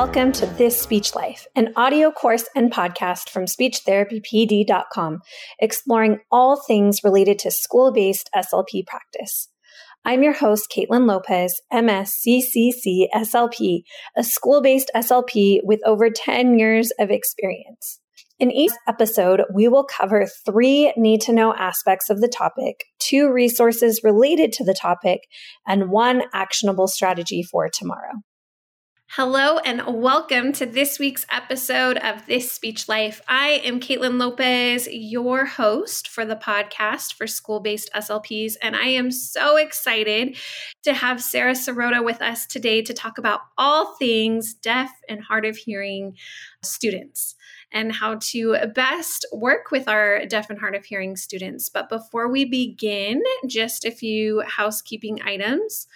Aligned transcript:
welcome 0.00 0.32
to 0.32 0.46
This 0.46 0.80
Speech 0.80 1.14
Life, 1.14 1.46
an 1.54 1.74
audio 1.76 2.10
course 2.10 2.48
and 2.56 2.72
podcast 2.72 3.28
from 3.28 3.44
SpeechTherapyPD.com, 3.44 5.20
exploring 5.58 6.20
all 6.32 6.56
things 6.56 7.04
related 7.04 7.38
to 7.40 7.50
school 7.50 7.92
based 7.92 8.30
SLP 8.34 8.86
practice. 8.86 9.48
I'm 10.06 10.22
your 10.22 10.32
host, 10.32 10.72
Caitlin 10.74 11.06
Lopez, 11.06 11.60
MSCCC 11.70 13.08
SLP, 13.14 13.82
a 14.16 14.24
school 14.24 14.62
based 14.62 14.90
SLP 14.96 15.58
with 15.64 15.80
over 15.84 16.08
10 16.08 16.58
years 16.58 16.90
of 16.98 17.10
experience. 17.10 18.00
In 18.38 18.50
each 18.50 18.72
episode, 18.88 19.42
we 19.54 19.68
will 19.68 19.84
cover 19.84 20.26
three 20.46 20.94
need 20.96 21.20
to 21.20 21.34
know 21.34 21.52
aspects 21.52 22.08
of 22.08 22.22
the 22.22 22.32
topic, 22.34 22.86
two 23.00 23.30
resources 23.30 24.00
related 24.02 24.50
to 24.54 24.64
the 24.64 24.72
topic, 24.72 25.20
and 25.66 25.90
one 25.90 26.22
actionable 26.32 26.88
strategy 26.88 27.42
for 27.42 27.68
tomorrow. 27.68 28.12
Hello 29.14 29.58
and 29.58 29.82
welcome 29.88 30.52
to 30.52 30.64
this 30.64 31.00
week's 31.00 31.26
episode 31.32 31.96
of 31.96 32.24
This 32.26 32.52
Speech 32.52 32.88
Life. 32.88 33.20
I 33.26 33.60
am 33.64 33.80
Caitlin 33.80 34.20
Lopez, 34.20 34.86
your 34.88 35.46
host 35.46 36.06
for 36.06 36.24
the 36.24 36.36
podcast 36.36 37.14
for 37.14 37.26
school 37.26 37.58
based 37.58 37.90
SLPs, 37.92 38.54
and 38.62 38.76
I 38.76 38.86
am 38.86 39.10
so 39.10 39.56
excited 39.56 40.36
to 40.84 40.94
have 40.94 41.20
Sara 41.20 41.54
Serota 41.54 42.04
with 42.04 42.22
us 42.22 42.46
today 42.46 42.82
to 42.82 42.94
talk 42.94 43.18
about 43.18 43.40
all 43.58 43.96
things 43.96 44.54
deaf 44.54 44.92
and 45.08 45.20
hard 45.20 45.44
of 45.44 45.56
hearing 45.56 46.14
students 46.62 47.34
and 47.72 47.90
how 47.90 48.14
to 48.20 48.58
best 48.76 49.26
work 49.32 49.72
with 49.72 49.88
our 49.88 50.24
deaf 50.26 50.50
and 50.50 50.60
hard 50.60 50.76
of 50.76 50.84
hearing 50.84 51.16
students. 51.16 51.68
But 51.68 51.88
before 51.88 52.28
we 52.30 52.44
begin, 52.44 53.24
just 53.48 53.84
a 53.84 53.90
few 53.90 54.44
housekeeping 54.46 55.20
items. 55.22 55.88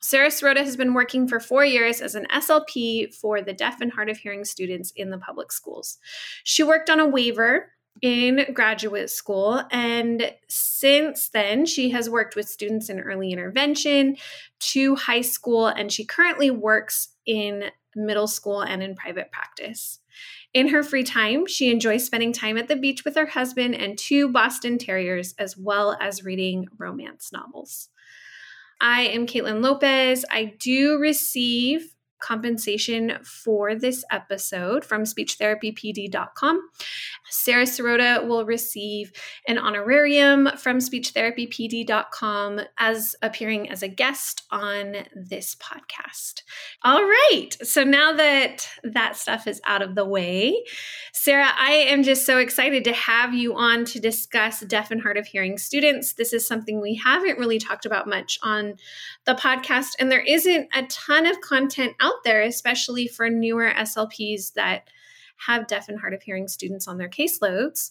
Sara 0.00 0.28
Serota 0.28 0.58
has 0.58 0.76
been 0.76 0.94
working 0.94 1.26
for 1.26 1.40
four 1.40 1.64
years 1.64 2.00
as 2.00 2.14
an 2.14 2.26
SLP 2.32 3.14
for 3.14 3.42
the 3.42 3.52
deaf 3.52 3.80
and 3.80 3.92
hard 3.92 4.08
of 4.08 4.18
hearing 4.18 4.44
students 4.44 4.92
in 4.94 5.10
the 5.10 5.18
public 5.18 5.52
schools. 5.52 5.98
She 6.44 6.62
worked 6.62 6.90
on 6.90 7.00
a 7.00 7.06
waiver 7.06 7.72
in 8.00 8.46
graduate 8.52 9.10
school. 9.10 9.62
And 9.70 10.32
since 10.48 11.28
then, 11.30 11.66
she 11.66 11.90
has 11.90 12.08
worked 12.08 12.36
with 12.36 12.48
students 12.48 12.88
in 12.88 13.00
early 13.00 13.32
intervention 13.32 14.16
to 14.60 14.94
high 14.96 15.22
school, 15.22 15.66
and 15.66 15.90
she 15.92 16.04
currently 16.04 16.50
works 16.50 17.08
in 17.26 17.64
middle 17.96 18.28
school 18.28 18.60
and 18.60 18.82
in 18.82 18.94
private 18.94 19.32
practice. 19.32 19.98
In 20.54 20.68
her 20.68 20.82
free 20.82 21.04
time, 21.04 21.46
she 21.46 21.70
enjoys 21.70 22.06
spending 22.06 22.32
time 22.32 22.56
at 22.56 22.68
the 22.68 22.76
beach 22.76 23.04
with 23.04 23.16
her 23.16 23.26
husband 23.26 23.74
and 23.74 23.98
two 23.98 24.28
Boston 24.28 24.78
Terriers, 24.78 25.34
as 25.38 25.56
well 25.56 25.96
as 26.00 26.24
reading 26.24 26.68
romance 26.78 27.30
novels. 27.32 27.88
I 28.80 29.02
am 29.02 29.26
Caitlin 29.26 29.62
Lopez. 29.62 30.24
I 30.30 30.54
do 30.58 30.98
receive 30.98 31.94
compensation 32.20 33.18
for 33.22 33.74
this 33.74 34.04
episode 34.10 34.84
from 34.84 35.04
speechtherapypd.com. 35.04 36.60
Sara 37.30 37.64
Serota 37.64 38.26
will 38.26 38.44
receive 38.44 39.12
an 39.46 39.58
honorarium 39.58 40.48
from 40.56 40.78
speechtherapypd.com 40.78 42.60
as 42.78 43.16
appearing 43.22 43.70
as 43.70 43.82
a 43.82 43.88
guest 43.88 44.42
on 44.50 44.96
this 45.14 45.54
podcast. 45.54 46.42
All 46.82 47.02
right. 47.02 47.50
So 47.62 47.84
now 47.84 48.12
that 48.12 48.68
that 48.82 49.16
stuff 49.16 49.46
is 49.46 49.60
out 49.64 49.82
of 49.82 49.94
the 49.94 50.04
way, 50.04 50.64
Sara, 51.12 51.48
I 51.58 51.72
am 51.72 52.02
just 52.02 52.24
so 52.24 52.38
excited 52.38 52.84
to 52.84 52.92
have 52.92 53.34
you 53.34 53.54
on 53.54 53.84
to 53.86 54.00
discuss 54.00 54.60
deaf 54.60 54.90
and 54.90 55.02
hard 55.02 55.16
of 55.16 55.26
hearing 55.26 55.58
students. 55.58 56.14
This 56.14 56.32
is 56.32 56.46
something 56.46 56.80
we 56.80 56.94
haven't 56.94 57.38
really 57.38 57.58
talked 57.58 57.86
about 57.86 58.06
much 58.06 58.38
on 58.42 58.74
the 59.24 59.34
podcast, 59.34 59.90
and 59.98 60.10
there 60.10 60.20
isn't 60.20 60.68
a 60.74 60.82
ton 60.84 61.26
of 61.26 61.40
content 61.40 61.94
out 62.00 62.07
there, 62.24 62.42
especially 62.42 63.06
for 63.08 63.28
newer 63.28 63.70
SLPs 63.70 64.54
that 64.54 64.88
have 65.46 65.66
deaf 65.66 65.88
and 65.88 66.00
hard 66.00 66.14
of 66.14 66.22
hearing 66.22 66.48
students 66.48 66.88
on 66.88 66.98
their 66.98 67.08
caseloads. 67.08 67.90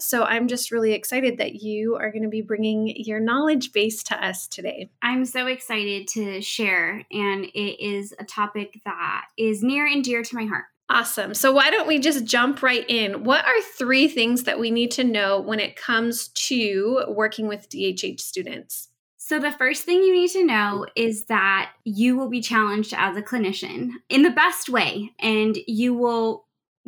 So 0.00 0.22
I'm 0.22 0.46
just 0.46 0.70
really 0.70 0.92
excited 0.92 1.38
that 1.38 1.56
you 1.56 1.96
are 1.96 2.12
going 2.12 2.22
to 2.22 2.28
be 2.28 2.40
bringing 2.40 2.92
your 2.96 3.18
knowledge 3.18 3.72
base 3.72 4.02
to 4.04 4.24
us 4.24 4.46
today. 4.46 4.90
I'm 5.02 5.24
so 5.24 5.46
excited 5.48 6.06
to 6.08 6.40
share, 6.40 7.04
and 7.10 7.44
it 7.46 7.84
is 7.84 8.14
a 8.18 8.24
topic 8.24 8.80
that 8.84 9.24
is 9.36 9.62
near 9.62 9.86
and 9.86 10.04
dear 10.04 10.22
to 10.22 10.36
my 10.36 10.44
heart. 10.44 10.66
Awesome. 10.90 11.34
So, 11.34 11.52
why 11.52 11.70
don't 11.70 11.88
we 11.88 11.98
just 11.98 12.24
jump 12.24 12.62
right 12.62 12.88
in? 12.88 13.24
What 13.24 13.44
are 13.44 13.60
three 13.76 14.08
things 14.08 14.44
that 14.44 14.58
we 14.58 14.70
need 14.70 14.90
to 14.92 15.04
know 15.04 15.40
when 15.40 15.60
it 15.60 15.76
comes 15.76 16.28
to 16.28 17.02
working 17.08 17.46
with 17.48 17.68
DHH 17.68 18.20
students? 18.20 18.88
So, 19.28 19.38
the 19.38 19.52
first 19.52 19.84
thing 19.84 20.02
you 20.02 20.14
need 20.14 20.30
to 20.30 20.42
know 20.42 20.86
mm. 20.86 20.88
is 20.96 21.26
that 21.26 21.72
you 21.84 22.16
will 22.16 22.30
be 22.30 22.40
challenged 22.40 22.94
as 22.96 23.14
a 23.14 23.20
clinician 23.20 23.90
in 24.08 24.22
the 24.22 24.30
best 24.30 24.70
way, 24.70 25.12
and 25.18 25.58
you 25.66 25.92
will 25.92 26.46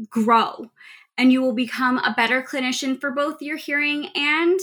grow 0.09 0.71
and 1.19 1.31
you 1.31 1.43
will 1.43 1.53
become 1.53 1.99
a 1.99 2.15
better 2.17 2.41
clinician 2.41 2.99
for 2.99 3.11
both 3.11 3.43
your 3.43 3.59
hearing 3.59 4.09
and 4.15 4.59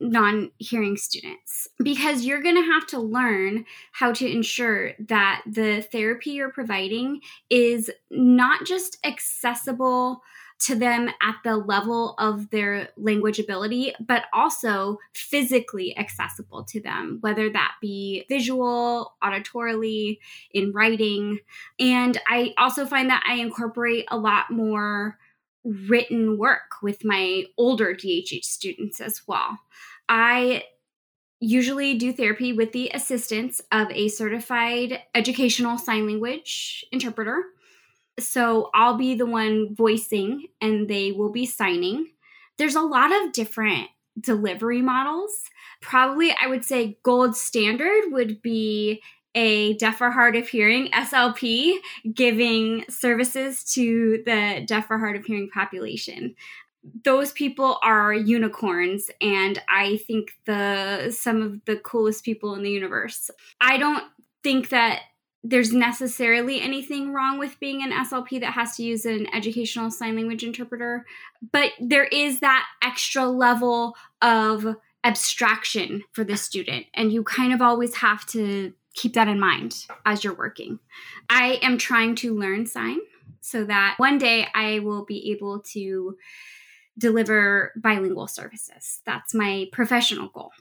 non 0.00 0.50
hearing 0.58 0.96
students 0.96 1.68
because 1.80 2.24
you're 2.24 2.42
going 2.42 2.56
to 2.56 2.62
have 2.62 2.84
to 2.88 2.98
learn 2.98 3.64
how 3.92 4.10
to 4.10 4.28
ensure 4.28 4.94
that 4.98 5.42
the 5.46 5.82
therapy 5.82 6.30
you're 6.30 6.50
providing 6.50 7.20
is 7.48 7.92
not 8.10 8.66
just 8.66 8.98
accessible 9.04 10.24
to 10.60 10.74
them 10.74 11.08
at 11.22 11.36
the 11.42 11.56
level 11.56 12.14
of 12.18 12.50
their 12.50 12.90
language 12.96 13.38
ability, 13.38 13.94
but 13.98 14.24
also 14.32 14.98
physically 15.14 15.96
accessible 15.96 16.64
to 16.64 16.80
them, 16.80 17.18
whether 17.22 17.50
that 17.50 17.72
be 17.80 18.24
visual, 18.28 19.14
auditorily, 19.22 20.18
in 20.52 20.72
writing. 20.72 21.38
And 21.78 22.20
I 22.26 22.54
also 22.58 22.84
find 22.84 23.08
that 23.10 23.24
I 23.26 23.36
incorporate 23.36 24.04
a 24.10 24.18
lot 24.18 24.50
more 24.50 25.18
written 25.64 26.38
work 26.38 26.82
with 26.82 27.04
my 27.04 27.44
older 27.56 27.94
DHH 27.94 28.44
students 28.44 29.00
as 29.00 29.22
well. 29.26 29.58
I 30.08 30.64
usually 31.40 31.94
do 31.94 32.12
therapy 32.12 32.52
with 32.52 32.72
the 32.72 32.90
assistance 32.92 33.62
of 33.72 33.90
a 33.92 34.08
certified 34.08 35.00
educational 35.14 35.78
sign 35.78 36.06
language 36.06 36.84
interpreter 36.92 37.44
so 38.20 38.70
I'll 38.74 38.96
be 38.96 39.14
the 39.14 39.26
one 39.26 39.74
voicing 39.74 40.48
and 40.60 40.88
they 40.88 41.12
will 41.12 41.30
be 41.30 41.46
signing. 41.46 42.08
There's 42.58 42.76
a 42.76 42.80
lot 42.80 43.10
of 43.12 43.32
different 43.32 43.88
delivery 44.20 44.82
models. 44.82 45.32
Probably, 45.80 46.34
I 46.40 46.46
would 46.46 46.64
say 46.64 46.98
gold 47.02 47.36
standard 47.36 48.04
would 48.08 48.42
be 48.42 49.02
a 49.34 49.74
deaf 49.74 50.00
or 50.00 50.10
hard 50.10 50.36
of 50.36 50.48
hearing 50.48 50.88
SLP 50.90 51.74
giving 52.12 52.84
services 52.88 53.62
to 53.74 54.22
the 54.26 54.64
deaf 54.66 54.90
or 54.90 54.98
hard 54.98 55.16
of 55.16 55.24
hearing 55.24 55.48
population. 55.52 56.34
Those 57.04 57.32
people 57.32 57.78
are 57.82 58.12
unicorns 58.12 59.10
and 59.20 59.60
I 59.68 59.98
think 59.98 60.32
the 60.46 61.14
some 61.16 61.42
of 61.42 61.64
the 61.66 61.76
coolest 61.76 62.24
people 62.24 62.54
in 62.54 62.62
the 62.62 62.70
universe. 62.70 63.30
I 63.60 63.76
don't 63.76 64.04
think 64.42 64.70
that 64.70 65.02
there's 65.42 65.72
necessarily 65.72 66.60
anything 66.60 67.12
wrong 67.12 67.38
with 67.38 67.58
being 67.60 67.82
an 67.82 67.92
SLP 67.92 68.40
that 68.40 68.52
has 68.52 68.76
to 68.76 68.82
use 68.82 69.06
an 69.06 69.26
educational 69.34 69.90
sign 69.90 70.16
language 70.16 70.44
interpreter, 70.44 71.06
but 71.52 71.72
there 71.80 72.04
is 72.04 72.40
that 72.40 72.66
extra 72.82 73.26
level 73.26 73.96
of 74.20 74.76
abstraction 75.02 76.02
for 76.12 76.24
the 76.24 76.36
student, 76.36 76.86
and 76.92 77.12
you 77.12 77.24
kind 77.24 77.54
of 77.54 77.62
always 77.62 77.96
have 77.96 78.26
to 78.26 78.72
keep 78.94 79.14
that 79.14 79.28
in 79.28 79.40
mind 79.40 79.86
as 80.04 80.22
you're 80.22 80.34
working. 80.34 80.78
I 81.30 81.58
am 81.62 81.78
trying 81.78 82.16
to 82.16 82.38
learn 82.38 82.66
sign 82.66 82.98
so 83.40 83.64
that 83.64 83.94
one 83.96 84.18
day 84.18 84.46
I 84.54 84.80
will 84.80 85.04
be 85.04 85.32
able 85.32 85.60
to 85.72 86.18
deliver 86.98 87.72
bilingual 87.76 88.26
services. 88.26 89.00
That's 89.06 89.32
my 89.32 89.68
professional 89.72 90.28
goal. 90.28 90.52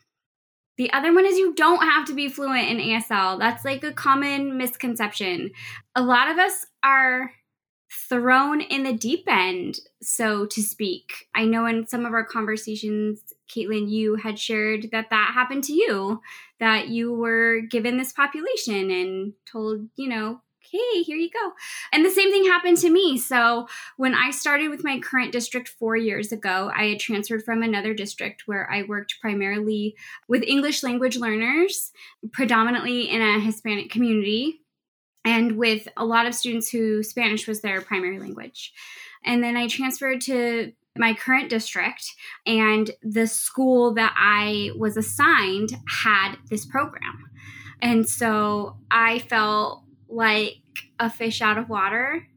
The 0.79 0.93
other 0.93 1.13
one 1.13 1.25
is 1.25 1.37
you 1.37 1.53
don't 1.55 1.83
have 1.83 2.07
to 2.07 2.13
be 2.13 2.29
fluent 2.29 2.69
in 2.69 2.77
ASL. 2.77 3.37
That's 3.37 3.65
like 3.65 3.83
a 3.83 3.91
common 3.91 4.57
misconception. 4.57 5.51
A 5.93 6.01
lot 6.01 6.31
of 6.31 6.37
us 6.37 6.65
are 6.81 7.33
thrown 7.91 8.61
in 8.61 8.83
the 8.83 8.93
deep 8.93 9.25
end, 9.27 9.81
so 10.01 10.45
to 10.45 10.61
speak. 10.61 11.27
I 11.35 11.43
know 11.43 11.65
in 11.65 11.85
some 11.85 12.05
of 12.05 12.13
our 12.13 12.23
conversations, 12.23 13.19
Caitlin, 13.53 13.89
you 13.89 14.15
had 14.15 14.39
shared 14.39 14.87
that 14.93 15.09
that 15.09 15.31
happened 15.33 15.65
to 15.65 15.73
you, 15.73 16.21
that 16.61 16.87
you 16.87 17.11
were 17.11 17.59
given 17.59 17.97
this 17.97 18.13
population 18.13 18.89
and 18.89 19.33
told, 19.51 19.89
you 19.97 20.07
know, 20.07 20.39
hey, 20.71 21.03
here 21.03 21.17
you 21.17 21.29
go. 21.29 21.51
And 21.91 22.05
the 22.05 22.09
same 22.09 22.31
thing 22.31 22.45
happened 22.45 22.77
to 22.79 22.89
me. 22.89 23.17
So 23.17 23.67
when 23.97 24.13
I 24.13 24.31
started 24.31 24.69
with 24.69 24.83
my 24.83 24.99
current 24.99 25.31
district 25.31 25.69
four 25.69 25.95
years 25.95 26.31
ago, 26.31 26.71
I 26.75 26.85
had 26.85 26.99
transferred 26.99 27.43
from 27.43 27.63
another 27.63 27.93
district 27.93 28.43
where 28.45 28.69
I 28.71 28.83
worked 28.83 29.15
primarily 29.21 29.95
with 30.27 30.43
English 30.43 30.83
language 30.83 31.17
learners, 31.17 31.91
predominantly 32.31 33.09
in 33.09 33.21
a 33.21 33.39
Hispanic 33.39 33.89
community, 33.89 34.61
and 35.25 35.57
with 35.57 35.87
a 35.97 36.05
lot 36.05 36.25
of 36.25 36.35
students 36.35 36.69
who 36.69 37.03
Spanish 37.03 37.47
was 37.47 37.61
their 37.61 37.81
primary 37.81 38.19
language. 38.19 38.73
And 39.23 39.43
then 39.43 39.57
I 39.57 39.67
transferred 39.67 40.21
to 40.21 40.71
my 40.97 41.13
current 41.13 41.49
district, 41.49 42.03
and 42.45 42.91
the 43.03 43.27
school 43.27 43.93
that 43.93 44.13
I 44.17 44.71
was 44.75 44.97
assigned 44.97 45.77
had 46.03 46.35
this 46.49 46.65
program. 46.65 47.29
And 47.81 48.09
so 48.09 48.77
I 48.91 49.19
felt 49.19 49.83
like 50.09 50.57
a 50.99 51.09
fish 51.09 51.41
out 51.41 51.57
of 51.57 51.69
water 51.69 52.27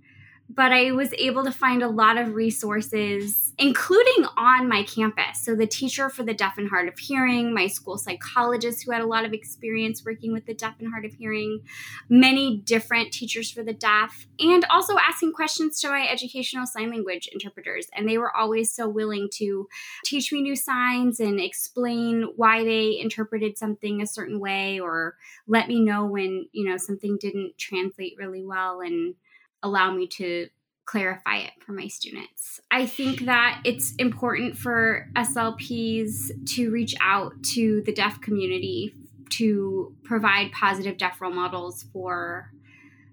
but 0.55 0.73
I 0.73 0.93
was 0.93 1.15
able 1.15 1.45
to 1.45 1.53
find 1.53 1.83
a 1.83 1.89
lot 1.89 2.19
of 2.19 2.35
resources, 2.35 3.53
including 3.59 4.27
on 4.37 4.69
my 4.69 4.83
campus. 4.83 5.43
So, 5.43 5.55
the 5.55 5.67
teacher 5.67 6.11
for 6.11 6.23
the 6.23 6.35
deaf 6.35 6.59
and 6.59 6.69
hard 6.69 6.89
of 6.89 6.99
hearing, 6.99 7.55
my 7.55 7.69
school 7.69 7.97
psychologist 7.97 8.85
who 8.85 8.93
had 8.93 9.01
a 9.01 9.07
lot 9.07 9.25
of 9.25 9.33
experience 9.33 10.05
working 10.05 10.33
with 10.33 10.47
the 10.47 10.55
deaf 10.55 10.75
and 10.79 10.91
hard 10.91 11.05
of 11.05 11.15
hearing, 11.15 11.61
many 12.09 12.59
different 12.59 13.13
teachers 13.13 13.51
for 13.51 13.63
the 13.63 13.73
deaf, 13.73 14.27
and 14.39 14.65
also 14.69 14.97
asking 14.99 15.33
questions 15.33 15.81
to 15.81 15.89
my 15.89 16.07
educational 16.07 16.67
sign 16.67 16.91
language 16.91 17.29
interpreters. 17.33 17.87
And 17.95 18.09
they 18.09 18.19
were 18.19 18.35
always 18.35 18.71
so 18.71 18.89
willing 18.89 19.29
to 19.35 19.69
teach 20.05 20.33
me 20.33 20.43
new 20.43 20.57
signs 20.57 21.21
and 21.21 21.41
explain 21.41 22.29
why 22.37 22.65
they 22.65 22.99
interpreted 23.01 23.57
something 23.57 24.03
a 24.03 24.07
certain 24.07 24.41
way 24.41 24.81
or 24.81 25.17
let 25.47 25.69
me 25.69 25.81
know 25.81 26.05
when, 26.05 26.47
you 26.53 26.69
know, 26.69 26.77
something 26.77 27.17
didn't 27.21 27.57
translate 27.59 28.15
really 28.19 28.45
well 28.45 28.81
and 28.81 29.15
allow 29.63 29.93
me 29.93 30.07
to 30.07 30.49
clarify 30.85 31.37
it 31.39 31.53
for 31.65 31.73
my 31.73 31.87
students. 31.87 32.61
I 32.71 32.87
think 32.87 33.21
hmm. 33.21 33.27
that 33.27 33.63
it's 33.65 33.95
important 33.97 34.57
for 34.57 35.09
SLPs 35.17 36.47
to 36.55 36.71
reach 36.71 36.95
out 37.01 37.43
to 37.55 37.83
the 37.83 37.93
deaf 37.93 38.21
community 38.21 38.95
to 39.31 39.95
provide 40.05 40.53
positive 40.53 40.99
deaf 40.99 41.21
role 41.21 41.33
models 41.33 41.87
for 41.93 42.51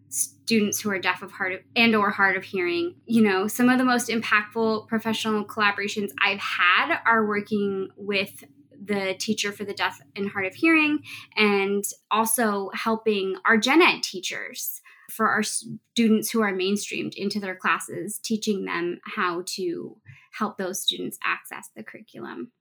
students 0.09 0.81
who 0.81 0.89
are 0.89 0.99
deaf 0.99 1.21
of 1.21 1.31
hard 1.31 1.53
of, 1.53 1.59
and 1.75 1.95
or 1.95 2.09
hard 2.09 2.35
of 2.35 2.43
hearing 2.43 2.95
you 3.05 3.21
know 3.21 3.47
some 3.47 3.69
of 3.69 3.77
the 3.77 3.85
most 3.85 4.09
impactful 4.09 4.87
professional 4.87 5.45
collaborations 5.45 6.09
i've 6.19 6.39
had 6.39 6.99
are 7.05 7.27
working 7.27 7.89
with 7.95 8.43
the 8.83 9.13
teacher 9.19 9.51
for 9.51 9.65
the 9.65 9.73
deaf 9.73 10.01
and 10.15 10.31
hard 10.31 10.47
of 10.47 10.55
hearing 10.55 10.99
and 11.35 11.83
also 12.09 12.71
helping 12.73 13.35
our 13.45 13.55
gen 13.55 13.83
ed 13.83 14.01
teachers 14.01 14.81
for 15.09 15.27
our 15.29 15.44
students 15.44 16.29
who 16.29 16.41
are 16.41 16.53
mainstreamed 16.53 17.15
into 17.15 17.39
their 17.39 17.56
classes, 17.56 18.19
teaching 18.19 18.65
them 18.65 19.00
how 19.03 19.44
to 19.45 19.97
help 20.31 20.57
those 20.57 20.81
students 20.81 21.17
access 21.23 21.69
the 21.75 21.83
curriculum 21.83 22.51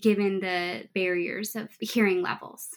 given 0.00 0.40
the 0.40 0.84
barriers 0.94 1.56
of 1.56 1.68
hearing 1.80 2.22
levels. 2.22 2.68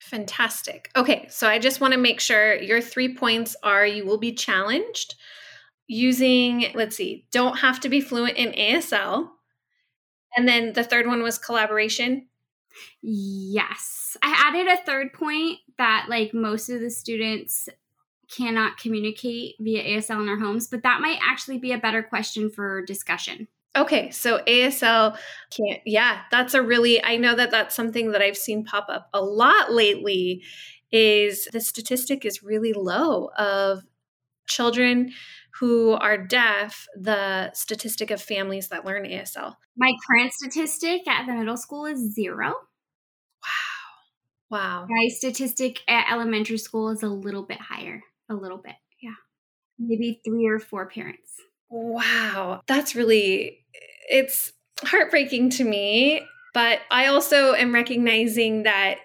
Fantastic. 0.00 0.90
Okay, 0.94 1.26
so 1.30 1.48
I 1.48 1.58
just 1.58 1.80
want 1.80 1.94
to 1.94 1.98
make 1.98 2.20
sure 2.20 2.54
your 2.56 2.80
three 2.80 3.14
points 3.14 3.56
are 3.62 3.86
you 3.86 4.04
will 4.04 4.18
be 4.18 4.32
challenged 4.32 5.14
using, 5.88 6.66
let's 6.74 6.96
see, 6.96 7.26
don't 7.32 7.58
have 7.58 7.80
to 7.80 7.88
be 7.88 8.00
fluent 8.00 8.36
in 8.36 8.52
ASL. 8.52 9.28
And 10.36 10.46
then 10.46 10.74
the 10.74 10.84
third 10.84 11.06
one 11.06 11.22
was 11.22 11.38
collaboration. 11.38 12.28
Yes. 13.00 14.16
I 14.22 14.34
added 14.46 14.66
a 14.66 14.84
third 14.84 15.12
point 15.14 15.58
that, 15.78 16.06
like, 16.08 16.34
most 16.34 16.68
of 16.68 16.80
the 16.80 16.90
students 16.90 17.68
cannot 18.34 18.78
communicate 18.78 19.54
via 19.60 19.98
ASL 19.98 20.20
in 20.22 20.28
our 20.28 20.38
homes, 20.38 20.66
but 20.68 20.82
that 20.82 21.00
might 21.00 21.18
actually 21.22 21.58
be 21.58 21.72
a 21.72 21.78
better 21.78 22.02
question 22.02 22.50
for 22.50 22.84
discussion. 22.84 23.48
Okay, 23.76 24.10
so 24.10 24.38
ASL 24.46 25.16
can't, 25.50 25.80
yeah, 25.84 26.22
that's 26.30 26.54
a 26.54 26.62
really, 26.62 27.02
I 27.04 27.16
know 27.16 27.34
that 27.34 27.50
that's 27.50 27.74
something 27.74 28.12
that 28.12 28.22
I've 28.22 28.36
seen 28.36 28.64
pop 28.64 28.86
up 28.88 29.08
a 29.12 29.22
lot 29.22 29.72
lately. 29.72 30.42
Is 30.92 31.48
the 31.52 31.60
statistic 31.60 32.24
is 32.24 32.44
really 32.44 32.72
low 32.72 33.28
of 33.36 33.82
children 34.46 35.12
who 35.58 35.92
are 35.92 36.16
deaf, 36.16 36.86
the 36.94 37.52
statistic 37.52 38.10
of 38.10 38.22
families 38.22 38.68
that 38.68 38.84
learn 38.84 39.04
ASL. 39.04 39.54
My 39.76 39.92
current 40.06 40.32
statistic 40.32 41.06
at 41.08 41.26
the 41.26 41.34
middle 41.34 41.56
school 41.56 41.86
is 41.86 42.14
zero. 42.14 42.54
Wow. 44.48 44.48
Wow. 44.48 44.86
My 44.88 45.08
statistic 45.08 45.80
at 45.88 46.10
elementary 46.10 46.58
school 46.58 46.90
is 46.90 47.02
a 47.02 47.08
little 47.08 47.42
bit 47.42 47.60
higher 47.60 48.00
a 48.28 48.34
little 48.34 48.58
bit. 48.58 48.74
Yeah. 49.02 49.14
Maybe 49.78 50.20
three 50.24 50.46
or 50.46 50.58
four 50.58 50.86
parents. 50.86 51.30
Wow. 51.68 52.62
That's 52.66 52.94
really, 52.94 53.64
it's 54.08 54.52
heartbreaking 54.82 55.50
to 55.50 55.64
me. 55.64 56.26
But 56.54 56.80
I 56.90 57.06
also 57.06 57.52
am 57.52 57.74
recognizing 57.74 58.62
that 58.62 58.96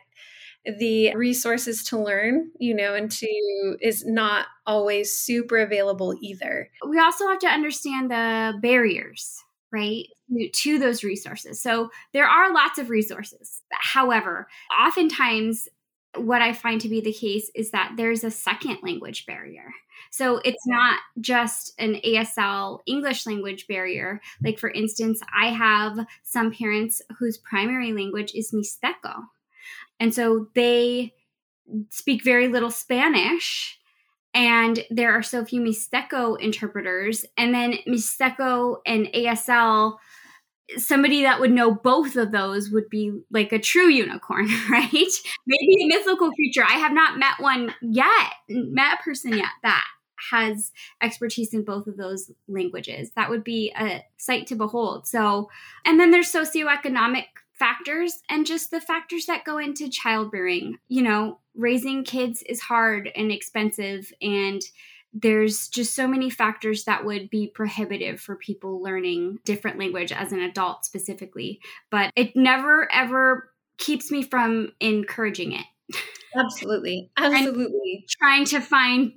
the 0.79 1.13
resources 1.15 1.83
to 1.85 1.99
learn, 1.99 2.51
you 2.59 2.73
know, 2.73 2.93
and 2.93 3.11
to 3.11 3.77
is 3.81 4.05
not 4.05 4.45
always 4.65 5.13
super 5.13 5.57
available 5.57 6.15
either. 6.21 6.69
We 6.87 6.99
also 6.99 7.27
have 7.27 7.39
to 7.39 7.47
understand 7.47 8.11
the 8.11 8.53
barriers, 8.61 9.43
right, 9.73 10.05
to 10.53 10.79
those 10.79 11.03
resources. 11.03 11.61
So 11.61 11.89
there 12.13 12.27
are 12.27 12.53
lots 12.53 12.77
of 12.77 12.89
resources. 12.89 13.63
However, 13.71 14.47
oftentimes 14.79 15.67
what 16.15 16.41
I 16.41 16.53
find 16.53 16.81
to 16.81 16.89
be 16.89 17.01
the 17.01 17.13
case 17.13 17.49
is 17.55 17.71
that 17.71 17.93
there's 17.95 18.23
a 18.23 18.31
second 18.31 18.79
language 18.83 19.25
barrier. 19.25 19.73
So 20.09 20.41
it's 20.43 20.67
not 20.67 20.99
just 21.21 21.73
an 21.79 21.95
ASL 22.05 22.79
English 22.85 23.25
language 23.25 23.67
barrier. 23.67 24.19
Like, 24.43 24.59
for 24.59 24.69
instance, 24.69 25.21
I 25.33 25.47
have 25.47 26.05
some 26.23 26.51
parents 26.51 27.01
whose 27.17 27.37
primary 27.37 27.93
language 27.93 28.33
is 28.35 28.51
Mixteco. 28.51 29.23
And 29.99 30.13
so 30.13 30.47
they 30.53 31.13
speak 31.89 32.23
very 32.23 32.49
little 32.49 32.71
Spanish. 32.71 33.77
And 34.33 34.85
there 34.89 35.13
are 35.13 35.23
so 35.23 35.45
few 35.45 35.61
Mixteco 35.61 36.39
interpreters. 36.39 37.25
And 37.37 37.53
then 37.53 37.75
Mixteco 37.87 38.77
and 38.85 39.07
ASL 39.07 39.97
somebody 40.77 41.23
that 41.23 41.39
would 41.39 41.51
know 41.51 41.73
both 41.73 42.15
of 42.15 42.31
those 42.31 42.69
would 42.69 42.89
be 42.89 43.11
like 43.31 43.51
a 43.51 43.59
true 43.59 43.89
unicorn, 43.89 44.47
right? 44.69 44.91
Maybe 45.47 45.83
a 45.83 45.87
mythical 45.87 46.31
creature. 46.31 46.63
I 46.67 46.77
have 46.77 46.93
not 46.93 47.19
met 47.19 47.39
one 47.39 47.73
yet, 47.81 48.33
met 48.49 48.99
a 48.99 49.03
person 49.03 49.33
yet 49.33 49.49
that 49.63 49.85
has 50.31 50.71
expertise 51.01 51.53
in 51.53 51.63
both 51.63 51.87
of 51.87 51.97
those 51.97 52.31
languages. 52.47 53.11
That 53.15 53.29
would 53.29 53.43
be 53.43 53.73
a 53.77 54.03
sight 54.17 54.47
to 54.47 54.55
behold. 54.55 55.07
So, 55.07 55.49
and 55.85 55.99
then 55.99 56.11
there's 56.11 56.31
socioeconomic 56.31 57.25
factors 57.53 58.21
and 58.29 58.45
just 58.45 58.71
the 58.71 58.81
factors 58.81 59.25
that 59.25 59.45
go 59.45 59.57
into 59.57 59.89
childbearing. 59.89 60.77
You 60.87 61.03
know, 61.03 61.39
raising 61.55 62.03
kids 62.03 62.43
is 62.43 62.61
hard 62.61 63.11
and 63.15 63.31
expensive 63.31 64.11
and 64.21 64.61
there's 65.13 65.67
just 65.67 65.93
so 65.93 66.07
many 66.07 66.29
factors 66.29 66.85
that 66.85 67.05
would 67.05 67.29
be 67.29 67.47
prohibitive 67.47 68.19
for 68.19 68.35
people 68.35 68.81
learning 68.81 69.39
different 69.43 69.77
language 69.77 70.11
as 70.11 70.31
an 70.31 70.39
adult 70.39 70.85
specifically 70.85 71.59
but 71.89 72.11
it 72.15 72.35
never 72.35 72.91
ever 72.91 73.51
keeps 73.77 74.11
me 74.11 74.21
from 74.21 74.71
encouraging 74.79 75.53
it. 75.53 75.65
Absolutely. 76.35 77.09
Absolutely. 77.17 78.05
trying 78.07 78.45
to 78.45 78.61
find 78.61 79.13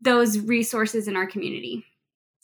those 0.00 0.38
resources 0.38 1.06
in 1.06 1.16
our 1.16 1.26
community. 1.26 1.84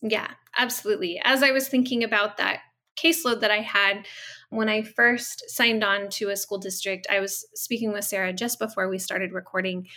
Yeah 0.01 0.29
absolutely. 0.57 1.21
As 1.25 1.43
i 1.43 1.51
was 1.51 1.69
thinking 1.69 2.05
about 2.05 2.37
that 2.37 2.61
caseload 3.03 3.41
that 3.41 3.51
i 3.51 3.61
had 3.61 4.07
when 4.51 4.69
i 4.69 4.83
first 4.83 5.49
signed 5.49 5.83
on 5.83 6.11
to 6.11 6.29
a 6.29 6.37
school 6.37 6.59
district 6.59 7.07
i 7.11 7.21
was 7.21 7.47
speaking 7.55 7.91
with 7.91 8.05
sara 8.05 8.35
just 8.35 8.59
before 8.59 8.87
we 8.87 8.99
started 8.99 9.33
recording 9.33 9.89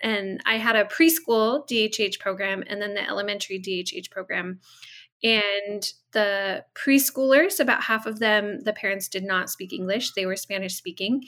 and 0.00 0.40
I 0.46 0.56
had 0.56 0.76
a 0.76 0.84
preschool 0.84 1.68
DHH 1.68 2.18
program 2.18 2.62
and 2.66 2.80
then 2.80 2.94
the 2.94 3.08
elementary 3.08 3.60
DHH 3.60 4.10
program. 4.10 4.60
And 5.22 5.92
the 6.12 6.64
preschoolers, 6.74 7.60
about 7.60 7.82
half 7.82 8.06
of 8.06 8.20
them, 8.20 8.60
the 8.60 8.72
parents 8.72 9.08
did 9.08 9.22
not 9.22 9.50
speak 9.50 9.72
English, 9.72 10.12
they 10.12 10.24
were 10.24 10.36
Spanish 10.36 10.74
speaking. 10.74 11.24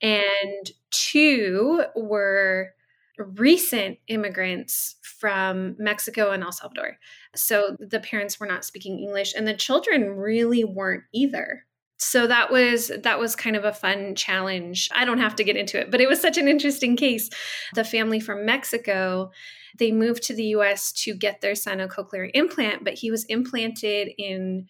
And 0.00 0.70
two 0.90 1.84
were 1.94 2.70
recent 3.18 3.98
immigrants 4.08 4.96
from 5.02 5.76
Mexico 5.78 6.30
and 6.30 6.42
El 6.42 6.52
Salvador. 6.52 6.96
So 7.36 7.76
the 7.78 8.00
parents 8.00 8.40
were 8.40 8.46
not 8.46 8.64
speaking 8.64 8.98
English, 8.98 9.34
and 9.36 9.46
the 9.46 9.54
children 9.54 10.16
really 10.16 10.64
weren't 10.64 11.04
either 11.12 11.64
so 12.04 12.26
that 12.26 12.50
was 12.50 12.90
that 13.02 13.18
was 13.18 13.34
kind 13.34 13.56
of 13.56 13.64
a 13.64 13.72
fun 13.72 14.14
challenge. 14.14 14.88
I 14.94 15.04
don't 15.04 15.18
have 15.18 15.36
to 15.36 15.44
get 15.44 15.56
into 15.56 15.80
it 15.80 15.90
but 15.90 16.00
it 16.00 16.08
was 16.08 16.20
such 16.20 16.38
an 16.38 16.48
interesting 16.48 16.96
case. 16.96 17.30
The 17.74 17.84
family 17.84 18.20
from 18.20 18.46
mexico 18.46 19.30
they 19.78 19.90
moved 19.90 20.22
to 20.24 20.34
the 20.34 20.44
us 20.44 20.92
to 20.92 21.14
get 21.14 21.40
their 21.40 21.54
son 21.54 21.80
a 21.80 21.88
cochlear 21.88 22.30
implant 22.34 22.84
but 22.84 22.94
he 22.94 23.10
was 23.10 23.24
implanted 23.24 24.08
in 24.18 24.66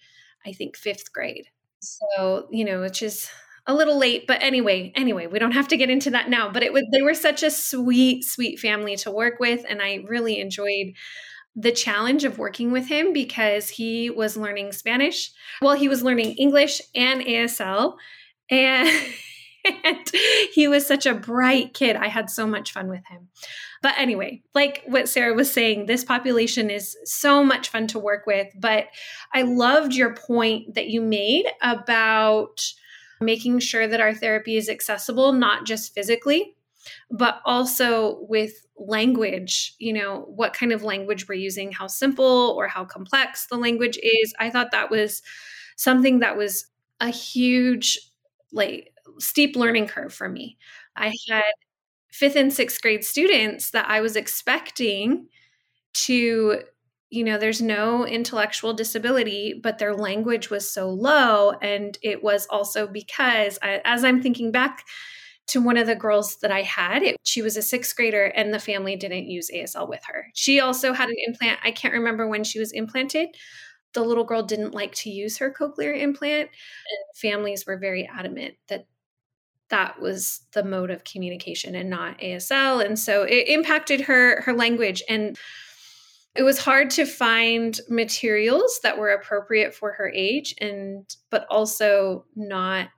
i 0.47 0.53
think 0.53 0.77
fifth 0.77 1.13
grade. 1.13 1.47
So 1.81 2.49
you 2.51 2.65
know 2.65 2.81
which 2.81 3.03
is 3.03 3.29
a 3.67 3.75
little 3.75 3.99
late 3.99 4.27
but 4.27 4.43
anyway 4.43 4.93
anyway 4.95 5.27
we 5.27 5.39
don't 5.39 5.53
have 5.53 5.69
to 5.69 5.77
get 5.77 5.91
into 5.91 6.11
that 6.11 6.29
now 6.29 6.51
but 6.51 6.63
it 6.63 6.73
was 6.73 6.85
they 6.93 7.03
were 7.03 7.15
such 7.15 7.43
a 7.43 7.51
sweet 7.51 8.25
sweet 8.25 8.59
family 8.59 8.97
to 8.97 9.11
work 9.11 9.41
with 9.41 9.65
and 9.69 9.81
i 9.81 10.05
really 10.07 10.39
enjoyed 10.39 10.93
the 11.57 11.73
challenge 11.73 12.25
of 12.25 12.39
working 12.39 12.73
with 12.73 12.89
him 12.89 13.13
because 13.13 13.69
he 13.69 14.11
was 14.11 14.37
learning 14.37 14.73
Spanish. 14.73 15.31
Well, 15.63 15.77
he 15.77 15.89
was 15.89 16.03
learning 16.03 16.33
English 16.33 16.81
and 16.95 17.21
ASL. 17.23 17.97
And, 18.51 18.89
and 19.85 20.11
he 20.53 20.67
was 20.67 20.87
such 20.87 21.07
a 21.07 21.15
bright 21.15 21.75
kid. 21.75 21.97
I 21.97 22.09
had 22.09 22.29
so 22.29 22.47
much 22.47 22.73
fun 22.73 22.89
with 22.89 23.07
him. 23.09 23.29
But 23.83 23.95
anyway, 23.99 24.43
like 24.55 24.83
what 24.87 25.09
Sara 25.09 25.35
was 25.35 25.53
saying, 25.53 25.87
this 25.87 26.05
population 26.05 26.71
is 26.71 26.97
so 27.05 27.45
much 27.45 27.69
fun 27.69 27.87
to 27.89 27.99
work 27.99 28.27
with. 28.27 28.49
But 28.59 28.87
I 29.33 29.43
loved 29.43 29.95
your 29.95 30.15
point 30.15 30.75
that 30.75 30.89
you 30.89 31.03
made 31.03 31.47
about 31.63 32.65
making 33.21 33.61
sure 33.61 33.87
that 33.87 34.01
our 34.01 34.15
therapy 34.15 34.57
is 34.57 34.69
accessible, 34.69 35.33
not 35.33 35.67
just 35.67 35.95
physically, 35.95 36.57
but 37.11 37.41
also 37.45 38.19
with 38.29 38.64
language, 38.79 39.75
you 39.79 39.93
know, 39.93 40.23
what 40.35 40.53
kind 40.55 40.73
of 40.73 40.83
language 40.83 41.29
we're 41.29 41.35
using, 41.35 41.73
how 41.73 41.87
simple 41.87 42.55
or 42.59 42.69
how 42.69 42.85
complex 42.85 43.47
the 43.47 43.57
language 43.57 43.99
is. 44.03 44.35
I 44.41 44.51
thought 44.51 44.73
that 44.73 44.91
was 44.91 45.23
something 45.77 46.21
that 46.21 46.37
was 46.37 46.67
a 47.01 47.09
huge, 47.11 47.99
like, 48.53 48.91
steep 49.19 49.57
learning 49.57 49.87
curve 49.89 50.13
for 50.13 50.29
me. 50.29 50.59
I 50.97 51.13
had 51.31 51.45
fifth 52.13 52.37
and 52.37 52.53
sixth 52.53 52.81
grade 52.83 53.05
students 53.05 53.71
that 53.73 53.89
I 53.89 54.01
was 54.01 54.17
expecting 54.17 55.29
to 55.95 56.63
you 57.11 57.23
know, 57.23 57.39
there's 57.39 57.63
no 57.63 58.05
intellectual 58.05 58.75
disability, 58.75 59.61
but 59.63 59.79
their 59.79 59.95
language 59.95 60.51
was 60.51 60.69
so 60.69 60.91
low. 60.91 61.53
And 61.63 61.97
it 62.03 62.25
was 62.25 62.47
also 62.51 62.89
because, 62.89 63.57
I, 63.63 63.81
as 63.85 64.03
I'm 64.03 64.21
thinking 64.21 64.51
back 64.51 64.85
to 65.49 65.61
one 65.61 65.77
of 65.77 65.87
the 65.87 65.95
girls 65.95 66.37
that 66.37 66.51
I 66.51 66.63
had, 66.63 67.03
it, 67.03 67.17
she 67.23 67.43
was 67.43 67.57
a 67.57 67.63
sixth 67.63 67.95
grader 67.97 68.25
and 68.25 68.53
the 68.53 68.59
family 68.59 68.97
didn't 68.97 69.29
use 69.29 69.51
ASL 69.55 69.89
with 69.89 70.03
her. 70.07 70.29
She 70.35 70.61
also 70.61 70.93
had 70.93 71.09
an 71.09 71.17
implant. 71.27 71.61
I 71.63 71.71
can't 71.71 71.95
remember 71.95 72.27
when 72.27 72.45
she 72.45 72.59
was 72.59 72.73
implanted. 72.73 73.29
The 73.93 74.03
little 74.03 74.25
girl 74.25 74.43
didn't 74.43 74.75
like 74.75 74.95
to 74.97 75.11
use 75.11 75.39
her 75.39 75.53
cochlear 75.53 75.97
implant, 75.97 76.51
and 76.51 77.17
families 77.17 77.65
were 77.67 77.79
very 77.79 78.09
adamant 78.13 78.55
that 78.69 78.87
that 79.69 80.01
was 80.01 80.41
the 80.53 80.65
mode 80.65 80.91
of 80.91 81.05
communication 81.05 81.75
and 81.75 81.89
not 81.91 82.19
ASL. 82.19 82.85
And 82.85 82.99
so 82.99 83.23
it 83.23 83.49
impacted 83.49 84.03
her 84.03 84.41
her 84.43 84.53
language 84.53 85.03
and 85.09 85.39
it 86.35 86.43
was 86.43 86.59
hard 86.59 86.91
to 86.91 87.07
find 87.07 87.79
materials 87.89 88.81
that 88.83 88.99
were 88.99 89.11
appropriate 89.11 89.75
for 89.75 89.93
her 89.93 90.11
age 90.15 90.55
and 90.61 91.07
but 91.31 91.47
also 91.49 92.25
not 92.35 92.91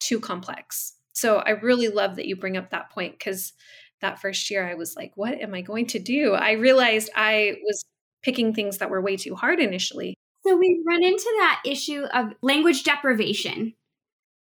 too 0.00 0.18
complex 0.18 0.94
so 1.12 1.38
i 1.38 1.50
really 1.50 1.88
love 1.88 2.16
that 2.16 2.26
you 2.26 2.36
bring 2.36 2.56
up 2.56 2.70
that 2.70 2.90
point 2.90 3.18
because 3.18 3.52
that 4.00 4.20
first 4.20 4.50
year 4.50 4.68
i 4.68 4.74
was 4.74 4.96
like 4.96 5.12
what 5.14 5.40
am 5.40 5.54
i 5.54 5.60
going 5.60 5.86
to 5.86 5.98
do 5.98 6.34
i 6.34 6.52
realized 6.52 7.10
i 7.14 7.54
was 7.64 7.84
picking 8.22 8.54
things 8.54 8.78
that 8.78 8.90
were 8.90 9.00
way 9.00 9.16
too 9.16 9.34
hard 9.34 9.60
initially 9.60 10.14
so 10.46 10.56
we 10.56 10.82
run 10.86 11.04
into 11.04 11.32
that 11.38 11.62
issue 11.64 12.04
of 12.12 12.32
language 12.42 12.84
deprivation 12.84 13.74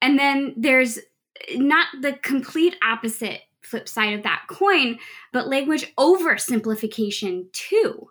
and 0.02 0.18
then 0.18 0.54
there's 0.56 0.98
eh, 0.98 1.56
not 1.56 1.88
the 2.00 2.14
complete 2.14 2.76
opposite 2.82 3.40
flip 3.62 3.86
side 3.86 4.14
of 4.14 4.22
that 4.22 4.44
coin, 4.48 4.98
but 5.34 5.46
language 5.46 5.94
oversimplification 5.96 7.52
too 7.52 8.08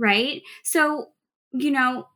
right? 0.00 0.42
So, 0.64 1.10
you 1.52 1.70
know, 1.70 2.08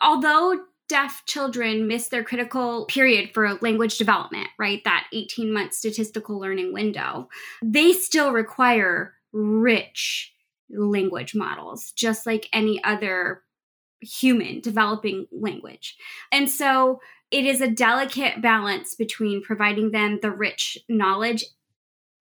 although 0.00 0.60
deaf 0.88 1.22
children 1.26 1.86
miss 1.86 2.08
their 2.08 2.24
critical 2.24 2.86
period 2.86 3.30
for 3.32 3.54
language 3.54 3.98
development, 3.98 4.48
right? 4.58 4.82
That 4.84 5.06
18 5.12 5.52
month 5.52 5.74
statistical 5.74 6.38
learning 6.38 6.72
window, 6.72 7.28
they 7.62 7.92
still 7.92 8.32
require 8.32 9.14
rich 9.32 10.34
language 10.70 11.34
models, 11.34 11.92
just 11.92 12.26
like 12.26 12.48
any 12.52 12.82
other 12.84 13.42
human 14.00 14.60
developing 14.60 15.26
language. 15.30 15.96
And 16.30 16.50
so 16.50 17.00
it 17.30 17.46
is 17.46 17.60
a 17.60 17.70
delicate 17.70 18.42
balance 18.42 18.94
between 18.94 19.42
providing 19.42 19.90
them 19.90 20.18
the 20.20 20.30
rich 20.30 20.76
knowledge 20.88 21.44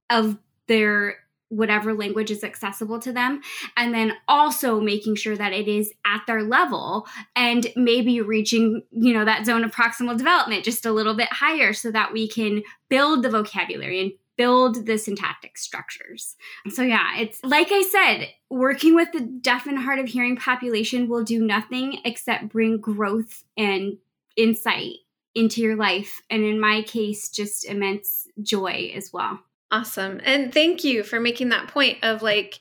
of 0.10 0.38
their 0.68 1.18
whatever 1.52 1.94
language 1.94 2.32
is 2.32 2.44
accessible 2.44 2.98
to 2.98 3.12
them 3.12 3.42
and 3.76 3.94
then 3.94 4.14
also 4.28 4.80
making 4.80 5.16
sure 5.16 5.36
that 5.36 5.52
it 5.52 5.68
is 5.68 5.92
at 6.06 6.22
their 6.26 6.44
level 6.44 7.06
and 7.36 7.68
maybe 7.76 8.22
reaching 8.22 8.82
you 8.92 9.14
know 9.14 9.26
that 9.26 9.46
zone 9.46 9.64
of 9.64 9.72
proximal 9.72 10.18
development 10.18 10.64
just 10.64 10.86
a 10.86 10.92
little 10.92 11.14
bit 11.14 11.28
higher 11.32 11.74
so 11.74 11.92
that 11.92 12.14
we 12.14 12.28
can 12.28 12.64
build 12.90 13.22
the 13.22 13.30
vocabulary 13.30 14.02
and 14.02 14.12
build 14.38 14.88
the 14.88 14.98
syntactic 14.98 15.58
structures. 15.58 16.38
So 16.70 16.84
yeah 16.84 17.18
it's 17.18 17.44
like 17.44 17.72
i 17.72 17.82
said 17.84 18.30
working 18.50 18.96
with 18.96 19.12
the 19.12 19.20
deaf 19.20 19.68
and 19.68 19.78
hard 19.78 20.00
of 20.00 20.08
hearing 20.08 20.38
population 20.38 21.10
will 21.10 21.24
do 21.24 21.46
nothing 21.46 22.00
except 22.06 22.50
bring 22.50 22.80
growth 22.80 23.44
and 23.58 23.98
insight 24.38 24.96
into 25.36 25.62
your 25.62 25.76
life 25.76 26.22
and 26.30 26.44
in 26.44 26.60
my 26.60 26.82
case 26.82 27.30
just 27.30 27.66
immense 27.66 28.28
joy 28.42 28.92
as 28.96 29.12
well 29.14 29.40
Awesome. 29.72 30.20
And 30.26 30.54
thank 30.54 30.84
you 30.84 31.04
for 31.04 31.20
making 31.20 31.50
that 31.50 31.70
point 31.70 32.04
of 32.04 32.22
like, 32.22 32.60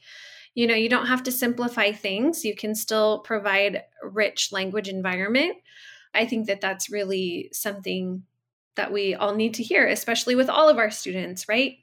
you 0.54 0.66
know, 0.66 0.74
you 0.74 0.88
don't 0.88 1.06
have 1.06 1.24
to 1.24 1.32
simplify 1.32 1.90
things. 1.90 2.44
You 2.44 2.54
can 2.54 2.74
still 2.74 3.20
provide 3.20 3.82
rich 4.02 4.52
language 4.52 4.88
environment. 4.88 5.56
I 6.14 6.26
think 6.26 6.46
that 6.46 6.60
that's 6.60 6.90
really 6.90 7.50
something 7.52 8.22
that 8.76 8.92
we 8.92 9.14
all 9.14 9.34
need 9.34 9.54
to 9.54 9.62
hear, 9.64 9.86
especially 9.86 10.36
with 10.36 10.48
all 10.48 10.68
of 10.68 10.78
our 10.78 10.90
students, 10.90 11.48
right? 11.48 11.78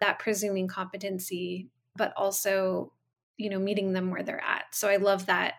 That 0.00 0.18
presuming 0.18 0.66
competency, 0.66 1.68
but 1.96 2.14
also, 2.16 2.92
you 3.36 3.50
know, 3.50 3.58
meeting 3.58 3.92
them 3.92 4.10
where 4.10 4.22
they're 4.22 4.42
at. 4.42 4.64
So 4.72 4.88
I 4.88 4.96
love 4.96 5.26
that 5.26 5.54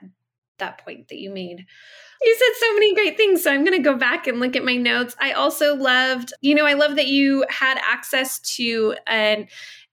that 0.61 0.77
point 0.83 1.09
that 1.09 1.19
you 1.19 1.29
made. 1.29 1.65
You 2.21 2.37
said 2.39 2.65
so 2.65 2.73
many 2.73 2.95
great 2.95 3.17
things. 3.17 3.43
So 3.43 3.51
I'm 3.51 3.65
going 3.65 3.77
to 3.77 3.83
go 3.83 3.97
back 3.97 4.27
and 4.27 4.39
look 4.39 4.55
at 4.55 4.63
my 4.63 4.77
notes. 4.77 5.15
I 5.19 5.33
also 5.33 5.75
loved, 5.75 6.33
you 6.41 6.55
know, 6.55 6.65
I 6.65 6.73
love 6.73 6.95
that 6.95 7.07
you 7.07 7.45
had 7.49 7.77
access 7.83 8.39
to 8.55 8.95
an 9.07 9.47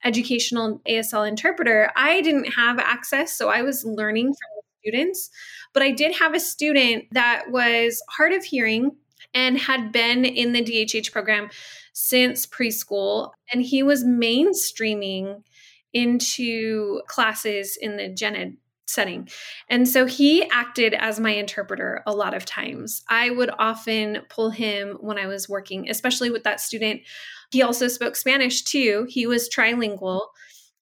educational 0.05 0.81
ASL 0.89 1.27
interpreter. 1.27 1.91
I 1.97 2.21
didn't 2.21 2.53
have 2.53 2.79
access, 2.79 3.33
so 3.33 3.49
I 3.49 3.63
was 3.63 3.85
learning 3.85 4.27
from 4.27 4.35
the 4.57 4.63
students. 4.81 5.31
But 5.75 5.83
I 5.83 5.91
did 5.91 6.17
have 6.17 6.35
a 6.35 6.41
student 6.41 7.07
that 7.13 7.51
was 7.51 8.03
hard 8.17 8.33
of 8.33 8.45
hearing 8.45 8.93
and 9.35 9.59
had 9.59 9.93
been 9.93 10.25
in 10.25 10.53
the 10.53 10.63
DHH 10.63 11.13
program 11.13 11.51
since 11.93 12.47
preschool, 12.47 13.33
and 13.53 13.63
he 13.63 13.83
was 13.83 14.05
mainstreaming 14.05 15.43
into 15.93 17.03
classes 17.09 17.77
in 17.81 17.97
the 17.97 18.09
gen 18.09 18.37
ed 18.37 18.57
setting. 18.89 19.29
And 19.69 19.89
so 19.89 20.07
he 20.07 20.49
acted 20.51 20.95
as 20.95 21.21
my 21.21 21.31
interpreter 21.31 22.03
a 22.07 22.13
lot 22.13 22.35
of 22.35 22.45
times. 22.45 23.03
I 23.09 23.31
would 23.31 23.51
often 23.59 24.23
pull 24.29 24.51
him 24.51 24.97
when 25.01 25.19
I 25.19 25.27
was 25.27 25.49
working, 25.49 25.89
especially 25.89 26.31
with 26.31 26.45
that 26.45 26.61
student. 26.61 27.03
He 27.51 27.63
also 27.63 27.89
spoke 27.89 28.17
Spanish 28.17 28.63
too. 28.63 29.07
He 29.09 29.27
was 29.27 29.49
trilingual. 29.49 30.29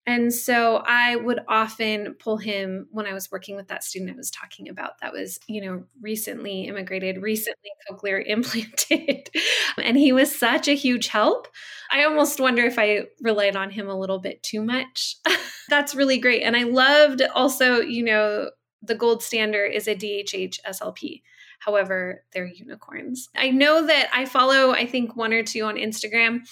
And 0.07 0.33
so 0.33 0.85
I 0.87 1.17
would 1.17 1.41
often 1.49 2.15
pull 2.15 2.37
him 2.37 2.87
when 2.93 3.07
I 3.07 3.13
was 3.13 3.31
working 3.33 3.57
with 3.57 3.67
that 3.69 3.83
student 3.83 4.13
I 4.13 4.15
was 4.15 4.31
talking 4.31 4.69
about 4.69 5.01
that 5.01 5.13
was, 5.13 5.41
you 5.49 5.61
know, 5.61 5.85
recently 6.01 6.67
immigrated, 6.67 7.21
recently 7.21 7.71
cochlear 7.91 8.25
implanted. 8.25 9.29
and 9.83 9.97
he 9.97 10.13
was 10.13 10.35
such 10.35 10.69
a 10.69 10.77
huge 10.77 11.09
help. 11.09 11.49
I 11.91 12.05
almost 12.05 12.39
wonder 12.39 12.65
if 12.65 12.79
I 12.79 13.07
relied 13.21 13.57
on 13.57 13.71
him 13.71 13.89
a 13.89 13.99
little 13.99 14.21
bit 14.21 14.43
too 14.45 14.63
much. 14.63 15.17
That's 15.69 15.97
really 15.97 16.19
great. 16.19 16.43
And 16.43 16.57
I 16.57 16.63
loved 16.63 17.23
also, 17.35 17.81
you 17.81 18.05
know, 18.05 18.51
the 18.83 18.95
gold 18.95 19.25
standard 19.25 19.73
is 19.73 19.89
a 19.89 19.97
DHH 19.97 20.61
SLP. 20.69 21.23
However, 21.59 22.23
they're 22.33 22.47
unicorns. 22.47 23.29
I 23.35 23.51
know 23.51 23.87
that 23.87 24.09
I 24.15 24.27
follow, 24.27 24.73
I 24.73 24.87
think, 24.87 25.17
one 25.17 25.33
or 25.33 25.43
two 25.43 25.63
on 25.63 25.77
Instagram 25.77 26.43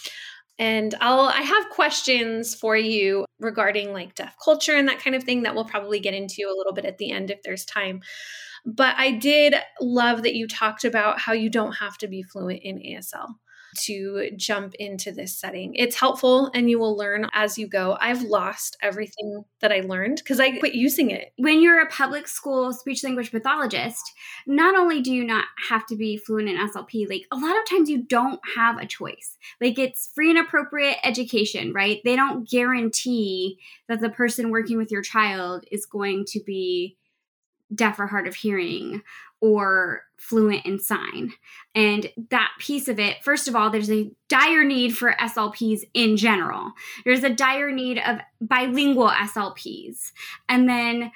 and 0.59 0.95
I'll 1.01 1.27
I 1.27 1.41
have 1.41 1.71
questions 1.71 2.55
for 2.55 2.77
you 2.77 3.25
regarding 3.41 3.93
like 3.93 4.15
deaf 4.15 4.35
culture 4.43 4.77
and 4.77 4.89
that 4.89 5.01
kind 5.01 5.17
of 5.17 5.25
thing 5.25 5.43
that 5.43 5.55
we'll 5.55 5.65
probably 5.65 6.01
get 6.01 6.15
into 6.15 6.43
a 6.43 6.57
little 6.57 6.73
bit 6.73 6.85
at 6.85 6.99
the 6.99 7.11
end 7.11 7.31
if 7.31 7.43
there's 7.43 7.65
time. 7.65 8.01
But 8.65 8.95
I 8.97 9.11
did 9.11 9.55
love 9.81 10.23
that 10.23 10.35
you 10.35 10.47
talked 10.47 10.85
about 10.85 11.19
how 11.19 11.33
you 11.33 11.51
don't 11.51 11.73
have 11.73 11.99
to 11.99 12.09
be 12.09 12.23
fluent 12.23 12.63
in 12.63 12.79
ASL 12.79 13.35
to 13.83 14.31
jump 14.37 14.75
into 14.75 15.13
this 15.13 15.37
setting. 15.37 15.75
It's 15.75 15.97
helpful 15.97 16.51
and 16.55 16.71
you 16.71 16.79
will 16.79 16.97
learn 16.97 17.29
as 17.33 17.59
you 17.59 17.67
go. 17.67 17.97
I've 18.01 18.23
lost 18.23 18.77
everything 18.83 19.45
that 19.61 19.73
I 19.73 19.81
learned 19.81 20.19
because 20.19 20.41
I 20.41 20.59
quit 20.59 20.75
using 20.75 21.11
it. 21.11 21.33
When 21.37 21.63
you're 21.63 21.81
a 21.81 21.91
public 21.91 22.29
school 22.29 22.73
speech 22.73 23.05
language 23.05 23.31
pathologist, 23.31 24.03
not 24.47 24.77
only 24.77 25.01
do 25.01 25.13
you 25.13 25.25
not 25.25 25.47
have 25.69 25.87
to 25.87 25.97
be 25.97 26.17
fluent 26.17 26.49
in 26.49 26.57
SLP, 26.57 27.09
like 27.09 27.23
a 27.31 27.37
lot 27.37 27.57
of 27.57 27.69
times 27.69 27.91
you 27.91 28.03
don't 28.03 28.41
have 28.57 28.79
a 28.79 28.87
choice. 28.87 29.37
Like 29.61 29.79
it's 29.79 30.11
free 30.15 30.31
and 30.31 30.39
appropriate 30.39 30.99
education, 31.05 31.73
right? 31.73 32.01
They 32.05 32.17
don't 32.17 32.49
guarantee 32.49 33.59
that 33.89 34.01
the 34.01 34.11
person 34.11 34.51
working 34.51 34.77
with 34.77 34.91
your 34.91 35.03
child 35.03 35.65
is 35.71 35.87
going 35.87 36.25
to 36.29 36.41
be 36.45 36.97
deaf 37.75 37.99
or 37.99 38.07
hard 38.07 38.29
of 38.29 38.35
hearing 38.35 39.03
or 39.41 40.03
fluent 40.17 40.65
in 40.65 40.79
sign. 40.79 41.33
And 41.75 42.11
that 42.31 42.53
piece 42.59 42.89
of 42.89 42.99
it, 42.99 43.23
first 43.23 43.49
of 43.49 43.55
all, 43.55 43.71
there's 43.71 43.91
a 43.91 44.11
dire 44.29 44.65
need 44.65 44.97
for 44.97 45.13
SLPs 45.13 45.81
in 45.93 46.17
general. 46.17 46.73
There's 47.05 47.25
a 47.25 47.31
dire 47.31 47.71
need 47.71 47.99
of 47.99 48.19
bilingual 48.41 49.09
SLPs. 49.09 50.13
And 50.49 50.69
then, 50.69 51.13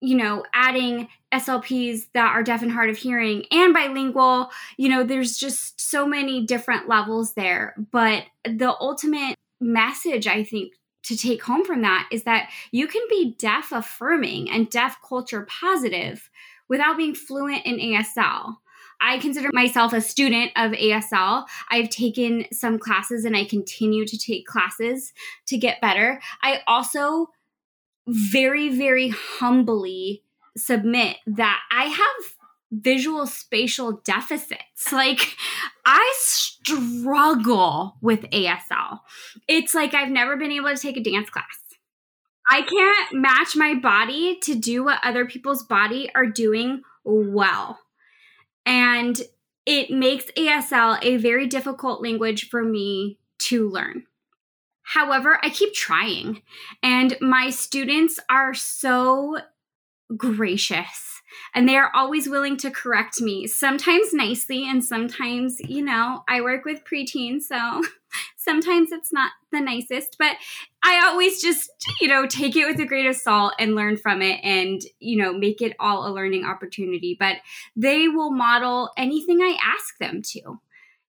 you 0.00 0.16
know, 0.16 0.44
adding 0.54 1.08
SLPs 1.32 2.06
that 2.14 2.28
are 2.28 2.42
deaf 2.42 2.62
and 2.62 2.70
hard 2.70 2.90
of 2.90 2.98
hearing 2.98 3.44
and 3.50 3.74
bilingual, 3.74 4.50
you 4.76 4.88
know, 4.88 5.02
there's 5.02 5.36
just 5.36 5.80
so 5.80 6.06
many 6.06 6.46
different 6.46 6.88
levels 6.88 7.34
there. 7.34 7.74
But 7.90 8.24
the 8.44 8.74
ultimate 8.80 9.34
message, 9.60 10.26
I 10.26 10.44
think, 10.44 10.74
to 11.04 11.16
take 11.16 11.42
home 11.42 11.64
from 11.64 11.82
that 11.82 12.08
is 12.12 12.24
that 12.24 12.48
you 12.70 12.86
can 12.86 13.02
be 13.08 13.34
deaf 13.38 13.72
affirming 13.72 14.50
and 14.50 14.70
deaf 14.70 14.98
culture 15.06 15.46
positive 15.50 16.30
without 16.72 16.96
being 16.96 17.14
fluent 17.14 17.66
in 17.66 17.76
ASL. 17.76 18.56
I 18.98 19.18
consider 19.18 19.50
myself 19.52 19.92
a 19.92 20.00
student 20.00 20.52
of 20.56 20.72
ASL. 20.72 21.44
I've 21.70 21.90
taken 21.90 22.46
some 22.50 22.78
classes 22.78 23.26
and 23.26 23.36
I 23.36 23.44
continue 23.44 24.06
to 24.06 24.16
take 24.16 24.46
classes 24.46 25.12
to 25.48 25.58
get 25.58 25.82
better. 25.82 26.18
I 26.42 26.60
also 26.66 27.28
very, 28.08 28.70
very 28.70 29.10
humbly 29.10 30.22
submit 30.56 31.18
that 31.26 31.60
I 31.70 31.84
have 31.84 32.36
visual 32.70 33.26
spatial 33.26 34.00
deficits. 34.02 34.92
Like, 34.92 35.36
I 35.84 36.14
struggle 36.16 37.96
with 38.00 38.22
ASL. 38.30 39.00
It's 39.46 39.74
like 39.74 39.92
I've 39.92 40.10
never 40.10 40.38
been 40.38 40.52
able 40.52 40.70
to 40.70 40.76
take 40.76 40.96
a 40.96 41.02
dance 41.02 41.28
class. 41.28 41.61
I 42.48 42.62
can't 42.62 43.14
match 43.14 43.56
my 43.56 43.74
body 43.74 44.38
to 44.42 44.54
do 44.54 44.84
what 44.84 45.00
other 45.02 45.24
people's 45.24 45.62
body 45.62 46.10
are 46.14 46.26
doing 46.26 46.82
well. 47.04 47.78
And 48.66 49.20
it 49.64 49.90
makes 49.90 50.26
ASL 50.36 50.98
a 51.02 51.16
very 51.16 51.46
difficult 51.46 52.02
language 52.02 52.48
for 52.48 52.62
me 52.62 53.18
to 53.38 53.68
learn. 53.68 54.04
However, 54.82 55.38
I 55.42 55.50
keep 55.50 55.72
trying, 55.72 56.42
and 56.82 57.16
my 57.20 57.50
students 57.50 58.18
are 58.28 58.52
so 58.52 59.38
gracious 60.16 61.12
and 61.54 61.68
they 61.68 61.76
are 61.76 61.90
always 61.94 62.28
willing 62.28 62.56
to 62.58 62.70
correct 62.70 63.20
me, 63.20 63.46
sometimes 63.46 64.12
nicely, 64.12 64.68
and 64.68 64.84
sometimes, 64.84 65.60
you 65.60 65.82
know, 65.82 66.24
I 66.28 66.40
work 66.40 66.64
with 66.64 66.84
preteens, 66.84 67.42
so 67.42 67.82
sometimes 68.36 68.92
it's 68.92 69.12
not 69.12 69.32
the 69.50 69.60
nicest, 69.60 70.16
but 70.18 70.36
I 70.82 71.06
always 71.06 71.40
just, 71.40 71.70
you 72.00 72.08
know, 72.08 72.26
take 72.26 72.56
it 72.56 72.66
with 72.66 72.80
a 72.80 72.86
grain 72.86 73.06
of 73.06 73.16
salt 73.16 73.54
and 73.58 73.74
learn 73.74 73.96
from 73.96 74.22
it 74.22 74.40
and, 74.42 74.80
you 74.98 75.16
know, 75.16 75.32
make 75.32 75.62
it 75.62 75.76
all 75.78 76.06
a 76.06 76.12
learning 76.12 76.44
opportunity. 76.44 77.16
But 77.18 77.36
they 77.76 78.08
will 78.08 78.32
model 78.32 78.90
anything 78.96 79.40
I 79.40 79.56
ask 79.62 79.98
them 79.98 80.22
to, 80.22 80.60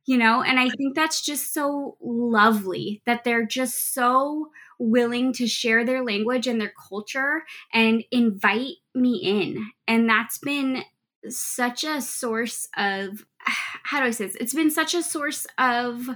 you 0.05 0.17
know, 0.17 0.43
and 0.43 0.59
I 0.59 0.69
think 0.69 0.95
that's 0.95 1.21
just 1.21 1.53
so 1.53 1.97
lovely 2.01 3.01
that 3.05 3.23
they're 3.23 3.45
just 3.45 3.93
so 3.93 4.49
willing 4.79 5.33
to 5.33 5.47
share 5.47 5.85
their 5.85 6.03
language 6.03 6.45
and 6.45 6.59
their 6.59 6.73
culture 6.89 7.43
and 7.73 8.03
invite 8.11 8.75
me 8.93 9.17
in. 9.23 9.65
And 9.87 10.09
that's 10.09 10.37
been 10.37 10.83
such 11.29 11.83
a 11.83 12.01
source 12.01 12.67
of, 12.75 13.25
how 13.83 13.99
do 13.99 14.05
I 14.05 14.11
say 14.11 14.27
this? 14.27 14.35
It's 14.35 14.53
been 14.53 14.71
such 14.71 14.93
a 14.93 15.03
source 15.03 15.47
of, 15.57 16.09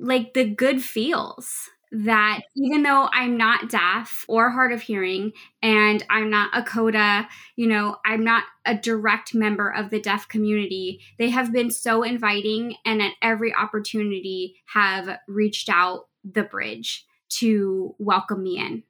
like 0.00 0.34
the 0.34 0.44
good 0.44 0.82
feels 0.82 1.68
that 1.92 2.42
even 2.54 2.84
though 2.84 3.08
I'm 3.12 3.36
not 3.36 3.68
deaf 3.68 4.24
or 4.28 4.50
hard 4.50 4.72
of 4.72 4.80
hearing 4.80 5.32
and 5.60 6.04
I'm 6.08 6.30
not 6.30 6.56
a 6.56 6.62
CODA, 6.62 7.28
you 7.56 7.66
know, 7.66 7.96
I'm 8.04 8.22
not 8.22 8.44
a 8.64 8.76
direct 8.76 9.34
member 9.34 9.68
of 9.68 9.90
the 9.90 10.00
deaf 10.00 10.28
community, 10.28 11.00
they 11.18 11.30
have 11.30 11.52
been 11.52 11.70
so 11.70 12.02
inviting 12.04 12.76
and 12.84 13.02
at 13.02 13.14
every 13.20 13.52
opportunity 13.52 14.62
have 14.66 15.18
reached 15.26 15.68
out 15.68 16.06
the 16.24 16.44
bridge 16.44 17.06
to 17.28 17.94
welcome 17.98 18.42
me 18.42 18.58
in 18.58 18.82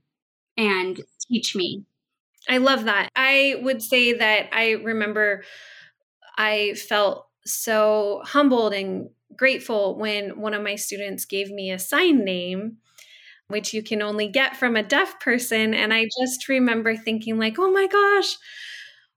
and 0.59 1.01
teach 1.27 1.57
me. 1.57 1.85
I 2.49 2.59
love 2.59 2.85
that. 2.85 3.09
I 3.17 3.61
would 3.63 3.83
say 3.83 4.13
that 4.15 4.49
I 4.53 4.73
remember 4.73 5.43
I 6.37 6.75
felt 6.75 7.30
so 7.45 8.23
humbled 8.25 8.75
and 8.75 9.11
grateful 9.37 9.99
when 9.99 10.41
one 10.41 10.55
of 10.55 10.63
my 10.63 10.75
students 10.77 11.25
gave 11.25 11.51
me 11.51 11.71
a 11.71 11.79
sign 11.79 12.25
name 12.25 12.77
which 13.49 13.75
you 13.75 13.83
can 13.83 14.01
only 14.03 14.29
get 14.29 14.57
from 14.57 14.77
a 14.77 14.83
deaf 14.83 15.19
person. 15.21 15.75
And 15.75 15.93
i 15.95 16.07
just 16.23 16.49
remember 16.49 16.97
thinking 16.97 17.39
like 17.39 17.57
oh 17.59 17.71
my 17.73 17.87
gosh 17.87 18.37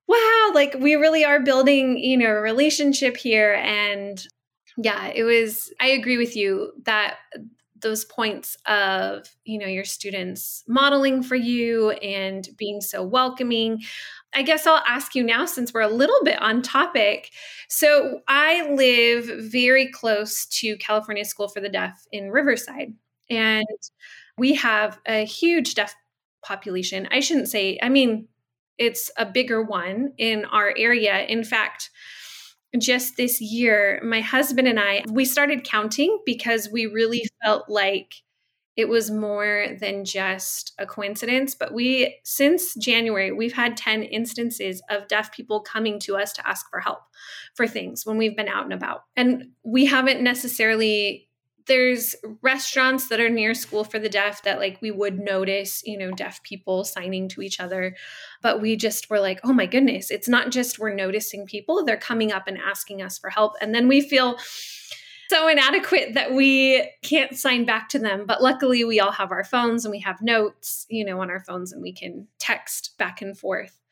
wow 0.08 0.52
like 0.54 0.76
we 0.80 0.96
really 0.96 1.26
are 1.26 1.40
building 1.40 1.98
you 1.98 2.18
know 2.18 2.28
a 2.30 2.42
relationship 2.42 3.18
here. 3.18 3.54
And 3.54 4.24
yeah 4.78 5.08
it 5.14 5.24
was 5.24 5.72
i 5.80 5.88
agree 5.88 6.18
with 6.18 6.36
you 6.36 6.74
that 6.86 7.18
those 7.84 8.06
points 8.06 8.58
of 8.66 9.28
you 9.46 9.60
know 9.60 9.68
your 9.68 9.86
students 9.86 10.64
modeling 10.68 11.22
for 11.22 11.36
you 11.36 11.92
and 11.92 12.50
being 12.58 12.82
so 12.82 13.04
welcoming 13.04 13.82
I 14.36 14.42
guess 14.42 14.66
I'll 14.66 14.84
ask 14.88 15.14
you 15.14 15.24
now 15.24 15.46
since 15.46 15.74
we're 15.74 15.82
a 15.82 15.88
little 15.88 16.20
bit 16.24 16.42
on 16.42 16.64
topic. 16.64 17.30
So, 17.70 18.22
I 18.28 18.68
live 18.74 19.30
very 19.52 19.92
close 19.92 20.48
to 20.60 20.76
California 20.78 21.24
School 21.24 21.48
for 21.48 21.60
the 21.60 21.70
Deaf 21.70 22.04
in 22.12 22.32
Riverside, 22.32 22.94
and 23.30 23.64
we 24.38 24.56
have 24.56 25.00
a 25.06 25.26
huge 25.26 25.76
deaf 25.76 25.94
population. 26.44 27.08
I 27.12 27.20
shouldn't 27.20 27.50
say, 27.50 27.78
I 27.82 27.90
mean, 27.90 28.28
it's 28.78 29.12
a 29.18 29.26
bigger 29.26 29.62
one 29.62 30.14
in 30.18 30.46
our 30.46 30.74
area. 30.78 31.26
In 31.26 31.44
fact, 31.44 31.92
just 32.78 33.18
this 33.18 33.40
year, 33.40 34.02
my 34.04 34.22
husband 34.22 34.68
and 34.68 34.80
I, 34.80 35.04
we 35.12 35.26
started 35.26 35.64
counting 35.64 36.20
because 36.26 36.70
we 36.72 36.86
really 36.86 37.26
felt 37.44 37.70
like 37.70 38.16
it 38.76 38.90
was 38.90 39.12
more 39.12 39.68
than 39.80 40.04
just 40.04 40.74
a 40.80 40.86
coincidence 40.88 41.54
but 41.54 41.72
we 41.76 42.20
since 42.24 42.74
january 42.74 43.32
we've 43.32 43.54
had 43.54 43.78
10 43.78 44.02
instances 44.02 44.82
of 44.90 45.08
deaf 45.08 45.32
people 45.32 45.60
coming 45.62 46.00
to 46.00 46.16
us 46.18 46.34
to 46.34 46.48
ask 46.48 46.68
for 46.72 46.80
help 46.80 47.02
for 47.56 47.68
things 47.68 48.06
when 48.06 48.18
we've 48.18 48.36
been 48.36 48.48
out 48.48 48.64
and 48.64 48.74
about. 48.74 49.04
And 49.16 49.50
we 49.64 49.86
haven't 49.86 50.22
necessarily 50.22 51.30
there's 51.68 52.16
restaurants 52.42 53.08
that 53.08 53.20
are 53.20 53.30
near 53.30 53.54
school 53.54 53.84
for 53.84 54.00
the 54.00 54.10
deaf 54.10 54.44
that 54.44 54.60
like 54.60 54.82
we 54.82 54.92
would 54.92 55.20
notice 55.20 55.82
you 55.86 55.98
know 55.98 56.12
deaf 56.12 56.42
people 56.44 56.84
signing 56.84 57.28
to 57.30 57.42
each 57.42 57.60
other 57.60 57.96
but 58.42 58.62
we 58.62 58.76
just 58.76 59.10
were 59.10 59.20
like 59.20 59.40
oh 59.44 59.54
my 59.54 59.66
goodness 59.66 60.12
it's 60.12 60.28
not 60.28 60.52
just 60.52 60.80
we're 60.80 60.94
noticing 60.94 61.46
people 61.46 61.84
they're 61.84 61.98
coming 61.98 62.32
up 62.32 62.48
and 62.48 62.58
asking 62.58 63.02
us 63.02 63.18
for 63.18 63.30
help 63.30 63.54
and 63.62 63.74
then 63.74 63.88
we 63.88 64.02
feel 64.02 64.38
so 65.30 65.48
inadequate 65.48 66.14
that 66.14 66.34
we 66.34 66.88
can't 67.02 67.36
sign 67.36 67.66
back 67.66 67.90
to 67.90 67.98
them. 67.98 68.26
But 68.28 68.44
luckily, 68.44 68.84
we 68.84 69.00
all 69.00 69.12
have 69.12 69.32
our 69.32 69.44
phones 69.44 69.84
and 69.84 69.92
we 69.92 70.00
have 70.02 70.22
notes, 70.22 70.86
you 70.90 71.04
know, 71.04 71.22
on 71.22 71.32
our 71.32 71.40
phones 71.40 71.72
and 71.72 71.82
we 71.82 71.92
can 71.92 72.28
text 72.38 72.96
back 73.00 73.22
and 73.22 73.36
forth. 73.36 73.83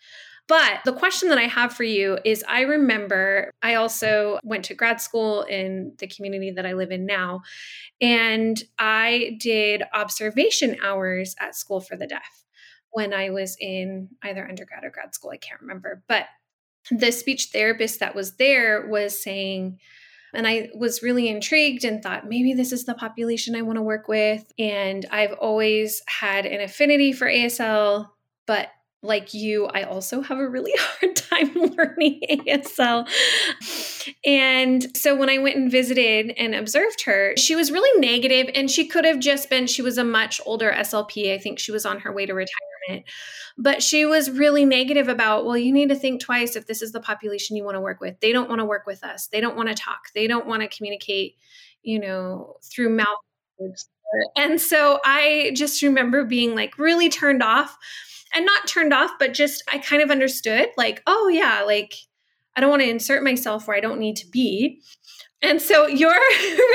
But 0.47 0.81
the 0.83 0.93
question 0.93 1.29
that 1.29 1.37
I 1.37 1.47
have 1.47 1.73
for 1.73 1.83
you 1.83 2.17
is 2.25 2.43
I 2.47 2.61
remember 2.61 3.51
I 3.61 3.75
also 3.75 4.39
went 4.43 4.65
to 4.65 4.73
grad 4.73 4.99
school 4.99 5.43
in 5.43 5.93
the 5.97 6.07
community 6.07 6.51
that 6.51 6.65
I 6.65 6.73
live 6.73 6.91
in 6.91 7.05
now, 7.05 7.41
and 8.01 8.61
I 8.77 9.37
did 9.39 9.83
observation 9.93 10.77
hours 10.83 11.35
at 11.39 11.55
School 11.55 11.79
for 11.79 11.95
the 11.95 12.07
Deaf 12.07 12.43
when 12.91 13.13
I 13.13 13.29
was 13.29 13.55
in 13.59 14.09
either 14.23 14.47
undergrad 14.47 14.83
or 14.83 14.89
grad 14.89 15.15
school. 15.15 15.31
I 15.31 15.37
can't 15.37 15.61
remember. 15.61 16.03
But 16.07 16.25
the 16.89 17.11
speech 17.11 17.49
therapist 17.53 17.99
that 17.99 18.15
was 18.15 18.35
there 18.35 18.87
was 18.87 19.21
saying, 19.21 19.79
and 20.33 20.47
I 20.47 20.69
was 20.75 21.03
really 21.03 21.29
intrigued 21.29 21.85
and 21.85 22.01
thought 22.01 22.27
maybe 22.27 22.53
this 22.53 22.71
is 22.71 22.85
the 22.85 22.93
population 22.93 23.55
I 23.55 23.61
want 23.61 23.77
to 23.77 23.83
work 23.83 24.07
with. 24.07 24.43
And 24.57 25.05
I've 25.11 25.33
always 25.33 26.01
had 26.07 26.45
an 26.45 26.61
affinity 26.61 27.13
for 27.13 27.27
ASL, 27.27 28.09
but 28.47 28.69
like 29.03 29.33
you, 29.33 29.65
I 29.65 29.83
also 29.83 30.21
have 30.21 30.37
a 30.37 30.47
really 30.47 30.73
hard 30.77 31.15
time 31.15 31.53
learning 31.55 32.21
ASL. 32.29 33.07
And 34.25 34.95
so 34.95 35.15
when 35.15 35.29
I 35.29 35.39
went 35.39 35.57
and 35.57 35.71
visited 35.71 36.33
and 36.37 36.53
observed 36.53 37.03
her, 37.05 37.35
she 37.35 37.55
was 37.55 37.71
really 37.71 37.99
negative 37.99 38.49
and 38.53 38.69
she 38.69 38.87
could 38.87 39.05
have 39.05 39.19
just 39.19 39.49
been, 39.49 39.67
she 39.67 39.81
was 39.81 39.97
a 39.97 40.03
much 40.03 40.39
older 40.45 40.71
SLP. 40.71 41.33
I 41.33 41.39
think 41.39 41.59
she 41.59 41.71
was 41.71 41.85
on 41.85 41.99
her 42.01 42.13
way 42.13 42.25
to 42.25 42.33
retirement. 42.33 43.05
But 43.57 43.83
she 43.83 44.05
was 44.05 44.31
really 44.31 44.65
negative 44.65 45.07
about, 45.07 45.45
well, 45.45 45.57
you 45.57 45.71
need 45.71 45.89
to 45.89 45.95
think 45.95 46.21
twice 46.21 46.55
if 46.55 46.67
this 46.67 46.81
is 46.81 46.91
the 46.91 46.99
population 46.99 47.55
you 47.55 47.63
want 47.63 47.75
to 47.75 47.81
work 47.81 47.99
with. 47.99 48.19
They 48.19 48.31
don't 48.31 48.49
want 48.49 48.59
to 48.59 48.65
work 48.65 48.85
with 48.85 49.03
us. 49.03 49.27
They 49.27 49.41
don't 49.41 49.57
want 49.57 49.69
to 49.69 49.75
talk. 49.75 50.05
They 50.15 50.27
don't 50.27 50.47
want 50.47 50.61
to 50.61 50.67
communicate, 50.67 51.35
you 51.83 51.99
know, 51.99 52.55
through 52.63 52.89
mouth. 52.89 53.07
And 54.35 54.59
so 54.59 54.99
I 55.05 55.51
just 55.55 55.81
remember 55.81 56.23
being 56.23 56.55
like 56.55 56.77
really 56.77 57.09
turned 57.09 57.43
off 57.43 57.77
and 58.33 58.45
not 58.45 58.67
turned 58.67 58.93
off, 58.93 59.11
but 59.19 59.33
just 59.33 59.63
I 59.71 59.77
kind 59.77 60.01
of 60.01 60.11
understood 60.11 60.69
like, 60.77 61.01
oh, 61.07 61.27
yeah, 61.27 61.63
like 61.63 61.95
I 62.55 62.61
don't 62.61 62.69
want 62.69 62.81
to 62.81 62.89
insert 62.89 63.23
myself 63.23 63.67
where 63.67 63.77
I 63.77 63.81
don't 63.81 63.99
need 63.99 64.15
to 64.17 64.27
be. 64.27 64.81
And 65.41 65.61
so 65.61 65.87
your 65.87 66.13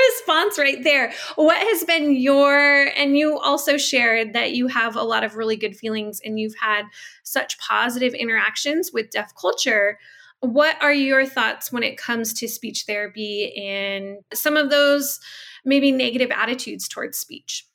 response 0.09 0.57
right 0.57 0.83
there, 0.83 1.13
what 1.35 1.57
has 1.57 1.83
been 1.83 2.15
your, 2.15 2.89
and 2.95 3.17
you 3.17 3.39
also 3.39 3.77
shared 3.77 4.33
that 4.33 4.53
you 4.53 4.67
have 4.67 4.95
a 4.95 5.03
lot 5.03 5.23
of 5.23 5.35
really 5.35 5.55
good 5.55 5.75
feelings 5.75 6.19
and 6.23 6.39
you've 6.39 6.55
had 6.61 6.83
such 7.23 7.59
positive 7.59 8.13
interactions 8.13 8.91
with 8.91 9.09
deaf 9.09 9.33
culture. 9.39 9.99
What 10.41 10.81
are 10.81 10.93
your 10.93 11.25
thoughts 11.25 11.71
when 11.71 11.83
it 11.83 11.97
comes 11.97 12.33
to 12.35 12.47
speech 12.47 12.83
therapy 12.85 13.55
and 13.57 14.19
some 14.33 14.55
of 14.55 14.69
those 14.69 15.19
maybe 15.65 15.91
negative 15.91 16.31
attitudes 16.31 16.87
towards 16.87 17.17
speech? 17.17 17.66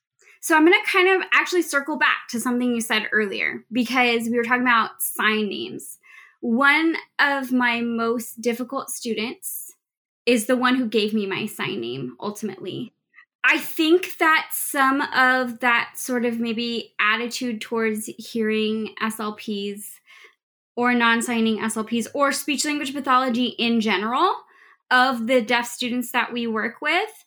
So 0.42 0.56
I'm 0.56 0.66
going 0.66 0.76
to 0.76 0.90
kind 0.90 1.08
of 1.08 1.28
actually 1.32 1.62
circle 1.62 1.96
back 1.96 2.26
to 2.30 2.40
something 2.40 2.74
you 2.74 2.80
said 2.80 3.06
earlier 3.12 3.64
because 3.70 4.28
we 4.28 4.36
were 4.36 4.42
talking 4.42 4.62
about 4.62 5.00
sign 5.00 5.48
names. 5.48 5.98
One 6.40 6.96
of 7.20 7.52
my 7.52 7.80
most 7.80 8.40
difficult 8.40 8.90
students 8.90 9.72
is 10.26 10.46
the 10.46 10.56
one 10.56 10.74
who 10.74 10.88
gave 10.88 11.14
me 11.14 11.26
my 11.26 11.46
sign 11.46 11.80
name 11.80 12.16
ultimately. 12.18 12.92
I 13.44 13.58
think 13.58 14.18
that 14.18 14.48
some 14.52 15.00
of 15.00 15.60
that 15.60 15.92
sort 15.94 16.24
of 16.24 16.40
maybe 16.40 16.94
attitude 17.00 17.60
towards 17.60 18.06
hearing 18.18 18.96
SLPs 19.00 19.84
or 20.74 20.92
non 20.92 21.22
signing 21.22 21.58
SLPs 21.58 22.08
or 22.14 22.32
speech 22.32 22.64
language 22.64 22.92
pathology 22.92 23.46
in 23.46 23.80
general 23.80 24.34
of 24.90 25.28
the 25.28 25.40
deaf 25.40 25.68
students 25.68 26.10
that 26.10 26.32
we 26.32 26.48
work 26.48 26.80
with 26.80 27.24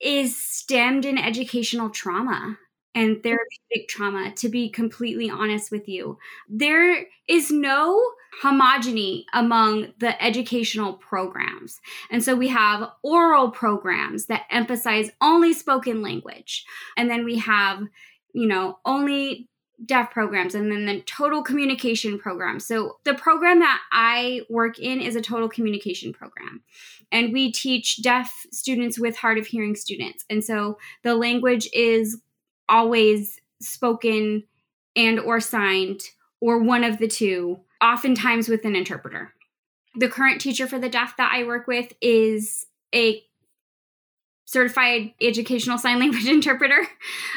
is 0.00 0.36
stemmed 0.36 1.04
in 1.04 1.18
educational 1.18 1.90
trauma 1.90 2.58
and 2.94 3.22
therapeutic 3.22 3.88
trauma, 3.88 4.32
to 4.32 4.48
be 4.48 4.68
completely 4.68 5.30
honest 5.30 5.70
with 5.70 5.88
you. 5.88 6.18
There 6.48 7.06
is 7.28 7.50
no 7.50 8.12
homogeny 8.42 9.24
among 9.32 9.92
the 9.98 10.20
educational 10.22 10.94
programs. 10.94 11.80
And 12.10 12.24
so 12.24 12.34
we 12.34 12.48
have 12.48 12.90
oral 13.02 13.50
programs 13.50 14.26
that 14.26 14.46
emphasize 14.50 15.10
only 15.20 15.52
spoken 15.52 16.02
language. 16.02 16.64
And 16.96 17.08
then 17.08 17.24
we 17.24 17.38
have, 17.38 17.82
you 18.32 18.46
know, 18.46 18.78
only 18.84 19.48
deaf 19.84 20.10
programs 20.10 20.54
and 20.54 20.70
then 20.70 20.86
the 20.86 21.00
total 21.02 21.42
communication 21.42 22.18
program. 22.18 22.58
So 22.58 22.98
the 23.04 23.14
program 23.14 23.60
that 23.60 23.80
I 23.92 24.42
work 24.50 24.78
in 24.78 25.00
is 25.00 25.16
a 25.16 25.20
total 25.20 25.48
communication 25.48 26.12
program. 26.12 26.62
And 27.12 27.32
we 27.32 27.52
teach 27.52 28.02
deaf 28.02 28.46
students 28.52 28.98
with 28.98 29.16
hard 29.16 29.38
of 29.38 29.46
hearing 29.46 29.76
students. 29.76 30.24
And 30.28 30.44
so 30.44 30.78
the 31.02 31.14
language 31.14 31.68
is 31.72 32.20
always 32.68 33.38
spoken 33.60 34.44
and 34.96 35.20
or 35.20 35.40
signed 35.40 36.02
or 36.40 36.62
one 36.62 36.84
of 36.84 36.98
the 36.98 37.08
two, 37.08 37.60
oftentimes 37.82 38.48
with 38.48 38.64
an 38.64 38.76
interpreter. 38.76 39.32
The 39.96 40.08
current 40.08 40.40
teacher 40.40 40.66
for 40.66 40.78
the 40.78 40.88
deaf 40.88 41.16
that 41.16 41.32
I 41.32 41.44
work 41.44 41.66
with 41.66 41.92
is 42.00 42.66
a 42.94 43.22
certified 44.48 45.12
educational 45.20 45.76
sign 45.76 45.98
language 45.98 46.26
interpreter 46.26 46.88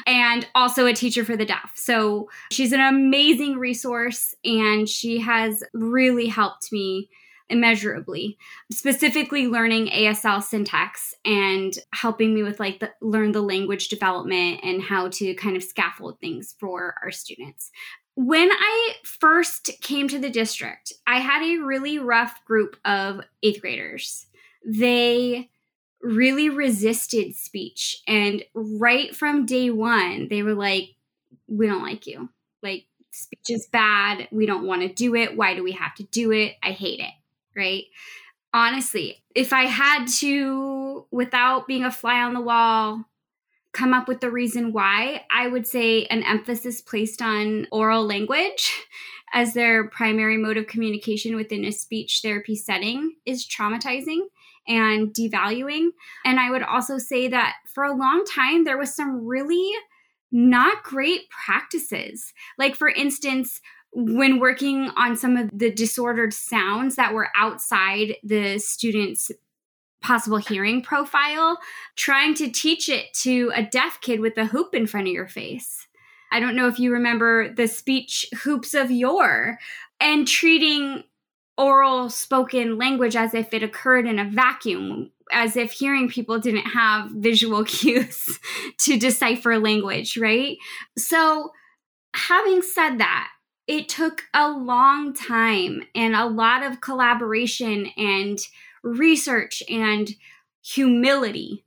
and 0.08 0.48
also 0.56 0.86
a 0.86 0.94
teacher 0.94 1.26
for 1.26 1.36
the 1.36 1.46
deaf. 1.46 1.74
So 1.76 2.30
she's 2.54 2.72
an 2.72 2.80
amazing 2.80 3.58
resource 3.58 4.34
and 4.46 4.88
she 4.88 5.20
has 5.20 5.62
really 5.74 6.28
helped 6.28 6.72
me 6.72 7.10
immeasurably 7.50 8.38
specifically 8.72 9.46
learning 9.46 9.88
asl 9.88 10.42
syntax 10.42 11.14
and 11.26 11.74
helping 11.94 12.34
me 12.34 12.44
with 12.44 12.62
like 12.62 12.80
the, 12.80 12.90
learn 13.02 13.34
the 13.34 13.42
language 13.42 13.90
development 13.90 14.62
and 14.64 14.82
how 14.82 15.10
to 15.10 15.34
kind 15.34 15.58
of 15.58 15.64
scaffold 15.64 16.18
things 16.22 16.56
for 16.62 16.96
our 17.04 17.12
students 17.12 17.70
when 18.16 18.50
i 18.50 18.94
first 19.04 19.70
came 19.82 20.08
to 20.08 20.18
the 20.18 20.30
district 20.30 20.94
i 21.06 21.20
had 21.20 21.44
a 21.44 21.58
really 21.58 22.00
rough 22.00 22.40
group 22.46 22.78
of 22.86 23.20
eighth 23.44 23.60
graders 23.60 24.28
they 24.66 25.50
really 26.04 26.50
resisted 26.50 27.36
speech. 27.36 28.02
And 28.08 28.44
right 28.54 29.16
from 29.16 29.46
day 29.46 29.70
one, 29.70 30.28
they 30.30 30.44
were 30.44 30.54
like, 30.54 30.96
we 31.48 31.68
don't 31.68 31.84
like 31.84 32.08
you. 32.08 32.30
Like, 32.64 32.86
speech 33.12 33.50
is 33.50 33.68
bad. 33.68 34.28
We 34.32 34.46
don't 34.46 34.66
want 34.66 34.82
to 34.82 34.88
do 34.88 35.16
it. 35.16 35.36
Why 35.36 35.56
do 35.56 35.64
we 35.64 35.74
have 35.74 35.96
to 35.96 36.04
do 36.04 36.32
it? 36.32 36.56
I 36.64 36.72
hate 36.72 37.00
it. 37.00 37.14
Right. 37.56 37.86
Honestly, 38.54 39.24
if 39.36 39.54
I 39.54 39.64
had 39.64 40.08
to, 40.20 41.06
without 41.12 41.68
being 41.68 41.84
a 41.84 41.92
fly 41.92 42.22
on 42.22 42.34
the 42.34 42.42
wall, 42.42 43.06
come 43.74 43.94
up 43.94 44.08
with 44.08 44.20
the 44.20 44.32
reason 44.32 44.74
why, 44.74 45.26
I 45.32 45.48
would 45.48 45.66
say 45.66 46.06
an 46.06 46.24
emphasis 46.24 46.82
placed 46.82 47.22
on 47.22 47.68
oral 47.72 48.06
language 48.06 48.74
as 49.34 49.54
their 49.54 49.88
primary 49.88 50.38
mode 50.38 50.58
of 50.58 50.68
communication 50.68 51.36
within 51.38 51.64
a 51.64 51.72
speech 51.72 52.20
therapy 52.22 52.56
setting 52.56 53.16
is 53.26 53.48
traumatizing 53.48 54.24
and 54.72 55.14
devaluing. 55.14 55.90
And 56.24 56.40
I 56.40 56.50
would 56.50 56.64
also 56.64 56.98
say 56.98 57.28
that 57.28 57.56
for 57.68 57.84
a 57.84 57.96
long 57.96 58.24
time, 58.26 58.64
there 58.64 58.78
was 58.78 58.96
some 58.96 59.26
really 59.28 59.72
not 60.32 60.84
great 60.84 61.30
practices. 61.30 62.34
Like, 62.58 62.76
for 62.76 62.88
instance, 62.88 63.60
when 63.94 64.40
working 64.40 64.90
on 64.96 65.18
some 65.18 65.36
of 65.36 65.50
the 65.54 65.70
disordered 65.70 66.34
sounds 66.34 66.96
that 66.96 67.14
were 67.14 67.30
outside 67.36 68.16
the 68.24 68.58
student's 68.58 69.32
possible 70.02 70.38
hearing 70.38 70.82
profile, 70.82 71.60
trying 71.98 72.34
to 72.36 72.50
teach 72.50 72.88
it 72.88 73.14
to 73.14 73.52
a 73.54 73.62
deaf 73.62 74.00
kid 74.02 74.22
with 74.22 74.38
a 74.38 74.46
hoop 74.46 74.74
in 74.74 74.88
front 74.88 75.08
of 75.08 75.14
your 75.14 75.28
face. 75.28 75.88
I 76.32 76.40
don't 76.40 76.56
know 76.56 76.68
if 76.68 76.80
you 76.80 76.94
remember 76.94 77.54
the 77.54 77.68
speech 77.68 78.26
hoops 78.44 78.74
of 78.74 78.90
yore 78.90 79.60
and 80.00 80.26
treating 80.26 81.04
oral 81.62 82.10
spoken 82.10 82.78
language 82.78 83.16
as 83.16 83.36
if 83.36 83.54
it 83.54 83.62
occurred 83.62 84.08
in 84.08 84.18
a 84.18 84.30
vacuum, 84.30 85.12
as 85.32 85.56
if 85.56 85.72
hearing 85.72 86.10
people 86.10 86.40
didn't 86.40 86.66
have 86.66 87.12
visual 87.12 87.64
cues 87.66 88.40
to 88.80 88.98
decipher 88.98 89.60
language, 89.60 90.18
right? 90.18 90.58
So, 90.98 91.52
having 92.16 92.62
said 92.64 92.98
that, 92.98 93.30
it 93.68 93.88
took 93.88 94.24
a 94.34 94.50
long 94.50 95.14
time 95.14 95.84
and 95.96 96.16
a 96.16 96.26
lot 96.26 96.64
of 96.64 96.82
collaboration 96.82 97.92
and 97.96 98.40
research 98.84 99.62
and 99.70 100.10
humility 100.64 101.64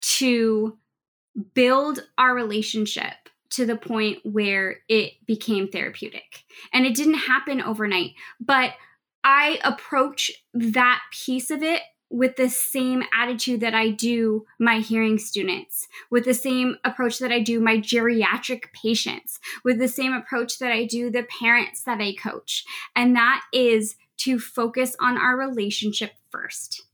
to 0.00 0.76
build 1.54 2.00
our 2.18 2.34
relationship 2.34 3.14
to 3.50 3.64
the 3.64 3.76
point 3.76 4.18
where 4.24 4.80
it 4.88 5.12
became 5.26 5.68
therapeutic. 5.68 6.44
And 6.72 6.84
it 6.84 6.94
didn't 6.94 7.14
happen 7.14 7.62
overnight, 7.62 8.12
but 8.40 8.72
I 9.30 9.60
approach 9.62 10.32
that 10.54 11.02
piece 11.12 11.50
of 11.50 11.62
it 11.62 11.82
with 12.08 12.36
the 12.36 12.48
same 12.48 13.02
attitude 13.12 13.60
that 13.60 13.74
I 13.74 13.90
do 13.90 14.46
my 14.58 14.78
hearing 14.78 15.18
students, 15.18 15.86
with 16.10 16.24
the 16.24 16.32
same 16.32 16.76
approach 16.82 17.18
that 17.18 17.30
I 17.30 17.40
do 17.40 17.60
my 17.60 17.76
geriatric 17.76 18.72
patients, 18.72 19.38
with 19.64 19.78
the 19.78 19.86
same 19.86 20.14
approach 20.14 20.58
that 20.60 20.72
I 20.72 20.86
do 20.86 21.10
the 21.10 21.24
parents 21.24 21.82
that 21.82 22.00
I 22.00 22.14
coach. 22.14 22.64
And 22.96 23.14
that 23.16 23.42
is 23.52 23.96
to 24.20 24.40
focus 24.40 24.96
on 24.98 25.18
our 25.18 25.36
relationship 25.36 26.12
first. 26.30 26.84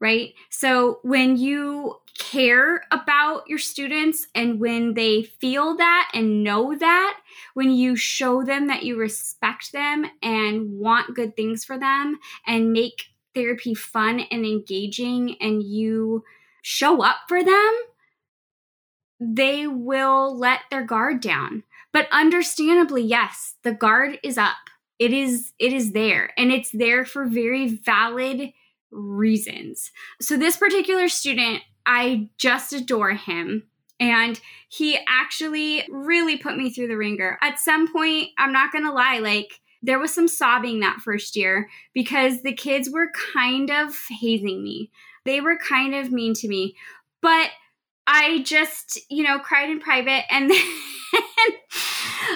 Right? 0.00 0.34
So 0.50 0.98
when 1.04 1.36
you 1.36 2.01
care 2.18 2.82
about 2.90 3.48
your 3.48 3.58
students 3.58 4.26
and 4.34 4.60
when 4.60 4.94
they 4.94 5.22
feel 5.22 5.76
that 5.76 6.10
and 6.14 6.44
know 6.44 6.76
that, 6.76 7.18
when 7.54 7.70
you 7.70 7.96
show 7.96 8.44
them 8.44 8.66
that 8.66 8.82
you 8.82 8.96
respect 8.96 9.72
them 9.72 10.06
and 10.22 10.78
want 10.78 11.14
good 11.14 11.36
things 11.36 11.64
for 11.64 11.78
them 11.78 12.18
and 12.46 12.72
make 12.72 13.06
therapy 13.34 13.74
fun 13.74 14.20
and 14.30 14.44
engaging 14.44 15.36
and 15.40 15.62
you 15.62 16.22
show 16.62 17.02
up 17.02 17.16
for 17.28 17.42
them, 17.42 17.72
they 19.20 19.66
will 19.66 20.36
let 20.36 20.60
their 20.70 20.84
guard 20.84 21.20
down. 21.20 21.62
But 21.92 22.08
understandably, 22.10 23.02
yes, 23.02 23.54
the 23.62 23.72
guard 23.72 24.18
is 24.22 24.38
up. 24.38 24.56
It 24.98 25.12
is 25.12 25.52
it 25.58 25.72
is 25.72 25.92
there 25.92 26.30
and 26.36 26.52
it's 26.52 26.70
there 26.70 27.04
for 27.04 27.26
very 27.26 27.68
valid 27.68 28.52
reasons. 28.90 29.90
So 30.20 30.36
this 30.36 30.56
particular 30.56 31.08
student 31.08 31.62
I 31.86 32.28
just 32.38 32.72
adore 32.72 33.12
him. 33.12 33.64
And 34.00 34.40
he 34.68 34.98
actually 35.06 35.86
really 35.90 36.36
put 36.36 36.56
me 36.56 36.70
through 36.70 36.88
the 36.88 36.96
ringer. 36.96 37.38
At 37.40 37.60
some 37.60 37.92
point, 37.92 38.30
I'm 38.36 38.52
not 38.52 38.72
going 38.72 38.84
to 38.84 38.92
lie, 38.92 39.18
like, 39.18 39.60
there 39.82 39.98
was 39.98 40.14
some 40.14 40.28
sobbing 40.28 40.80
that 40.80 41.00
first 41.00 41.36
year 41.36 41.68
because 41.92 42.42
the 42.42 42.52
kids 42.52 42.88
were 42.88 43.10
kind 43.34 43.70
of 43.70 43.96
hazing 44.20 44.62
me. 44.62 44.90
They 45.24 45.40
were 45.40 45.58
kind 45.58 45.94
of 45.94 46.12
mean 46.12 46.34
to 46.34 46.48
me. 46.48 46.76
But 47.20 47.50
I 48.06 48.42
just, 48.42 49.00
you 49.10 49.24
know, 49.24 49.38
cried 49.38 49.70
in 49.70 49.80
private 49.80 50.24
and 50.30 50.50
then 50.50 50.60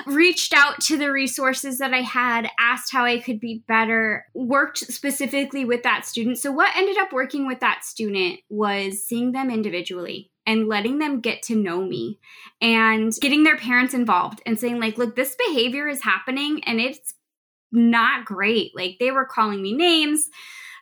reached 0.06 0.52
out 0.52 0.80
to 0.82 0.96
the 0.98 1.12
resources 1.12 1.78
that 1.78 1.94
I 1.94 2.02
had, 2.02 2.48
asked 2.58 2.92
how 2.92 3.04
I 3.04 3.18
could 3.18 3.40
be 3.40 3.64
better, 3.66 4.26
worked 4.34 4.78
specifically 4.78 5.64
with 5.64 5.82
that 5.82 6.06
student. 6.06 6.38
So, 6.38 6.52
what 6.52 6.76
ended 6.76 6.98
up 6.98 7.12
working 7.12 7.46
with 7.46 7.60
that 7.60 7.84
student 7.84 8.40
was 8.48 9.06
seeing 9.06 9.32
them 9.32 9.50
individually 9.50 10.30
and 10.46 10.68
letting 10.68 10.98
them 10.98 11.20
get 11.20 11.42
to 11.42 11.56
know 11.56 11.82
me 11.82 12.18
and 12.60 13.12
getting 13.20 13.42
their 13.42 13.56
parents 13.56 13.94
involved 13.94 14.40
and 14.46 14.58
saying, 14.58 14.80
like, 14.80 14.96
look, 14.96 15.16
this 15.16 15.36
behavior 15.46 15.88
is 15.88 16.02
happening 16.02 16.62
and 16.64 16.80
it's 16.80 17.14
not 17.72 18.24
great. 18.24 18.72
Like, 18.74 18.96
they 19.00 19.10
were 19.10 19.26
calling 19.26 19.60
me 19.60 19.74
names 19.74 20.28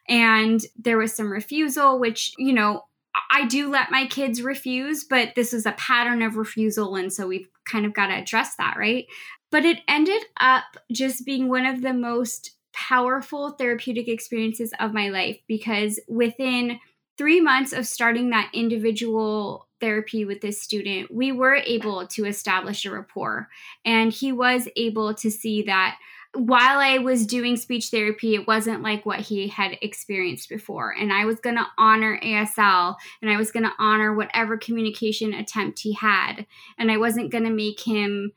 and 0.08 0.60
there 0.76 0.98
was 0.98 1.14
some 1.14 1.32
refusal, 1.32 1.98
which, 1.98 2.34
you 2.36 2.52
know, 2.52 2.82
I 3.30 3.46
do 3.46 3.70
let 3.70 3.90
my 3.90 4.06
kids 4.06 4.42
refuse, 4.42 5.04
but 5.04 5.34
this 5.34 5.52
is 5.52 5.66
a 5.66 5.72
pattern 5.72 6.22
of 6.22 6.36
refusal. 6.36 6.96
And 6.96 7.12
so 7.12 7.26
we've 7.26 7.48
kind 7.64 7.86
of 7.86 7.94
got 7.94 8.08
to 8.08 8.14
address 8.14 8.56
that, 8.56 8.76
right? 8.76 9.06
But 9.50 9.64
it 9.64 9.80
ended 9.86 10.22
up 10.40 10.64
just 10.90 11.24
being 11.24 11.48
one 11.48 11.64
of 11.66 11.82
the 11.82 11.92
most 11.92 12.56
powerful 12.72 13.50
therapeutic 13.50 14.08
experiences 14.08 14.72
of 14.80 14.92
my 14.92 15.08
life 15.08 15.38
because 15.46 16.00
within 16.08 16.80
three 17.16 17.40
months 17.40 17.72
of 17.72 17.86
starting 17.86 18.30
that 18.30 18.50
individual 18.52 19.68
therapy 19.80 20.24
with 20.24 20.40
this 20.40 20.60
student, 20.60 21.14
we 21.14 21.30
were 21.30 21.54
able 21.54 22.06
to 22.08 22.24
establish 22.24 22.84
a 22.84 22.90
rapport. 22.90 23.48
And 23.84 24.12
he 24.12 24.32
was 24.32 24.68
able 24.76 25.14
to 25.14 25.30
see 25.30 25.62
that 25.62 25.98
while 26.34 26.78
I 26.78 26.98
was 26.98 27.26
doing 27.26 27.56
speech 27.56 27.88
therapy, 27.88 28.34
it 28.34 28.46
wasn't 28.46 28.82
like 28.82 29.06
what 29.06 29.20
he 29.20 29.48
had 29.48 29.78
experienced 29.80 30.48
before. 30.48 30.90
And 30.90 31.12
I 31.12 31.24
was 31.24 31.40
going 31.40 31.56
to 31.56 31.66
honor 31.78 32.18
ASL 32.22 32.96
and 33.22 33.30
I 33.30 33.36
was 33.36 33.50
going 33.50 33.64
to 33.64 33.72
honor 33.78 34.14
whatever 34.14 34.56
communication 34.56 35.32
attempt 35.32 35.80
he 35.80 35.92
had. 35.92 36.46
And 36.78 36.90
I 36.90 36.96
wasn't 36.96 37.30
going 37.30 37.44
to 37.44 37.50
make 37.50 37.80
him, 37.80 38.32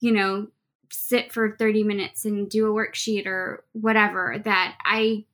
you 0.00 0.12
know, 0.12 0.48
sit 0.90 1.32
for 1.32 1.56
30 1.56 1.84
minutes 1.84 2.24
and 2.24 2.48
do 2.48 2.66
a 2.66 2.74
worksheet 2.74 3.26
or 3.26 3.64
whatever 3.72 4.40
that 4.44 4.76
I 4.84 5.24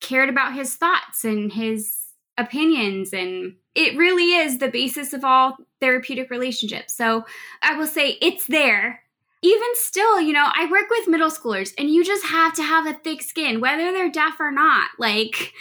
cared 0.00 0.28
about 0.28 0.54
his 0.54 0.76
thoughts 0.76 1.24
and 1.24 1.52
his 1.52 2.02
opinions 2.38 3.12
and 3.12 3.54
it 3.74 3.96
really 3.96 4.34
is 4.34 4.58
the 4.58 4.68
basis 4.68 5.12
of 5.12 5.24
all 5.24 5.56
therapeutic 5.80 6.30
relationships. 6.30 6.94
So 6.94 7.24
I 7.62 7.76
will 7.76 7.86
say 7.86 8.18
it's 8.20 8.46
there. 8.46 9.02
Even 9.46 9.68
still, 9.74 10.20
you 10.20 10.32
know, 10.32 10.48
I 10.52 10.68
work 10.68 10.90
with 10.90 11.06
middle 11.06 11.30
schoolers 11.30 11.72
and 11.78 11.88
you 11.88 12.04
just 12.04 12.26
have 12.26 12.52
to 12.54 12.64
have 12.64 12.84
a 12.84 12.94
thick 12.94 13.22
skin, 13.22 13.60
whether 13.60 13.92
they're 13.92 14.10
deaf 14.10 14.40
or 14.40 14.50
not. 14.50 14.90
Like, 14.98 15.52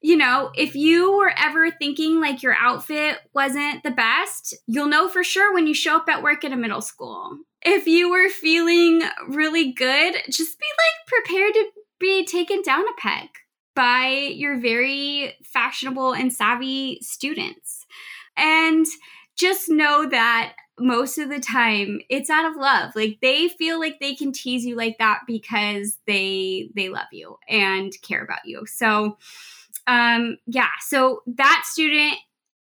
you 0.00 0.16
know, 0.16 0.52
if 0.54 0.76
you 0.76 1.16
were 1.16 1.32
ever 1.36 1.68
thinking 1.72 2.20
like 2.20 2.44
your 2.44 2.54
outfit 2.54 3.18
wasn't 3.34 3.82
the 3.82 3.90
best, 3.90 4.54
you'll 4.68 4.86
know 4.86 5.08
for 5.08 5.24
sure 5.24 5.52
when 5.52 5.66
you 5.66 5.74
show 5.74 5.96
up 5.96 6.08
at 6.08 6.22
work 6.22 6.44
at 6.44 6.52
a 6.52 6.56
middle 6.56 6.80
school. 6.80 7.38
If 7.62 7.88
you 7.88 8.08
were 8.08 8.28
feeling 8.28 9.02
really 9.26 9.72
good, 9.72 10.14
just 10.30 10.56
be 10.60 10.66
like 10.78 11.24
prepared 11.24 11.54
to 11.54 11.70
be 11.98 12.24
taken 12.24 12.62
down 12.62 12.84
a 12.84 13.00
peg 13.00 13.30
by 13.74 14.30
your 14.32 14.60
very 14.60 15.34
fashionable 15.42 16.12
and 16.12 16.32
savvy 16.32 17.00
students. 17.02 17.84
And 18.36 18.86
just 19.36 19.68
know 19.68 20.08
that 20.08 20.54
most 20.78 21.18
of 21.18 21.28
the 21.28 21.40
time 21.40 22.00
it's 22.08 22.30
out 22.30 22.50
of 22.50 22.56
love. 22.56 22.92
Like 22.96 23.18
they 23.22 23.48
feel 23.48 23.78
like 23.78 24.00
they 24.00 24.14
can 24.14 24.32
tease 24.32 24.64
you 24.64 24.76
like 24.76 24.98
that 24.98 25.20
because 25.26 25.98
they 26.06 26.70
they 26.74 26.88
love 26.88 27.06
you 27.12 27.38
and 27.48 27.92
care 28.02 28.22
about 28.22 28.44
you. 28.44 28.66
So 28.66 29.16
um 29.86 30.38
yeah 30.46 30.70
so 30.80 31.22
that 31.26 31.62
student 31.66 32.16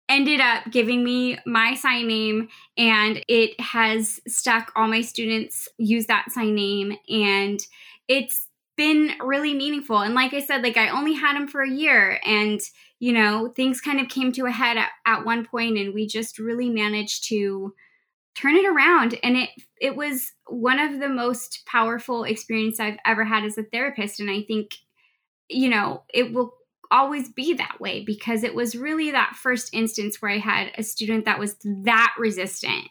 ended 0.09 0.41
up 0.41 0.65
giving 0.71 1.03
me 1.03 1.39
my 1.47 1.75
sign 1.75 2.07
name 2.09 2.49
and 2.77 3.25
it 3.29 3.59
has 3.61 4.21
stuck. 4.27 4.73
All 4.77 4.87
my 4.87 5.01
students 5.01 5.69
use 5.79 6.07
that 6.07 6.31
sign 6.31 6.55
name 6.55 6.97
and 7.09 7.61
it's 8.07 8.49
been 8.77 9.13
really 9.23 9.55
meaningful. 9.55 10.01
And 10.01 10.15
like 10.15 10.35
I 10.35 10.41
said, 10.41 10.63
like 10.63 10.77
I 10.77 10.89
only 10.89 11.15
had 11.15 11.37
him 11.37 11.47
for 11.49 11.63
a 11.63 11.71
year 11.71 12.21
and 12.25 12.61
you 13.01 13.13
know, 13.13 13.53
things 13.55 13.83
kind 13.83 14.01
of 14.01 14.09
came 14.09 14.33
to 14.33 14.47
a 14.47 14.51
head 14.51 14.79
at, 14.79 14.91
at 15.05 15.27
one 15.27 15.45
point 15.45 15.77
and 15.77 15.93
we 15.93 16.07
just 16.07 16.39
really 16.39 16.71
managed 16.71 17.29
to 17.29 17.75
turn 18.35 18.57
it 18.57 18.67
around 18.67 19.19
and 19.23 19.37
it 19.37 19.51
it 19.81 19.97
was 19.97 20.33
one 20.47 20.81
of 20.81 21.01
the 21.01 21.09
most 21.09 21.65
powerful 21.67 22.25
experience 22.25 22.81
I've 22.81 22.99
ever 23.05 23.25
had 23.25 23.45
as 23.45 23.59
a 23.59 23.63
therapist 23.63 24.21
and 24.21 24.31
I 24.31 24.43
think 24.43 24.75
you 25.49 25.69
know, 25.69 26.03
it 26.13 26.33
will 26.33 26.55
always 26.91 27.29
be 27.29 27.55
that 27.55 27.81
way 27.81 28.05
because 28.05 28.45
it 28.45 28.55
was 28.55 28.77
really 28.77 29.11
that 29.11 29.37
first 29.37 29.75
instance 29.75 30.21
where 30.21 30.31
I 30.31 30.39
had 30.39 30.71
a 30.77 30.83
student 30.83 31.25
that 31.25 31.39
was 31.39 31.57
that 31.65 32.15
resistant. 32.19 32.89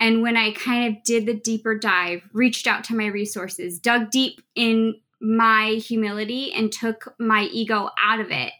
And 0.00 0.22
when 0.22 0.36
I 0.36 0.52
kind 0.52 0.96
of 0.96 1.02
did 1.02 1.26
the 1.26 1.34
deeper 1.34 1.76
dive, 1.76 2.22
reached 2.32 2.66
out 2.66 2.84
to 2.84 2.96
my 2.96 3.06
resources, 3.06 3.80
dug 3.80 4.10
deep 4.10 4.40
in 4.54 4.94
my 5.20 5.70
humility, 5.70 6.52
and 6.52 6.70
took 6.70 7.14
my 7.18 7.44
ego 7.52 7.90
out 8.00 8.20
of 8.20 8.30
it, 8.30 8.52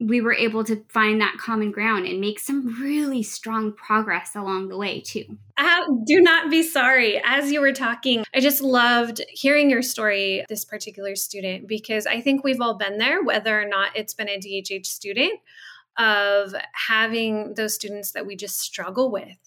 we 0.00 0.20
were 0.20 0.34
able 0.34 0.64
to 0.64 0.84
find 0.88 1.20
that 1.20 1.36
common 1.38 1.70
ground 1.70 2.06
and 2.06 2.20
make 2.20 2.38
some 2.40 2.80
really 2.80 3.22
strong 3.22 3.72
progress 3.72 4.34
along 4.34 4.68
the 4.68 4.76
way, 4.76 5.00
too. 5.00 5.24
Uh, 5.56 5.82
do 6.06 6.20
not 6.20 6.50
be 6.50 6.62
sorry. 6.62 7.22
As 7.24 7.52
you 7.52 7.60
were 7.60 7.72
talking, 7.72 8.24
I 8.34 8.40
just 8.40 8.60
loved 8.60 9.22
hearing 9.28 9.70
your 9.70 9.82
story, 9.82 10.44
this 10.48 10.64
particular 10.64 11.14
student, 11.16 11.68
because 11.68 12.06
I 12.06 12.20
think 12.20 12.42
we've 12.44 12.60
all 12.60 12.76
been 12.76 12.98
there, 12.98 13.22
whether 13.22 13.60
or 13.60 13.66
not 13.66 13.96
it's 13.96 14.14
been 14.14 14.28
a 14.28 14.38
DHH 14.38 14.86
student, 14.86 15.40
of 15.96 16.54
having 16.88 17.54
those 17.54 17.74
students 17.74 18.12
that 18.12 18.26
we 18.26 18.34
just 18.34 18.58
struggle 18.58 19.12
with 19.12 19.38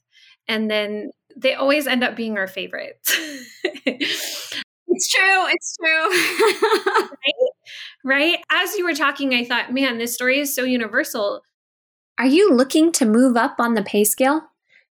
and 0.48 0.72
then 0.72 1.12
they 1.36 1.54
always 1.54 1.88
end 1.88 2.04
up 2.04 2.16
being 2.16 2.38
our 2.38 2.48
favorites. 2.48 3.16
it's 3.64 5.14
true. 5.14 5.46
It's 5.48 5.78
true. 5.78 6.10
right? 7.10 7.52
Right? 8.04 8.40
As 8.52 8.76
you 8.76 8.86
were 8.86 8.94
talking, 8.94 9.34
I 9.34 9.44
thought, 9.44 9.74
man, 9.74 9.98
this 9.98 10.14
story 10.14 10.40
is 10.40 10.54
so 10.54 10.64
universal. 10.64 11.42
Are 12.20 12.26
you 12.26 12.54
looking 12.54 12.92
to 12.94 13.06
move 13.06 13.38
up 13.38 13.56
on 13.60 13.76
the 13.76 13.84
pay 13.84 14.04
scale? 14.04 14.42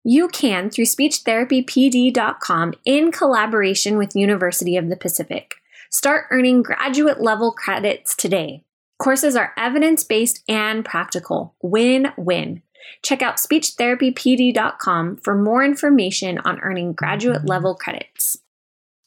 You 0.05 0.29
can 0.29 0.71
through 0.71 0.85
speechtherapypd.com 0.85 2.75
in 2.85 3.11
collaboration 3.11 3.99
with 3.99 4.15
University 4.15 4.77
of 4.77 4.89
the 4.89 4.97
Pacific. 4.97 5.57
Start 5.91 6.27
earning 6.31 6.63
graduate 6.63 7.21
level 7.21 7.51
credits 7.51 8.15
today. 8.15 8.63
Courses 8.99 9.35
are 9.35 9.53
evidence 9.57 10.05
based 10.05 10.45
and 10.49 10.85
practical. 10.85 11.57
Win 11.61 12.13
win. 12.17 12.63
Check 13.03 13.21
out 13.21 13.37
speechtherapypd.com 13.37 15.17
for 15.17 15.35
more 15.35 15.65
information 15.65 16.39
on 16.39 16.61
earning 16.61 16.93
graduate 16.93 17.45
level 17.45 17.75
credits. 17.75 18.39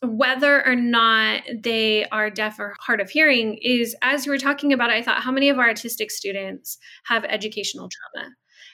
Whether 0.02 0.66
or 0.66 0.76
not 0.76 1.42
they 1.62 2.06
are 2.10 2.30
deaf 2.30 2.58
or 2.60 2.74
hard 2.80 3.02
of 3.02 3.10
hearing 3.10 3.58
is, 3.62 3.96
as 4.02 4.26
you 4.26 4.32
were 4.32 4.38
talking 4.38 4.72
about, 4.72 4.90
I 4.90 5.02
thought, 5.02 5.22
how 5.22 5.32
many 5.32 5.50
of 5.50 5.60
our 5.60 5.68
autistic 5.68 6.10
students 6.10 6.78
have 7.06 7.26
educational 7.26 7.90
trauma? 7.90 8.30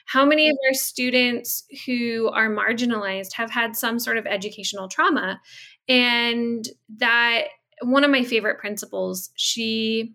How 0.06 0.24
many 0.24 0.50
of 0.50 0.58
our 0.68 0.74
students 0.76 1.66
who 1.86 2.30
are 2.30 2.50
marginalized 2.50 3.34
have 3.34 3.50
had 3.50 3.76
some 3.76 3.98
sort 3.98 4.18
of 4.18 4.28
educational 4.28 4.88
trauma? 4.88 5.42
And 5.88 6.68
that 6.98 7.46
one 7.82 8.04
of 8.04 8.12
my 8.12 8.24
favorite 8.24 8.60
principals, 8.60 9.32
she 9.36 10.14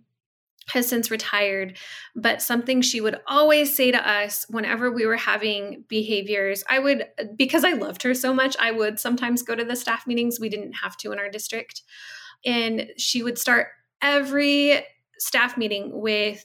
has 0.70 0.86
since 0.86 1.10
retired, 1.10 1.76
but 2.14 2.42
something 2.42 2.82
she 2.82 3.00
would 3.00 3.20
always 3.26 3.74
say 3.74 3.90
to 3.90 4.08
us 4.08 4.46
whenever 4.48 4.90
we 4.90 5.06
were 5.06 5.16
having 5.16 5.84
behaviors, 5.88 6.64
I 6.68 6.78
would, 6.78 7.06
because 7.36 7.64
I 7.64 7.72
loved 7.72 8.02
her 8.02 8.14
so 8.14 8.32
much, 8.34 8.56
I 8.58 8.70
would 8.70 8.98
sometimes 8.98 9.42
go 9.42 9.54
to 9.54 9.64
the 9.64 9.76
staff 9.76 10.06
meetings. 10.06 10.40
We 10.40 10.48
didn't 10.48 10.72
have 10.74 10.96
to 10.98 11.12
in 11.12 11.18
our 11.18 11.28
district. 11.28 11.82
And 12.44 12.88
she 12.96 13.22
would 13.22 13.38
start 13.38 13.68
every 14.02 14.84
staff 15.18 15.56
meeting 15.56 16.00
with, 16.00 16.44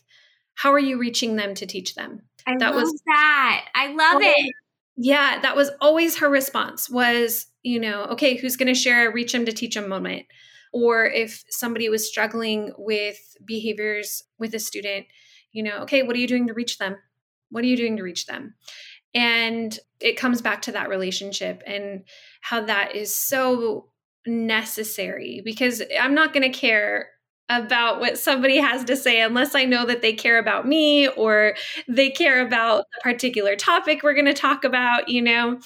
How 0.55 0.73
are 0.73 0.79
you 0.79 0.97
reaching 0.97 1.35
them 1.35 1.53
to 1.55 1.65
teach 1.65 1.95
them? 1.95 2.21
I 2.47 2.55
that 2.59 2.75
love 2.75 2.83
was 2.83 3.01
that. 3.07 3.65
I 3.73 3.93
love 3.93 4.21
it. 4.21 4.53
Yeah, 4.97 5.39
that 5.41 5.55
was 5.55 5.71
always 5.81 6.17
her 6.19 6.29
response 6.29 6.89
was, 6.89 7.47
you 7.63 7.79
know, 7.79 8.03
okay, 8.05 8.35
who's 8.35 8.55
going 8.55 8.73
to 8.73 8.79
share 8.79 9.09
a 9.09 9.13
reach 9.13 9.33
them 9.33 9.45
to 9.45 9.51
teach 9.51 9.75
them 9.75 9.89
moment? 9.89 10.25
Or 10.75 11.05
if 11.05 11.45
somebody 11.49 11.87
was 11.87 12.05
struggling 12.05 12.73
with 12.77 13.37
behaviors 13.45 14.23
with 14.37 14.53
a 14.53 14.59
student, 14.59 15.05
you 15.53 15.63
know, 15.63 15.77
okay, 15.77 16.03
what 16.03 16.17
are 16.17 16.19
you 16.19 16.27
doing 16.27 16.47
to 16.47 16.53
reach 16.53 16.79
them? 16.79 16.97
What 17.49 17.63
are 17.63 17.67
you 17.67 17.77
doing 17.77 17.95
to 17.95 18.03
reach 18.03 18.25
them? 18.25 18.55
And 19.13 19.79
it 20.01 20.17
comes 20.17 20.41
back 20.41 20.63
to 20.63 20.73
that 20.73 20.89
relationship 20.89 21.63
and 21.65 22.03
how 22.41 22.65
that 22.65 22.93
is 22.93 23.15
so 23.15 23.87
necessary 24.27 25.41
because 25.45 25.81
I'm 25.97 26.13
not 26.13 26.33
going 26.33 26.51
to 26.51 26.57
care 26.57 27.07
about 27.47 28.01
what 28.01 28.17
somebody 28.17 28.57
has 28.57 28.83
to 28.83 28.97
say 28.97 29.21
unless 29.21 29.55
I 29.55 29.63
know 29.63 29.85
that 29.85 30.01
they 30.01 30.11
care 30.11 30.39
about 30.39 30.67
me 30.67 31.07
or 31.07 31.55
they 31.87 32.09
care 32.09 32.45
about 32.45 32.83
the 32.91 33.11
particular 33.11 33.55
topic 33.55 34.03
we're 34.03 34.13
going 34.13 34.25
to 34.25 34.33
talk 34.33 34.65
about, 34.65 35.07
you 35.07 35.21
know 35.21 35.61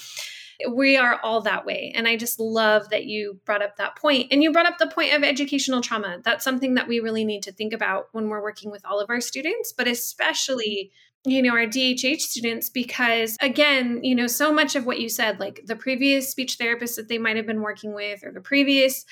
we 0.68 0.96
are 0.96 1.20
all 1.22 1.40
that 1.42 1.64
way. 1.64 1.92
And 1.94 2.06
I 2.08 2.16
just 2.16 2.40
love 2.40 2.90
that 2.90 3.06
you 3.06 3.40
brought 3.44 3.62
up 3.62 3.76
that 3.76 3.96
point. 3.96 4.28
And 4.30 4.42
you 4.42 4.52
brought 4.52 4.66
up 4.66 4.78
the 4.78 4.86
point 4.86 5.14
of 5.14 5.22
educational 5.22 5.80
trauma. 5.80 6.18
That's 6.24 6.44
something 6.44 6.74
that 6.74 6.88
we 6.88 7.00
really 7.00 7.24
need 7.24 7.42
to 7.44 7.52
think 7.52 7.72
about 7.72 8.08
when 8.12 8.28
we're 8.28 8.42
working 8.42 8.70
with 8.70 8.84
all 8.84 9.00
of 9.00 9.10
our 9.10 9.20
students, 9.20 9.72
but 9.72 9.88
especially 9.88 10.92
you 11.26 11.42
know 11.42 11.50
our 11.50 11.66
DHH 11.66 12.20
students 12.20 12.70
because 12.70 13.36
again 13.42 14.00
you 14.02 14.14
know 14.14 14.26
so 14.26 14.52
much 14.52 14.74
of 14.74 14.86
what 14.86 15.00
you 15.00 15.08
said 15.10 15.38
like 15.38 15.60
the 15.66 15.76
previous 15.76 16.30
speech 16.30 16.54
therapist 16.54 16.96
that 16.96 17.08
they 17.08 17.18
might 17.18 17.36
have 17.36 17.46
been 17.46 17.60
working 17.60 17.94
with 17.94 18.24
or 18.24 18.32
the 18.32 18.40
previous 18.40 19.04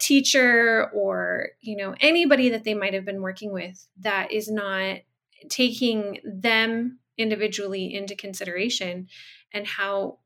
teacher 0.00 0.90
or 0.92 1.50
you 1.60 1.76
know 1.76 1.94
anybody 2.00 2.48
that 2.48 2.64
they 2.64 2.74
might 2.74 2.92
have 2.92 3.04
been 3.04 3.22
working 3.22 3.52
with 3.52 3.86
that 4.00 4.32
is 4.32 4.50
not 4.50 4.98
taking 5.48 6.18
them 6.24 6.98
individually 7.16 7.94
into 7.94 8.16
consideration 8.16 9.06
and 9.52 9.66
how 9.66 10.18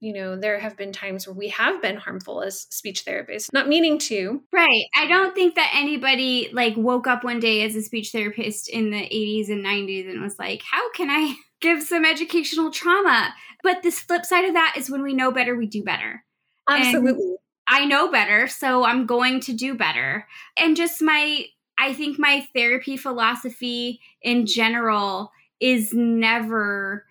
you 0.00 0.14
know, 0.14 0.34
there 0.34 0.58
have 0.58 0.76
been 0.76 0.92
times 0.92 1.26
where 1.26 1.34
we 1.34 1.48
have 1.48 1.80
been 1.82 1.96
harmful 1.96 2.42
as 2.42 2.66
speech 2.70 3.04
therapists, 3.04 3.52
not 3.52 3.68
meaning 3.68 3.98
to. 3.98 4.42
Right. 4.50 4.84
I 4.96 5.06
don't 5.06 5.34
think 5.34 5.54
that 5.56 5.72
anybody 5.74 6.48
like 6.52 6.74
woke 6.76 7.06
up 7.06 7.22
one 7.22 7.38
day 7.38 7.62
as 7.62 7.76
a 7.76 7.82
speech 7.82 8.10
therapist 8.10 8.68
in 8.70 8.90
the 8.90 8.96
80s 8.96 9.50
and 9.50 9.64
90s 9.64 10.10
and 10.10 10.22
was 10.22 10.38
like, 10.38 10.62
how 10.62 10.90
can 10.92 11.10
I 11.10 11.36
give 11.60 11.82
some 11.82 12.06
educational 12.06 12.70
trauma? 12.70 13.34
But 13.62 13.82
this 13.82 14.00
flip 14.00 14.24
side 14.24 14.46
of 14.46 14.54
that 14.54 14.74
is 14.78 14.90
when 14.90 15.02
we 15.02 15.12
know 15.12 15.30
better, 15.30 15.54
we 15.54 15.66
do 15.66 15.84
better. 15.84 16.24
Absolutely. 16.66 17.10
And 17.10 17.38
I 17.68 17.84
know 17.84 18.10
better, 18.10 18.48
so 18.48 18.84
I'm 18.84 19.04
going 19.04 19.40
to 19.40 19.52
do 19.52 19.74
better. 19.74 20.26
And 20.56 20.76
just 20.76 21.02
my, 21.02 21.44
I 21.78 21.92
think 21.92 22.18
my 22.18 22.46
therapy 22.54 22.96
philosophy 22.96 24.00
in 24.22 24.46
general 24.46 25.30
is 25.60 25.92
never 25.92 27.04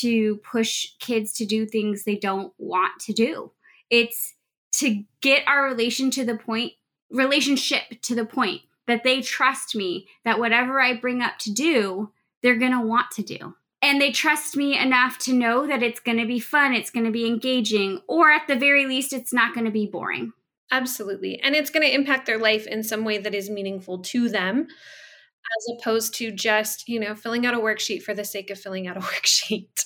to 0.00 0.36
push 0.36 0.92
kids 0.98 1.32
to 1.34 1.46
do 1.46 1.66
things 1.66 2.04
they 2.04 2.16
don't 2.16 2.52
want 2.58 3.00
to 3.00 3.12
do. 3.12 3.52
It's 3.90 4.34
to 4.72 5.04
get 5.20 5.46
our 5.46 5.64
relation 5.64 6.10
to 6.12 6.24
the 6.24 6.36
point 6.36 6.72
relationship 7.10 7.82
to 8.02 8.14
the 8.14 8.24
point 8.24 8.62
that 8.86 9.04
they 9.04 9.20
trust 9.20 9.74
me 9.74 10.08
that 10.24 10.38
whatever 10.38 10.80
I 10.80 10.96
bring 10.96 11.20
up 11.20 11.38
to 11.40 11.52
do, 11.52 12.10
they're 12.42 12.56
going 12.56 12.72
to 12.72 12.80
want 12.80 13.10
to 13.12 13.22
do. 13.22 13.54
And 13.80 14.00
they 14.00 14.12
trust 14.12 14.56
me 14.56 14.78
enough 14.78 15.18
to 15.18 15.32
know 15.32 15.66
that 15.66 15.82
it's 15.82 16.00
going 16.00 16.18
to 16.18 16.26
be 16.26 16.38
fun, 16.38 16.72
it's 16.72 16.90
going 16.90 17.04
to 17.04 17.12
be 17.12 17.26
engaging, 17.26 18.00
or 18.08 18.30
at 18.30 18.46
the 18.46 18.56
very 18.56 18.86
least, 18.86 19.12
it's 19.12 19.32
not 19.32 19.54
going 19.54 19.64
to 19.66 19.72
be 19.72 19.86
boring. 19.86 20.32
Absolutely. 20.70 21.40
And 21.40 21.54
it's 21.54 21.70
going 21.70 21.86
to 21.86 21.94
impact 21.94 22.26
their 22.26 22.38
life 22.38 22.66
in 22.66 22.82
some 22.82 23.04
way 23.04 23.18
that 23.18 23.34
is 23.34 23.50
meaningful 23.50 23.98
to 23.98 24.28
them. 24.28 24.68
As 25.58 25.76
opposed 25.78 26.14
to 26.14 26.30
just, 26.30 26.88
you 26.88 27.00
know, 27.00 27.14
filling 27.14 27.46
out 27.46 27.54
a 27.54 27.58
worksheet 27.58 28.02
for 28.02 28.14
the 28.14 28.24
sake 28.24 28.50
of 28.50 28.58
filling 28.58 28.86
out 28.86 28.96
a 28.96 29.00
worksheet. 29.12 29.84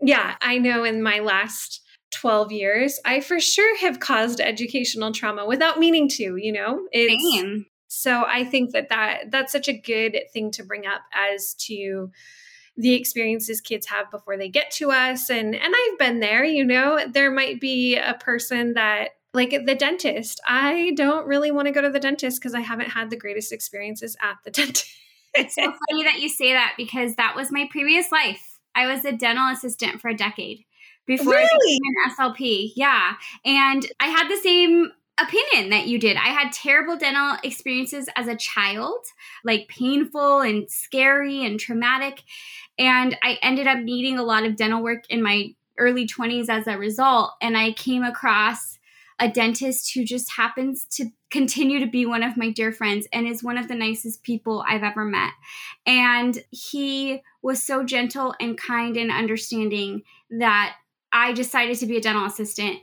yeah, 0.00 0.36
I 0.40 0.58
know 0.58 0.84
in 0.84 1.02
my 1.02 1.20
last 1.20 1.80
12 2.12 2.52
years, 2.52 3.00
I 3.04 3.20
for 3.20 3.40
sure 3.40 3.78
have 3.78 4.00
caused 4.00 4.40
educational 4.40 5.12
trauma 5.12 5.46
without 5.46 5.78
meaning 5.78 6.08
to, 6.10 6.36
you 6.36 6.52
know. 6.52 6.86
It's, 6.92 7.36
Same. 7.36 7.66
So 7.88 8.24
I 8.26 8.44
think 8.44 8.72
that, 8.72 8.88
that 8.88 9.30
that's 9.30 9.52
such 9.52 9.68
a 9.68 9.78
good 9.78 10.18
thing 10.32 10.50
to 10.52 10.64
bring 10.64 10.86
up 10.86 11.02
as 11.14 11.54
to 11.66 12.10
the 12.76 12.94
experiences 12.94 13.60
kids 13.60 13.86
have 13.86 14.10
before 14.10 14.36
they 14.36 14.48
get 14.48 14.72
to 14.72 14.90
us 14.90 15.30
and 15.30 15.54
and 15.54 15.74
I've 15.76 15.98
been 15.98 16.18
there, 16.18 16.44
you 16.44 16.64
know. 16.64 17.00
There 17.06 17.30
might 17.30 17.60
be 17.60 17.96
a 17.96 18.14
person 18.14 18.74
that 18.74 19.10
like 19.34 19.50
the 19.50 19.74
dentist. 19.74 20.40
I 20.46 20.92
don't 20.96 21.26
really 21.26 21.50
want 21.50 21.66
to 21.66 21.72
go 21.72 21.82
to 21.82 21.90
the 21.90 22.00
dentist 22.00 22.40
because 22.40 22.54
I 22.54 22.60
haven't 22.60 22.90
had 22.90 23.10
the 23.10 23.16
greatest 23.16 23.52
experiences 23.52 24.16
at 24.22 24.36
the 24.44 24.50
dentist. 24.52 24.86
it's 25.34 25.56
so 25.56 25.62
funny 25.62 26.04
that 26.04 26.20
you 26.20 26.28
say 26.28 26.52
that 26.52 26.74
because 26.76 27.16
that 27.16 27.34
was 27.36 27.52
my 27.52 27.68
previous 27.70 28.10
life. 28.10 28.58
I 28.74 28.86
was 28.86 29.04
a 29.04 29.12
dental 29.12 29.50
assistant 29.50 30.00
for 30.00 30.08
a 30.08 30.16
decade 30.16 30.64
before 31.06 31.34
really? 31.34 31.44
I 31.44 31.58
became 31.58 31.80
an 32.04 32.34
SLP. 32.34 32.72
Yeah. 32.76 33.14
And 33.44 33.86
I 34.00 34.06
had 34.06 34.28
the 34.28 34.36
same 34.36 34.92
opinion 35.18 35.70
that 35.70 35.86
you 35.86 35.98
did. 35.98 36.16
I 36.16 36.28
had 36.28 36.52
terrible 36.52 36.96
dental 36.96 37.36
experiences 37.42 38.08
as 38.16 38.26
a 38.26 38.36
child, 38.36 39.04
like 39.44 39.68
painful 39.68 40.40
and 40.40 40.68
scary 40.70 41.44
and 41.44 41.58
traumatic. 41.60 42.22
And 42.78 43.16
I 43.22 43.38
ended 43.42 43.66
up 43.66 43.78
needing 43.78 44.18
a 44.18 44.24
lot 44.24 44.44
of 44.44 44.56
dental 44.56 44.82
work 44.82 45.04
in 45.08 45.22
my 45.22 45.54
early 45.78 46.06
20s 46.06 46.48
as 46.48 46.66
a 46.66 46.78
result. 46.78 47.32
And 47.40 47.56
I 47.56 47.72
came 47.72 48.02
across 48.02 48.73
a 49.20 49.28
dentist 49.28 49.92
who 49.94 50.04
just 50.04 50.32
happens 50.32 50.86
to 50.92 51.10
continue 51.30 51.80
to 51.80 51.86
be 51.86 52.06
one 52.06 52.22
of 52.22 52.36
my 52.36 52.50
dear 52.50 52.72
friends 52.72 53.06
and 53.12 53.26
is 53.26 53.42
one 53.42 53.58
of 53.58 53.68
the 53.68 53.74
nicest 53.74 54.22
people 54.22 54.64
I've 54.68 54.82
ever 54.82 55.04
met. 55.04 55.32
And 55.86 56.38
he 56.50 57.22
was 57.42 57.62
so 57.62 57.84
gentle 57.84 58.34
and 58.40 58.58
kind 58.58 58.96
and 58.96 59.10
understanding 59.10 60.02
that 60.30 60.76
I 61.12 61.32
decided 61.32 61.78
to 61.78 61.86
be 61.86 61.96
a 61.96 62.00
dental 62.00 62.26
assistant 62.26 62.78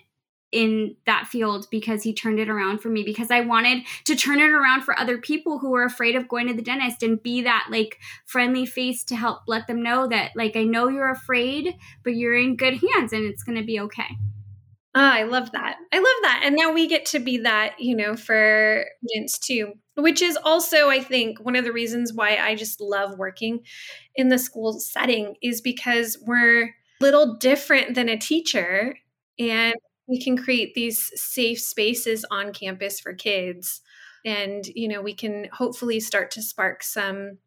in 0.51 0.95
that 1.05 1.27
field 1.27 1.67
because 1.71 2.03
he 2.03 2.13
turned 2.13 2.39
it 2.39 2.49
around 2.49 2.79
for 2.79 2.89
me 2.89 3.03
because 3.03 3.31
I 3.31 3.41
wanted 3.41 3.83
to 4.05 4.15
turn 4.15 4.39
it 4.39 4.51
around 4.51 4.81
for 4.81 4.97
other 4.99 5.17
people 5.17 5.59
who 5.59 5.73
are 5.75 5.85
afraid 5.85 6.15
of 6.15 6.27
going 6.27 6.47
to 6.47 6.53
the 6.53 6.61
dentist 6.61 7.03
and 7.03 7.21
be 7.23 7.41
that 7.43 7.67
like 7.71 7.99
friendly 8.25 8.65
face 8.65 9.03
to 9.05 9.15
help 9.15 9.43
let 9.47 9.67
them 9.67 9.81
know 9.81 10.07
that 10.07 10.31
like 10.35 10.57
I 10.57 10.63
know 10.63 10.89
you're 10.89 11.11
afraid 11.11 11.75
but 12.03 12.15
you're 12.15 12.35
in 12.35 12.57
good 12.57 12.73
hands 12.73 13.13
and 13.13 13.23
it's 13.25 13.43
going 13.43 13.57
to 13.57 13.63
be 13.63 13.79
okay. 13.79 14.17
Oh, 14.93 14.99
I 14.99 15.23
love 15.23 15.51
that. 15.53 15.77
I 15.93 15.97
love 15.97 16.05
that. 16.23 16.41
And 16.43 16.55
now 16.55 16.73
we 16.73 16.85
get 16.85 17.05
to 17.07 17.19
be 17.19 17.37
that, 17.39 17.79
you 17.79 17.95
know, 17.95 18.17
for 18.17 18.85
students 19.05 19.39
too, 19.39 19.73
which 19.95 20.21
is 20.21 20.37
also, 20.43 20.89
I 20.89 20.99
think, 20.99 21.39
one 21.39 21.55
of 21.55 21.63
the 21.63 21.71
reasons 21.71 22.11
why 22.11 22.35
I 22.35 22.55
just 22.55 22.81
love 22.81 23.17
working 23.17 23.61
in 24.15 24.27
the 24.27 24.37
school 24.37 24.79
setting 24.81 25.35
is 25.41 25.61
because 25.61 26.17
we're 26.27 26.63
a 26.63 26.69
little 26.99 27.37
different 27.37 27.95
than 27.95 28.09
a 28.09 28.17
teacher 28.17 28.97
and 29.39 29.75
we 30.07 30.21
can 30.21 30.35
create 30.35 30.73
these 30.73 31.09
safe 31.15 31.61
spaces 31.61 32.25
on 32.29 32.51
campus 32.51 32.99
for 32.99 33.13
kids 33.13 33.79
and 34.25 34.65
you 34.75 34.87
know 34.87 35.01
we 35.01 35.13
can 35.13 35.47
hopefully 35.53 35.99
start 35.99 36.29
to 36.31 36.41
spark 36.41 36.83
some 36.83 37.37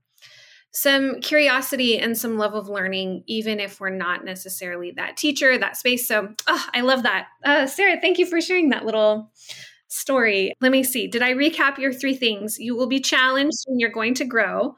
some 0.74 1.20
curiosity 1.20 1.98
and 1.98 2.18
some 2.18 2.36
love 2.36 2.54
of 2.54 2.68
learning 2.68 3.22
even 3.26 3.60
if 3.60 3.80
we're 3.80 3.90
not 3.90 4.24
necessarily 4.24 4.92
that 4.96 5.16
teacher 5.16 5.56
that 5.56 5.76
space. 5.76 6.06
So 6.06 6.34
oh, 6.46 6.66
i 6.74 6.80
love 6.80 7.04
that. 7.04 7.28
Uh, 7.44 7.66
sara 7.66 8.00
thank 8.00 8.18
you 8.18 8.26
for 8.26 8.40
sharing 8.40 8.70
that 8.70 8.84
little 8.84 9.30
story. 9.88 10.52
Let 10.60 10.72
me 10.72 10.82
see. 10.82 11.06
Did 11.06 11.22
i 11.22 11.32
recap 11.32 11.78
your 11.78 11.92
three 11.92 12.16
things? 12.16 12.58
You 12.58 12.76
will 12.76 12.88
be 12.88 13.00
challenged 13.00 13.64
and 13.68 13.80
you're 13.80 13.90
going 13.90 14.14
to 14.14 14.24
grow. 14.24 14.74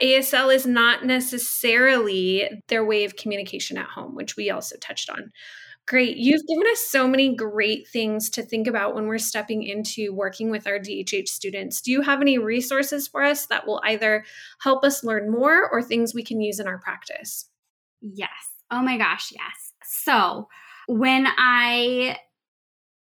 ASL 0.00 0.54
is 0.54 0.66
not 0.66 1.04
necessarily 1.04 2.48
their 2.68 2.84
way 2.84 3.04
of 3.04 3.16
communication 3.16 3.76
at 3.76 3.86
home, 3.86 4.14
which 4.14 4.36
we 4.36 4.50
also 4.50 4.76
touched 4.80 5.10
on. 5.10 5.30
Great. 5.88 6.16
You've 6.16 6.46
given 6.46 6.64
us 6.70 6.80
so 6.88 7.08
many 7.08 7.34
great 7.34 7.88
things 7.88 8.30
to 8.30 8.42
think 8.42 8.66
about 8.68 8.94
when 8.94 9.06
we're 9.08 9.18
stepping 9.18 9.64
into 9.64 10.12
working 10.14 10.50
with 10.50 10.66
our 10.66 10.78
DHH 10.78 11.28
students. 11.28 11.80
Do 11.80 11.90
you 11.90 12.02
have 12.02 12.20
any 12.20 12.38
resources 12.38 13.08
for 13.08 13.22
us 13.22 13.46
that 13.46 13.66
will 13.66 13.80
either 13.84 14.24
help 14.62 14.84
us 14.84 15.02
learn 15.02 15.30
more 15.30 15.68
or 15.68 15.82
things 15.82 16.14
we 16.14 16.22
can 16.22 16.40
use 16.40 16.60
in 16.60 16.68
our 16.68 16.78
practice? 16.78 17.48
Yes. 18.00 18.30
Oh 18.70 18.80
my 18.82 18.96
gosh, 18.96 19.32
yes. 19.32 19.72
So, 19.84 20.48
when 20.86 21.26
I 21.36 22.16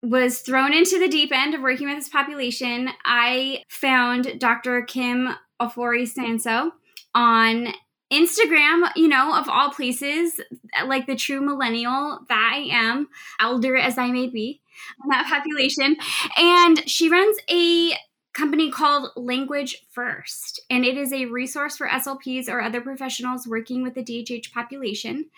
was 0.02 0.40
thrown 0.40 0.74
into 0.74 0.98
the 0.98 1.08
deep 1.08 1.32
end 1.32 1.54
of 1.54 1.62
working 1.62 1.88
with 1.88 1.98
this 1.98 2.10
population, 2.10 2.90
I 3.06 3.64
found 3.70 4.40
Dr. 4.40 4.82
Kim 4.84 5.30
Ofori 5.62 6.12
Sanzo 6.12 6.72
on 7.14 7.68
Instagram, 8.12 8.92
you 8.96 9.08
know, 9.08 9.36
of 9.38 9.48
all 9.48 9.72
places, 9.72 10.40
uh, 10.80 10.86
like 10.86 11.08
the 11.08 11.16
true 11.16 11.42
millennial 11.42 12.20
that 12.28 12.52
I 12.54 12.68
am, 12.72 13.08
elder 13.40 13.76
as 13.78 13.98
I 13.98 14.12
may 14.12 14.28
be, 14.28 14.62
in 15.04 15.10
that 15.10 15.28
population. 15.28 15.96
And 16.38 16.90
she 16.90 17.10
runs 17.10 17.38
a 17.50 17.94
company 18.34 18.72
called 18.72 19.12
Language 19.16 19.86
First, 19.92 20.62
and 20.70 20.86
it 20.86 20.98
is 20.98 21.12
a 21.12 21.26
resource 21.26 21.78
for 21.78 21.88
SLPs 21.88 22.48
or 22.48 22.62
other 22.62 22.82
professionals 22.82 23.48
working 23.48 23.84
with 23.84 23.94
the 23.94 24.04
DHH 24.04 24.54
population. 24.54 25.30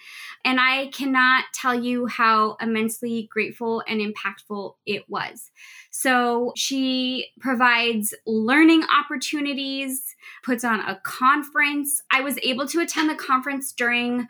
And 0.46 0.60
I 0.60 0.88
cannot 0.88 1.46
tell 1.54 1.74
you 1.74 2.08
how 2.08 2.56
immensely 2.62 3.28
grateful 3.32 3.84
and 3.88 4.00
impactful 4.00 4.76
it 4.86 5.10
was. 5.10 5.52
So 5.96 6.54
she 6.56 7.28
provides 7.40 8.16
learning 8.26 8.84
opportunities, 8.86 10.16
puts 10.44 10.64
on 10.64 10.80
a 10.80 11.00
conference. 11.04 12.02
I 12.12 12.22
was 12.22 12.40
able 12.42 12.68
to 12.70 12.80
attend 12.80 13.12
the 13.12 13.16
conference 13.16 13.72
during 13.72 14.28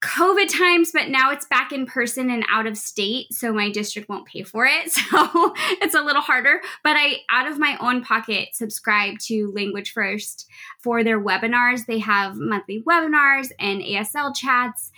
COVID 0.00 0.48
times, 0.48 0.92
but 0.92 1.10
now 1.10 1.30
it's 1.30 1.44
back 1.44 1.72
in 1.72 1.84
person 1.84 2.30
and 2.30 2.42
out 2.48 2.66
of 2.66 2.78
state, 2.78 3.34
so 3.34 3.52
my 3.52 3.70
district 3.70 4.08
won't 4.08 4.26
pay 4.26 4.42
for 4.42 4.64
it. 4.64 4.90
So 5.10 5.52
it's 5.82 5.94
a 5.94 6.00
little 6.00 6.22
harder. 6.22 6.62
But 6.82 6.96
I, 6.96 7.18
out 7.28 7.46
of 7.46 7.58
my 7.58 7.76
own 7.80 8.02
pocket, 8.02 8.54
subscribe 8.54 9.18
to 9.26 9.52
Language 9.54 9.92
First 9.92 10.46
for 10.80 11.04
their 11.04 11.20
webinars. 11.20 11.84
They 11.84 11.98
have 11.98 12.36
monthly 12.36 12.82
webinars 12.82 13.50
and 13.58 13.82
ASL 13.82 14.34
chats. 14.34 14.90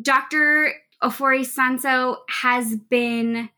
Dr. 0.00 0.72
Ofori 1.02 1.40
Sanzo 1.40 2.18
has 2.30 2.76
been 2.76 3.50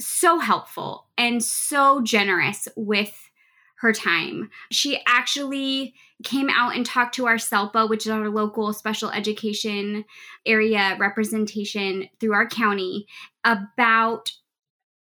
so 0.00 0.38
helpful 0.38 1.06
and 1.16 1.42
so 1.42 2.00
generous 2.02 2.68
with 2.76 3.30
her 3.76 3.92
time. 3.92 4.50
She 4.70 5.00
actually 5.06 5.94
came 6.24 6.48
out 6.48 6.74
and 6.74 6.84
talked 6.84 7.14
to 7.16 7.26
our 7.26 7.36
SELPA, 7.36 7.88
which 7.88 8.06
is 8.06 8.10
our 8.10 8.28
local 8.28 8.72
special 8.72 9.10
education 9.10 10.04
area 10.46 10.96
representation 10.98 12.08
through 12.18 12.32
our 12.32 12.48
county, 12.48 13.06
about 13.44 14.32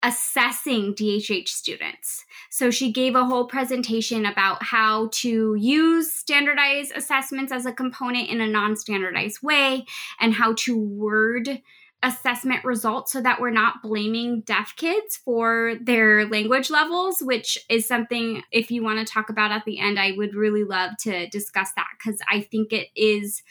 assessing 0.03 0.95
DHH 0.95 1.49
students. 1.49 2.25
So 2.51 2.71
she 2.71 2.93
gave 2.93 3.17
a 3.17 3.25
whole 3.25 3.47
presentation 3.47 4.27
about 4.27 4.63
how 4.63 5.09
to 5.13 5.55
use 5.57 6.13
standardized 6.13 6.93
assessments 6.95 7.53
as 7.53 7.67
a 7.67 7.73
component 7.73 8.29
in 8.29 8.41
a 8.41 8.47
non 8.47 8.77
standardized 8.77 9.43
way 9.43 9.87
and 10.21 10.35
how 10.35 10.55
to 10.59 10.79
word 10.79 11.63
assessment 12.03 12.65
results 12.65 13.13
so 13.13 13.21
that 13.21 13.41
we're 13.41 13.51
not 13.51 13.83
blaming 13.83 14.43
deaf 14.43 14.75
kids 14.77 15.17
for 15.17 15.75
their 15.81 16.27
language 16.27 16.71
levels, 16.71 17.21
which 17.21 17.59
is 17.69 17.87
something, 17.87 18.43
if 18.53 18.71
you 18.71 18.85
want 18.85 19.05
to 19.05 19.13
talk 19.13 19.31
about 19.31 19.51
at 19.51 19.65
the 19.65 19.81
end, 19.81 19.99
I 19.99 20.13
would 20.17 20.35
really 20.35 20.65
love 20.65 20.93
to 21.01 21.27
discuss 21.29 21.71
that 21.75 21.89
because 21.99 22.21
I 22.31 22.41
think 22.41 22.73
it 22.73 22.89
is 22.95 23.43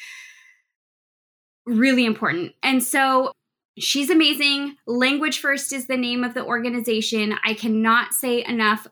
really 1.65 2.05
important. 2.05 2.53
And 2.63 2.81
so 2.81 3.33
she's 3.77 4.09
amazing. 4.09 4.77
Language 4.85 5.39
First 5.39 5.73
is 5.73 5.87
the 5.87 5.97
name 5.97 6.23
of 6.23 6.33
the 6.33 6.45
organization. 6.45 7.35
I 7.43 7.53
cannot 7.53 8.13
say 8.13 8.45
enough 8.45 8.87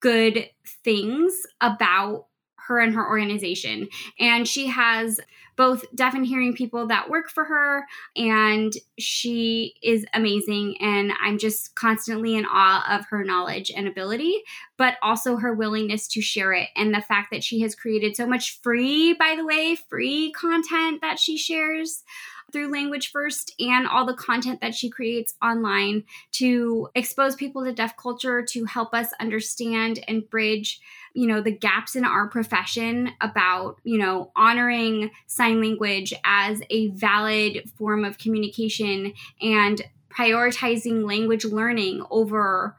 good 0.00 0.48
things 0.84 1.42
about 1.60 2.26
her 2.56 2.80
and 2.80 2.94
her 2.94 3.06
organization. 3.06 3.88
And 4.18 4.48
she 4.48 4.66
has 4.68 5.20
both 5.56 5.84
deaf 5.94 6.14
and 6.14 6.26
hearing 6.26 6.54
people 6.54 6.86
that 6.86 7.10
work 7.10 7.30
for 7.30 7.44
her, 7.44 7.86
and 8.14 8.72
she 8.98 9.74
is 9.82 10.04
amazing. 10.14 10.76
And 10.80 11.12
I'm 11.22 11.38
just 11.38 11.74
constantly 11.74 12.36
in 12.36 12.46
awe 12.46 12.98
of 12.98 13.06
her 13.06 13.24
knowledge 13.24 13.72
and 13.74 13.88
ability, 13.88 14.42
but 14.76 14.94
also 15.02 15.36
her 15.36 15.54
willingness 15.54 16.08
to 16.08 16.20
share 16.20 16.52
it. 16.52 16.68
And 16.76 16.94
the 16.94 17.00
fact 17.00 17.28
that 17.32 17.42
she 17.42 17.60
has 17.60 17.74
created 17.74 18.16
so 18.16 18.26
much 18.26 18.60
free, 18.60 19.14
by 19.14 19.34
the 19.36 19.44
way, 19.44 19.76
free 19.88 20.32
content 20.32 21.00
that 21.00 21.18
she 21.18 21.36
shares 21.36 22.04
through 22.52 22.72
Language 22.72 23.10
First 23.10 23.54
and 23.58 23.86
all 23.86 24.06
the 24.06 24.14
content 24.14 24.60
that 24.60 24.74
she 24.74 24.88
creates 24.88 25.34
online 25.42 26.04
to 26.32 26.88
expose 26.94 27.34
people 27.34 27.64
to 27.64 27.72
deaf 27.72 27.96
culture, 27.96 28.42
to 28.42 28.64
help 28.64 28.94
us 28.94 29.08
understand 29.20 30.00
and 30.08 30.28
bridge 30.28 30.80
you 31.16 31.26
know 31.26 31.40
the 31.40 31.50
gaps 31.50 31.96
in 31.96 32.04
our 32.04 32.28
profession 32.28 33.10
about 33.22 33.80
you 33.84 33.96
know 33.96 34.30
honoring 34.36 35.10
sign 35.26 35.62
language 35.62 36.12
as 36.24 36.60
a 36.68 36.88
valid 36.88 37.70
form 37.76 38.04
of 38.04 38.18
communication 38.18 39.14
and 39.40 39.82
prioritizing 40.10 41.08
language 41.08 41.46
learning 41.46 42.04
over 42.10 42.76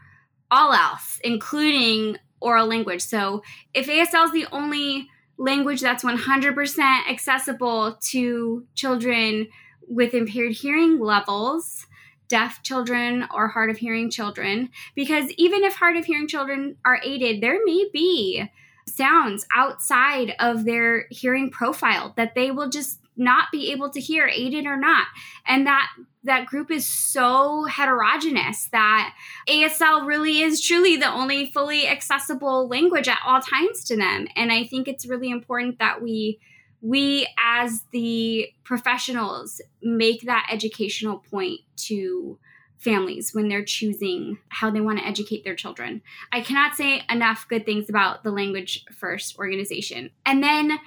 all 0.51 0.72
else 0.72 1.20
including 1.24 2.18
oral 2.39 2.68
language. 2.68 3.01
So 3.01 3.43
if 3.74 3.88
ASL 3.88 4.26
is 4.26 4.32
the 4.32 4.45
only 4.51 5.09
language 5.38 5.81
that's 5.81 6.03
100% 6.03 7.09
accessible 7.09 7.97
to 8.01 8.65
children 8.75 9.47
with 9.88 10.13
impaired 10.13 10.53
hearing 10.53 10.99
levels, 10.99 11.85
deaf 12.27 12.61
children 12.63 13.27
or 13.33 13.47
hard 13.47 13.69
of 13.69 13.77
hearing 13.77 14.09
children, 14.09 14.69
because 14.95 15.31
even 15.38 15.63
if 15.63 15.75
hard 15.75 15.95
of 15.95 16.05
hearing 16.05 16.27
children 16.27 16.75
are 16.83 16.99
aided, 17.03 17.41
there 17.41 17.59
may 17.65 17.85
be 17.93 18.49
sounds 18.85 19.45
outside 19.53 20.33
of 20.39 20.65
their 20.65 21.07
hearing 21.09 21.49
profile 21.49 22.13
that 22.15 22.35
they 22.35 22.51
will 22.51 22.69
just 22.69 22.99
not 23.18 23.45
be 23.51 23.72
able 23.72 23.89
to 23.89 23.99
hear 23.99 24.28
aided 24.28 24.65
or 24.65 24.78
not 24.78 25.07
and 25.45 25.65
that 25.65 25.89
that 26.24 26.45
group 26.45 26.70
is 26.70 26.86
so 26.86 27.63
heterogeneous 27.65 28.68
that 28.72 29.15
ASL 29.47 30.05
really 30.05 30.41
is 30.41 30.61
truly 30.61 30.97
the 30.97 31.11
only 31.11 31.45
fully 31.51 31.88
accessible 31.88 32.68
language 32.68 33.07
at 33.07 33.20
all 33.26 33.41
times 33.41 33.84
to 33.86 33.95
them 33.95 34.28
and 34.36 34.51
I 34.51 34.63
think 34.65 34.88
it's 34.88 35.05
really 35.05 35.30
important 35.30 35.80
that 35.80 36.01
we 36.01 36.39
we 36.82 37.28
as 37.43 37.84
the 37.91 38.49
professionals 38.63 39.61
make 39.82 40.22
that 40.22 40.47
educational 40.51 41.18
point 41.18 41.61
to 41.76 42.38
families 42.78 43.34
when 43.34 43.49
they're 43.49 43.65
choosing 43.65 44.38
how 44.49 44.70
they 44.70 44.82
want 44.82 44.99
to 44.99 45.05
educate 45.05 45.43
their 45.43 45.55
children. 45.55 46.01
I 46.32 46.41
cannot 46.41 46.76
say 46.76 47.01
enough 47.09 47.47
good 47.49 47.65
things 47.65 47.89
about 47.89 48.24
the 48.24 48.32
Language 48.32 48.86
First 48.95 49.38
organization. 49.38 50.11
And 50.26 50.43
then 50.43 50.80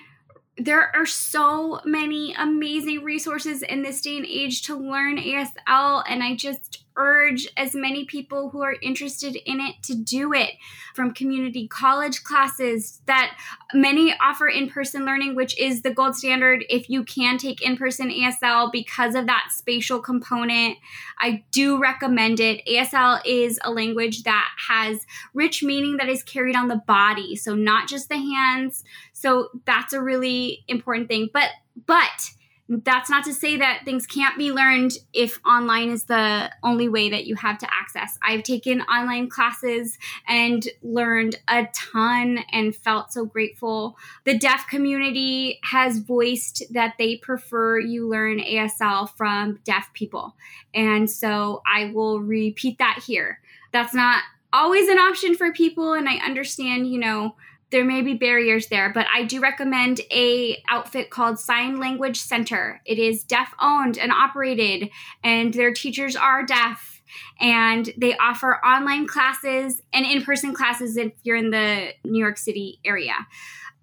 there 0.65 0.95
are 0.95 1.07
so 1.07 1.81
many 1.85 2.35
amazing 2.35 3.03
resources 3.03 3.63
in 3.63 3.83
this 3.83 4.01
day 4.01 4.17
and 4.17 4.27
age 4.27 4.63
to 4.63 4.77
learn 4.77 5.19
ASL, 5.19 6.05
and 6.09 6.23
I 6.23 6.35
just 6.37 6.85
urge 7.01 7.49
as 7.57 7.75
many 7.75 8.05
people 8.05 8.51
who 8.51 8.61
are 8.61 8.77
interested 8.83 9.37
in 9.47 9.59
it 9.59 9.77
to 9.85 9.95
do 9.95 10.33
it 10.35 10.51
from 10.95 11.15
community 11.15 11.67
college 11.67 12.23
classes 12.23 13.01
that 13.07 13.37
many 13.73 14.15
offer 14.21 14.47
in 14.47 14.69
person 14.69 15.07
learning, 15.07 15.35
which 15.35 15.59
is 15.59 15.81
the 15.83 15.93
gold 15.93 16.15
standard 16.15 16.65
if 16.69 16.91
you 16.91 17.03
can 17.03 17.39
take 17.39 17.63
in 17.63 17.77
person 17.77 18.11
ASL 18.11 18.71
because 18.71 19.15
of 19.15 19.27
that 19.27 19.49
spatial 19.51 20.01
component. 20.01 20.77
I 21.19 21.45
do 21.51 21.81
recommend 21.81 22.39
it. 22.39 22.65
ASL 22.67 23.21
is 23.25 23.59
a 23.65 23.71
language 23.71 24.25
that 24.25 24.49
has 24.69 25.07
rich 25.33 25.63
meaning 25.63 25.97
that 25.97 26.09
is 26.09 26.23
carried 26.23 26.57
on 26.57 26.69
the 26.69 26.83
body, 26.87 27.35
so 27.35 27.55
not 27.55 27.89
just 27.89 28.09
the 28.09 28.19
hands. 28.19 28.85
So 29.15 29.49
that's 29.65 29.93
a 29.93 30.03
really 30.03 30.65
important 30.69 31.09
thing. 31.09 31.31
But, 31.33 31.51
but, 31.87 32.31
that's 32.71 33.11
not 33.11 33.25
to 33.25 33.35
say 33.35 33.57
that 33.57 33.83
things 33.85 34.07
can't 34.07 34.39
be 34.39 34.53
learned 34.53 34.93
if 35.13 35.41
online 35.45 35.91
is 35.91 36.05
the 36.05 36.51
only 36.63 36.89
way 36.89 37.11
that 37.11 37.27
you 37.27 37.35
have 37.35 37.59
to 37.59 37.67
access. 37.69 38.17
I've 38.23 38.45
taken 38.45 38.83
online 38.83 39.29
classes 39.29 39.99
and 40.29 40.67
learned 40.81 41.35
a 41.49 41.67
ton 41.75 42.45
and 42.53 42.75
felt 42.75 43.13
so 43.13 43.25
grateful. 43.25 43.97
The 44.25 44.39
deaf 44.39 44.69
community 44.69 45.59
has 45.65 45.99
voiced 45.99 46.63
that 46.71 46.95
they 46.97 47.17
prefer 47.17 47.81
you 47.81 48.09
learn 48.09 48.39
ASL 48.39 49.11
from 49.17 49.59
deaf 49.65 49.91
people. 49.93 50.37
And 50.73 51.11
so 51.11 51.63
I 51.67 51.91
will 51.93 52.21
repeat 52.21 52.79
that 52.79 53.03
here. 53.05 53.41
That's 53.73 53.95
not 53.95 54.23
always 54.53 54.89
an 54.89 54.99
option 54.99 55.35
for 55.35 55.53
people 55.53 55.93
and 55.95 56.09
I 56.09 56.17
understand, 56.25 56.89
you 56.89 57.01
know, 57.01 57.35
there 57.71 57.85
may 57.85 58.03
be 58.03 58.15
barriers 58.15 58.67
there, 58.67 58.93
but 58.93 59.07
I 59.13 59.25
do 59.25 59.41
recommend 59.41 60.01
a 60.11 60.63
outfit 60.69 61.11
called 61.11 61.39
Sign 61.39 61.79
Language 61.79 62.21
Center. 62.21 62.81
It 62.85 62.99
is 62.99 63.23
deaf 63.23 63.55
owned 63.61 63.97
and 63.97 64.11
operated, 64.11 64.91
and 65.23 65.55
their 65.55 65.73
teachers 65.73 66.17
are 66.17 66.45
deaf. 66.45 67.03
And 67.41 67.93
they 67.97 68.17
offer 68.19 68.65
online 68.65 69.07
classes 69.07 69.83
and 69.93 70.07
in 70.07 70.23
person 70.23 70.55
classes 70.55 70.97
if 70.97 71.13
you're 71.23 71.37
in 71.37 71.51
the 71.51 71.91
New 72.05 72.21
York 72.21 72.39
City 72.39 72.79
area. 72.85 73.27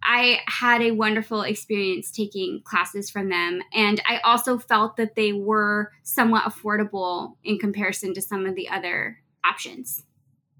I 0.01 0.39
had 0.47 0.81
a 0.81 0.91
wonderful 0.91 1.41
experience 1.41 2.11
taking 2.11 2.61
classes 2.63 3.09
from 3.09 3.29
them. 3.29 3.61
And 3.73 4.01
I 4.07 4.19
also 4.19 4.57
felt 4.57 4.95
that 4.97 5.15
they 5.15 5.33
were 5.33 5.91
somewhat 6.03 6.43
affordable 6.43 7.35
in 7.43 7.57
comparison 7.57 8.13
to 8.13 8.21
some 8.21 8.45
of 8.45 8.55
the 8.55 8.69
other 8.69 9.17
options. 9.43 10.03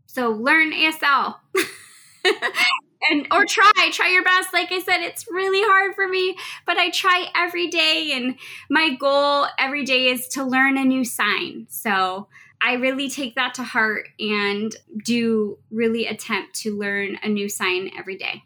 So 0.08 0.32
learn 0.32 0.74
ASL. 0.74 1.36
and 3.10 3.28
or 3.32 3.46
try 3.46 3.72
try 3.92 4.10
your 4.10 4.24
best. 4.24 4.54
Like 4.54 4.72
i 4.72 4.80
said 4.80 5.02
it's 5.02 5.26
really 5.30 5.62
hard 5.62 5.96
for 5.96 6.08
me 6.08 6.36
but 6.66 6.78
i 6.78 6.90
try 6.90 7.28
every 7.36 7.68
day 7.68 8.12
and 8.14 8.36
my 8.70 8.96
goal 8.96 9.48
every 9.60 9.84
day 9.86 10.08
is 10.08 10.28
to 10.30 10.44
learn 10.44 10.78
a 10.78 10.84
new 10.84 11.04
sign. 11.06 11.68
So 11.70 12.28
i 12.62 12.74
really 12.74 13.10
take 13.10 13.36
that 13.36 13.54
to 13.56 13.64
heart 13.64 14.10
and 14.20 14.76
do 15.04 15.58
really 15.70 16.08
attempt 16.08 16.56
to 16.62 16.78
learn 16.78 17.18
a 17.24 17.30
new 17.30 17.50
sign 17.50 17.92
every 17.98 18.18
day. 18.18 18.44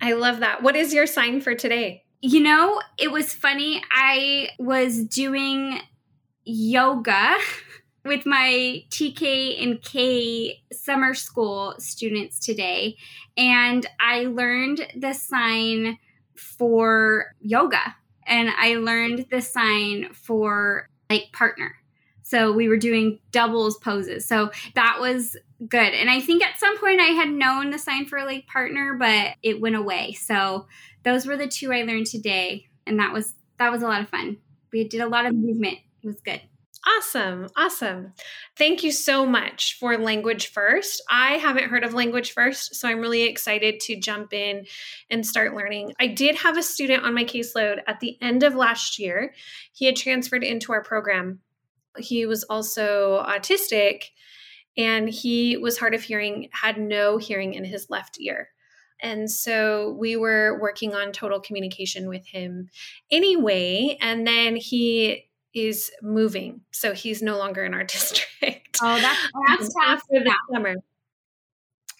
I 0.00 0.14
love 0.14 0.40
that. 0.40 0.62
What 0.62 0.74
is 0.74 0.92
your 0.92 1.06
sign 1.06 1.40
for 1.40 1.54
today? 1.54 2.04
You 2.20 2.40
know 2.40 2.80
it 2.98 3.10
was 3.10 3.32
funny. 3.32 3.82
I 3.90 4.50
was 4.58 5.04
doing 5.04 5.80
yoga 6.44 7.36
with 8.04 8.26
my 8.26 8.84
TK 8.90 9.62
and 9.62 9.80
K 9.82 10.62
summer 10.72 11.14
school 11.14 11.74
students 11.78 12.38
today, 12.38 12.96
and 13.36 13.86
I 14.00 14.24
learned 14.24 14.86
the 14.96 15.12
sign 15.12 15.98
for 16.34 17.34
yoga, 17.40 17.96
and 18.26 18.50
I 18.56 18.74
learned 18.74 19.26
the 19.30 19.40
sign 19.40 20.12
for 20.12 20.88
like 21.08 21.32
partner. 21.32 21.76
So 22.22 22.52
we 22.52 22.68
were 22.68 22.78
doing 22.78 23.18
doubles 23.30 23.76
poses. 23.78 24.24
So 24.24 24.50
that 24.74 24.98
was 25.00 25.36
good. 25.68 25.92
And 25.92 26.08
I 26.08 26.20
think 26.20 26.42
at 26.42 26.58
some 26.58 26.78
point 26.78 27.00
I 27.00 27.08
had 27.08 27.28
known 27.28 27.70
the 27.70 27.78
sign 27.78 28.06
for 28.06 28.24
like 28.24 28.46
partner, 28.46 28.94
but 28.98 29.34
it 29.42 29.60
went 29.60 29.76
away. 29.76 30.14
So 30.14 30.66
those 31.02 31.26
were 31.26 31.36
the 31.36 31.46
two 31.46 31.72
I 31.72 31.82
learned 31.82 32.06
today, 32.06 32.68
and 32.86 32.98
that 32.98 33.12
was 33.12 33.34
that 33.58 33.70
was 33.70 33.82
a 33.82 33.86
lot 33.86 34.00
of 34.00 34.08
fun. 34.08 34.38
We 34.72 34.88
did 34.88 35.00
a 35.00 35.08
lot 35.08 35.26
of 35.26 35.34
movement. 35.34 35.78
It 36.02 36.06
was 36.06 36.20
good. 36.20 36.40
Awesome. 36.84 37.48
Awesome. 37.56 38.12
Thank 38.56 38.82
you 38.82 38.90
so 38.90 39.24
much 39.24 39.78
for 39.78 39.96
Language 39.96 40.48
First. 40.48 41.00
I 41.08 41.34
haven't 41.34 41.70
heard 41.70 41.84
of 41.84 41.94
Language 41.94 42.32
First, 42.32 42.74
so 42.74 42.88
I'm 42.88 42.98
really 42.98 43.22
excited 43.22 43.78
to 43.80 44.00
jump 44.00 44.32
in 44.32 44.66
and 45.08 45.24
start 45.24 45.54
learning. 45.54 45.92
I 46.00 46.08
did 46.08 46.34
have 46.36 46.58
a 46.58 46.62
student 46.62 47.04
on 47.04 47.14
my 47.14 47.24
caseload 47.24 47.78
at 47.86 48.00
the 48.00 48.18
end 48.20 48.42
of 48.42 48.56
last 48.56 48.98
year. 48.98 49.32
He 49.72 49.86
had 49.86 49.94
transferred 49.94 50.42
into 50.42 50.72
our 50.72 50.82
program. 50.82 51.38
He 51.98 52.26
was 52.26 52.42
also 52.44 53.24
autistic 53.28 54.06
and 54.76 55.08
he 55.08 55.56
was 55.56 55.78
hard 55.78 55.94
of 55.94 56.02
hearing, 56.02 56.48
had 56.50 56.78
no 56.78 57.16
hearing 57.16 57.54
in 57.54 57.64
his 57.64 57.90
left 57.90 58.20
ear. 58.20 58.48
And 59.00 59.30
so 59.30 59.96
we 59.98 60.16
were 60.16 60.58
working 60.60 60.94
on 60.94 61.12
total 61.12 61.40
communication 61.40 62.08
with 62.08 62.26
him 62.26 62.70
anyway. 63.10 63.98
And 64.00 64.26
then 64.26 64.56
he 64.56 65.28
is 65.54 65.90
moving. 66.02 66.60
So 66.70 66.92
he's 66.92 67.22
no 67.22 67.38
longer 67.38 67.64
in 67.64 67.74
our 67.74 67.84
district. 67.84 68.78
Oh, 68.82 69.00
that's, 69.00 69.24
um, 69.24 69.42
that's 69.48 69.74
after 69.84 70.24
the 70.24 70.34
summer. 70.52 70.76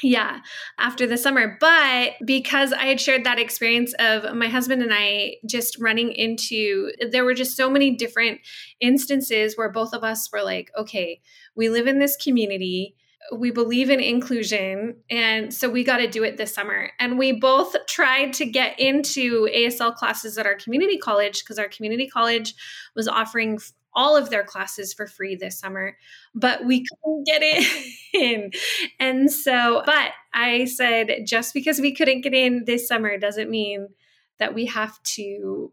Yeah, 0.03 0.40
after 0.78 1.07
the 1.07 1.16
summer. 1.16 1.57
But 1.61 2.14
because 2.24 2.72
I 2.72 2.86
had 2.86 3.00
shared 3.00 3.24
that 3.24 3.38
experience 3.38 3.94
of 4.00 4.34
my 4.34 4.48
husband 4.48 4.82
and 4.82 4.92
I 4.92 5.36
just 5.46 5.78
running 5.78 6.12
into, 6.12 6.90
there 7.11 7.24
were 7.24 7.34
just 7.34 7.57
so 7.57 7.70
many 7.70 7.92
different 7.92 8.40
instances 8.80 9.57
where 9.57 9.70
both 9.70 9.94
of 9.94 10.03
us 10.03 10.28
were 10.32 10.42
like, 10.42 10.72
okay, 10.76 11.20
we 11.55 11.68
live 11.68 11.86
in 11.86 12.00
this 12.00 12.16
community 12.16 12.96
we 13.37 13.51
believe 13.51 13.89
in 13.89 14.01
inclusion 14.01 14.97
and 15.11 15.55
so 15.55 15.70
we 15.70 15.85
got 15.85 15.99
to 15.99 16.09
do 16.09 16.23
it 16.25 16.37
this 16.37 16.55
summer. 16.55 16.91
And 16.99 17.18
we 17.18 17.33
both 17.33 17.75
tried 17.87 18.33
to 18.35 18.47
get 18.47 18.79
into 18.79 19.49
asl 19.55 19.95
classes 19.95 20.37
at 20.39 20.47
our 20.47 20.55
community 20.55 20.99
college 20.99 21.41
because 21.43 21.59
our 21.59 21.68
community 21.68 22.09
college 22.09 22.55
was 22.95 23.09
offering 23.09 23.59
all 23.95 24.16
of 24.16 24.31
their 24.31 24.43
classes 24.43 24.95
for 24.95 25.07
free 25.07 25.37
this 25.37 25.59
summer 25.59 25.97
but 26.35 26.64
we 26.64 26.85
couldn't 26.85 27.27
get 27.27 27.43
in. 28.14 28.51
And 28.99 29.31
so 29.31 29.83
but 29.87 30.12
i 30.35 30.64
said 30.64 31.25
just 31.27 31.55
because 31.55 31.81
we 31.81 31.95
couldn't 31.95 32.23
get 32.23 32.35
in 32.35 32.64
this 32.64 32.89
summer 32.89 33.18
doesn't 33.18 33.51
mean 33.51 33.89
that 34.39 34.55
we 34.55 34.66
have 34.66 35.01
to 35.03 35.73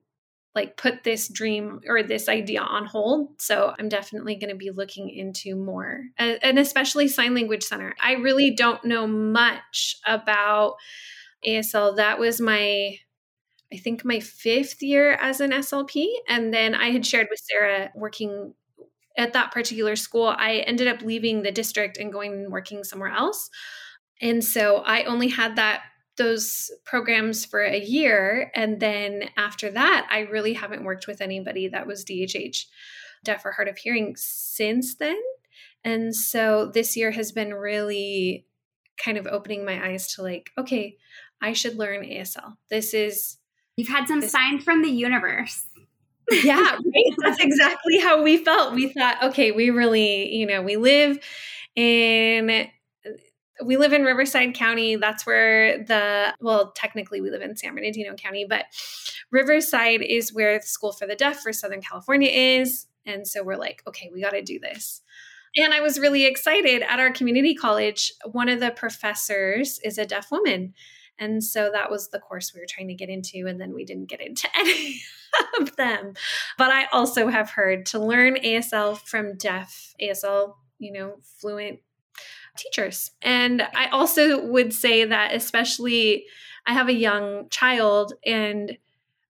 like 0.56 0.78
put 0.78 1.04
this 1.04 1.28
dream 1.28 1.80
or 1.88 2.02
this 2.02 2.28
idea 2.28 2.62
on 2.62 2.86
hold. 2.86 3.40
So 3.40 3.74
I'm 3.78 3.88
definitely 3.88 4.36
going 4.36 4.50
to 4.50 4.56
be 4.56 4.72
looking 4.72 5.10
into 5.10 5.56
more, 5.56 6.02
and 6.18 6.58
especially 6.58 7.08
Sign 7.08 7.36
Language 7.36 7.64
Center. 7.64 7.96
I 8.02 8.14
really 8.14 8.52
don't 8.52 8.84
know 8.84 9.06
much 9.06 9.98
about 10.06 10.76
ASL. 11.48 11.96
That 11.98 12.20
was 12.20 12.42
my, 12.42 12.98
I 13.72 13.78
think, 13.78 14.04
my 14.04 14.20
fifth 14.20 14.82
year 14.82 15.14
as 15.14 15.40
an 15.40 15.52
SLP. 15.52 16.08
And 16.28 16.54
then 16.54 16.74
I 16.74 16.90
had 16.92 17.06
shared 17.06 17.28
with 17.30 17.40
Sara 17.40 17.92
working 17.96 18.54
at 19.18 19.34
that 19.34 19.52
particular 19.52 19.96
school. 19.96 20.28
I 20.28 20.64
ended 20.66 20.88
up 20.88 21.02
leaving 21.02 21.44
the 21.44 21.52
district 21.52 21.98
and 21.98 22.12
going 22.12 22.34
and 22.34 22.52
working 22.52 22.84
somewhere 22.84 23.12
else. 23.12 23.50
And 24.22 24.44
so 24.44 24.78
I 24.78 25.04
only 25.04 25.28
had 25.28 25.58
that 25.58 25.84
those 26.20 26.70
programs 26.86 27.44
for 27.46 27.62
a 27.64 27.80
year. 27.80 28.52
And 28.54 28.80
then 28.80 29.24
after 29.36 29.72
that, 29.72 30.08
I 30.12 30.20
really 30.20 30.54
haven't 30.54 30.84
worked 30.84 31.08
with 31.08 31.22
anybody 31.22 31.68
that 31.70 31.88
was 31.88 32.06
DHH, 32.06 32.66
deaf 33.24 33.44
or 33.44 33.52
hard 33.52 33.68
of 33.68 33.78
hearing, 33.80 34.14
since 34.16 34.96
then. 34.96 35.18
And 35.84 36.16
so 36.16 36.70
this 36.72 36.96
year 36.96 37.10
has 37.10 37.32
been 37.32 37.56
really 37.56 38.46
kind 39.04 39.18
of 39.18 39.26
opening 39.26 39.66
my 39.66 39.84
eyes 39.84 40.14
to 40.14 40.22
like, 40.22 40.52
okay, 40.58 40.98
I 41.42 41.54
should 41.54 41.78
learn 41.78 42.04
ASL. 42.04 42.58
This 42.70 42.94
is 42.94 43.38
You've 43.78 43.88
had 43.88 44.08
some 44.08 44.20
this- 44.20 44.32
signs 44.32 44.64
from 44.64 44.84
the 44.84 44.90
universe. 44.92 45.66
yeah, 46.44 46.60
right. 46.74 47.16
That's 47.24 47.40
exactly 47.40 47.98
how 47.98 48.22
we 48.22 48.38
felt. 48.44 48.76
We 48.76 48.90
thought, 48.90 49.24
okay, 49.24 49.52
we 49.52 49.72
really, 49.72 50.36
you 50.36 50.46
know, 50.46 50.62
we 50.62 50.76
live 50.76 51.18
in 51.76 52.68
we 53.64 53.78
live 53.78 53.94
in 53.94 54.04
Riverside 54.04 54.54
County. 54.54 54.96
That's 54.96 55.26
where 55.26 55.84
the, 55.84 56.34
well, 56.40 56.72
technically 56.72 57.22
we 57.22 57.30
live 57.30 57.42
in 57.42 57.56
San 57.56 57.76
Bernardino 57.76 58.16
County, 58.16 58.46
but 58.48 58.66
Riverside 59.32 60.02
is 60.02 60.34
where 60.34 60.60
the 60.60 60.66
School 60.66 60.92
for 60.92 61.06
the 61.08 61.16
Deaf 61.16 61.42
for 61.42 61.54
Southern 61.54 61.82
California 61.82 62.30
is. 62.30 62.88
And 63.06 63.28
so 63.28 63.44
we're 63.44 63.58
like, 63.58 63.82
okay, 63.88 64.10
we 64.14 64.22
got 64.22 64.32
to 64.32 64.42
do 64.42 64.60
this. 64.60 65.02
And 65.58 65.74
I 65.74 65.82
was 65.82 66.00
really 66.00 66.26
excited 66.26 66.84
at 66.84 67.00
our 67.00 67.12
community 67.12 67.56
college. 67.56 68.14
One 68.32 68.50
of 68.50 68.60
the 68.60 68.72
professors 68.72 69.80
is 69.84 69.98
a 69.98 70.06
deaf 70.06 70.32
woman. 70.32 70.74
And 71.18 71.44
so 71.44 71.70
that 71.74 71.92
was 71.92 72.10
the 72.10 72.20
course 72.20 72.54
we 72.54 72.62
were 72.62 72.68
trying 72.70 72.88
to 72.88 72.94
get 72.94 73.10
into. 73.10 73.46
And 73.48 73.60
then 73.60 73.74
we 73.74 73.84
didn't 73.84 74.10
get 74.10 74.22
into 74.22 74.48
any 74.58 75.02
of 75.60 75.76
them. 75.76 76.14
But 76.58 76.72
I 76.72 76.86
also 76.94 77.28
have 77.28 77.50
heard 77.50 77.86
to 77.88 78.00
learn 78.00 78.36
ASL 78.36 78.98
from 78.98 79.38
deaf, 79.38 79.94
ASL, 80.02 80.54
you 80.78 80.94
know, 80.94 81.16
fluent 81.40 81.80
teachers. 82.58 83.12
And 83.22 83.62
I 83.62 83.88
also 83.88 84.46
would 84.46 84.74
say 84.74 85.06
that, 85.06 85.34
especially, 85.34 86.26
I 86.66 86.74
have 86.74 86.90
a 86.90 86.94
young 86.94 87.50
child, 87.50 88.14
and 88.26 88.78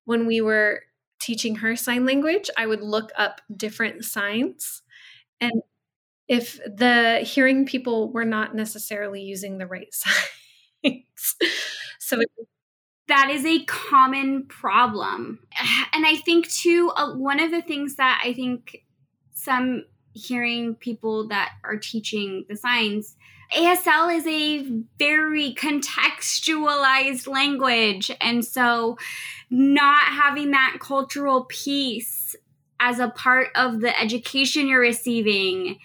when 0.05 0.25
we 0.25 0.41
were 0.41 0.81
teaching 1.19 1.55
her 1.55 1.75
sign 1.75 2.05
language, 2.05 2.49
I 2.57 2.65
would 2.65 2.81
look 2.81 3.11
up 3.17 3.41
different 3.55 4.05
signs. 4.05 4.81
And 5.39 5.61
if 6.27 6.59
the 6.63 7.19
hearing 7.19 7.65
people 7.65 8.11
were 8.11 8.25
not 8.25 8.55
necessarily 8.55 9.21
using 9.21 9.57
the 9.57 9.67
right 9.67 9.93
signs. 9.93 11.35
so 11.99 12.21
it, 12.21 12.29
that 13.07 13.29
is 13.29 13.45
a 13.45 13.65
common 13.65 14.45
problem. 14.47 15.39
And 15.93 16.05
I 16.05 16.15
think, 16.15 16.47
too, 16.49 16.91
uh, 16.95 17.13
one 17.15 17.39
of 17.39 17.51
the 17.51 17.61
things 17.61 17.95
that 17.95 18.21
I 18.23 18.31
think 18.31 18.85
some 19.33 19.83
hearing 20.13 20.75
people 20.75 21.27
that 21.27 21.51
are 21.63 21.77
teaching 21.77 22.45
the 22.49 22.55
signs 22.55 23.15
ASL 23.55 24.15
is 24.15 24.27
a 24.27 24.61
very 24.99 25.55
contextualized 25.55 27.27
language. 27.27 28.11
And 28.21 28.45
so, 28.45 28.97
not 29.49 30.03
having 30.03 30.51
that 30.51 30.77
cultural 30.79 31.45
piece 31.45 32.35
as 32.79 32.99
a 32.99 33.09
part 33.09 33.47
of 33.55 33.81
the 33.81 33.99
education 33.99 34.67
you're 34.67 34.79
receiving 34.79 35.79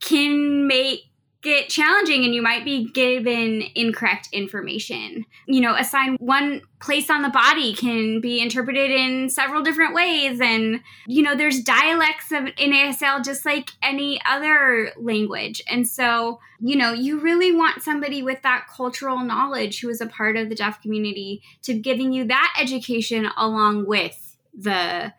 can 0.00 0.66
make 0.66 1.00
get 1.42 1.68
challenging 1.68 2.24
and 2.24 2.34
you 2.34 2.40
might 2.40 2.64
be 2.64 2.88
given 2.90 3.64
incorrect 3.74 4.28
information. 4.32 5.26
You 5.46 5.60
know, 5.60 5.74
a 5.74 5.84
sign 5.84 6.16
one 6.20 6.62
place 6.80 7.10
on 7.10 7.22
the 7.22 7.28
body 7.28 7.74
can 7.74 8.20
be 8.20 8.40
interpreted 8.40 8.90
in 8.90 9.28
several 9.28 9.62
different 9.62 9.94
ways 9.94 10.40
and 10.40 10.80
you 11.06 11.22
know, 11.22 11.36
there's 11.36 11.60
dialects 11.60 12.30
of 12.30 12.46
in 12.56 12.72
ASL 12.72 13.24
just 13.24 13.44
like 13.44 13.70
any 13.82 14.20
other 14.24 14.92
language. 14.96 15.62
And 15.68 15.86
so, 15.86 16.38
you 16.60 16.76
know, 16.76 16.92
you 16.92 17.18
really 17.20 17.50
want 17.50 17.82
somebody 17.82 18.22
with 18.22 18.42
that 18.42 18.66
cultural 18.74 19.18
knowledge 19.18 19.80
who 19.80 19.88
is 19.88 20.00
a 20.00 20.06
part 20.06 20.36
of 20.36 20.48
the 20.48 20.54
deaf 20.54 20.80
community 20.80 21.42
to 21.62 21.74
giving 21.74 22.12
you 22.12 22.24
that 22.26 22.54
education 22.60 23.28
along 23.36 23.86
with 23.86 24.36
the 24.54 25.12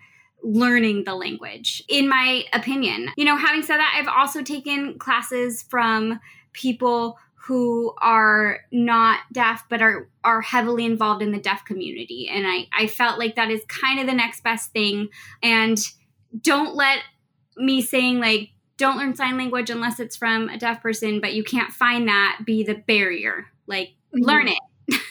learning 0.44 1.06
the 1.06 1.16
language, 1.16 1.84
in 1.88 2.08
my 2.08 2.44
opinion. 2.54 3.10
You 3.16 3.26
know, 3.26 3.38
having 3.38 3.64
said 3.64 3.78
that, 3.78 3.96
I've 3.98 4.08
also 4.08 4.44
taken 4.44 5.00
classes 5.00 5.64
from 5.64 6.20
people 6.52 7.18
who 7.46 7.94
are 7.98 8.60
not 8.72 9.20
deaf 9.34 9.66
but 9.70 9.82
are 9.82 10.10
are 10.24 10.42
heavily 10.42 10.86
involved 10.86 11.22
in 11.22 11.32
the 11.32 11.40
deaf 11.40 11.66
community. 11.66 12.30
And 12.32 12.48
I, 12.48 12.68
I 12.78 12.88
felt 12.88 13.20
like 13.20 13.36
that 13.36 13.52
is 13.52 13.62
kind 13.68 14.00
of 14.00 14.08
the 14.08 14.14
next 14.14 14.44
best 14.44 14.72
thing. 14.72 15.10
And 15.42 15.78
don't 16.42 16.76
let 16.76 17.00
me 17.58 17.82
saying 17.82 18.20
like 18.20 18.50
don't 18.78 18.98
learn 18.98 19.16
sign 19.16 19.38
language 19.38 19.70
unless 19.70 20.00
it's 20.00 20.16
from 20.16 20.50
a 20.50 20.58
deaf 20.58 20.82
person 20.82 21.22
but 21.22 21.34
you 21.34 21.44
can't 21.44 21.72
find 21.72 22.08
that 22.08 22.40
be 22.46 22.64
the 22.64 22.76
barrier. 22.76 23.48
Like 23.68 23.90
mm-hmm. 24.16 24.24
learn 24.24 24.48
it. 24.48 24.60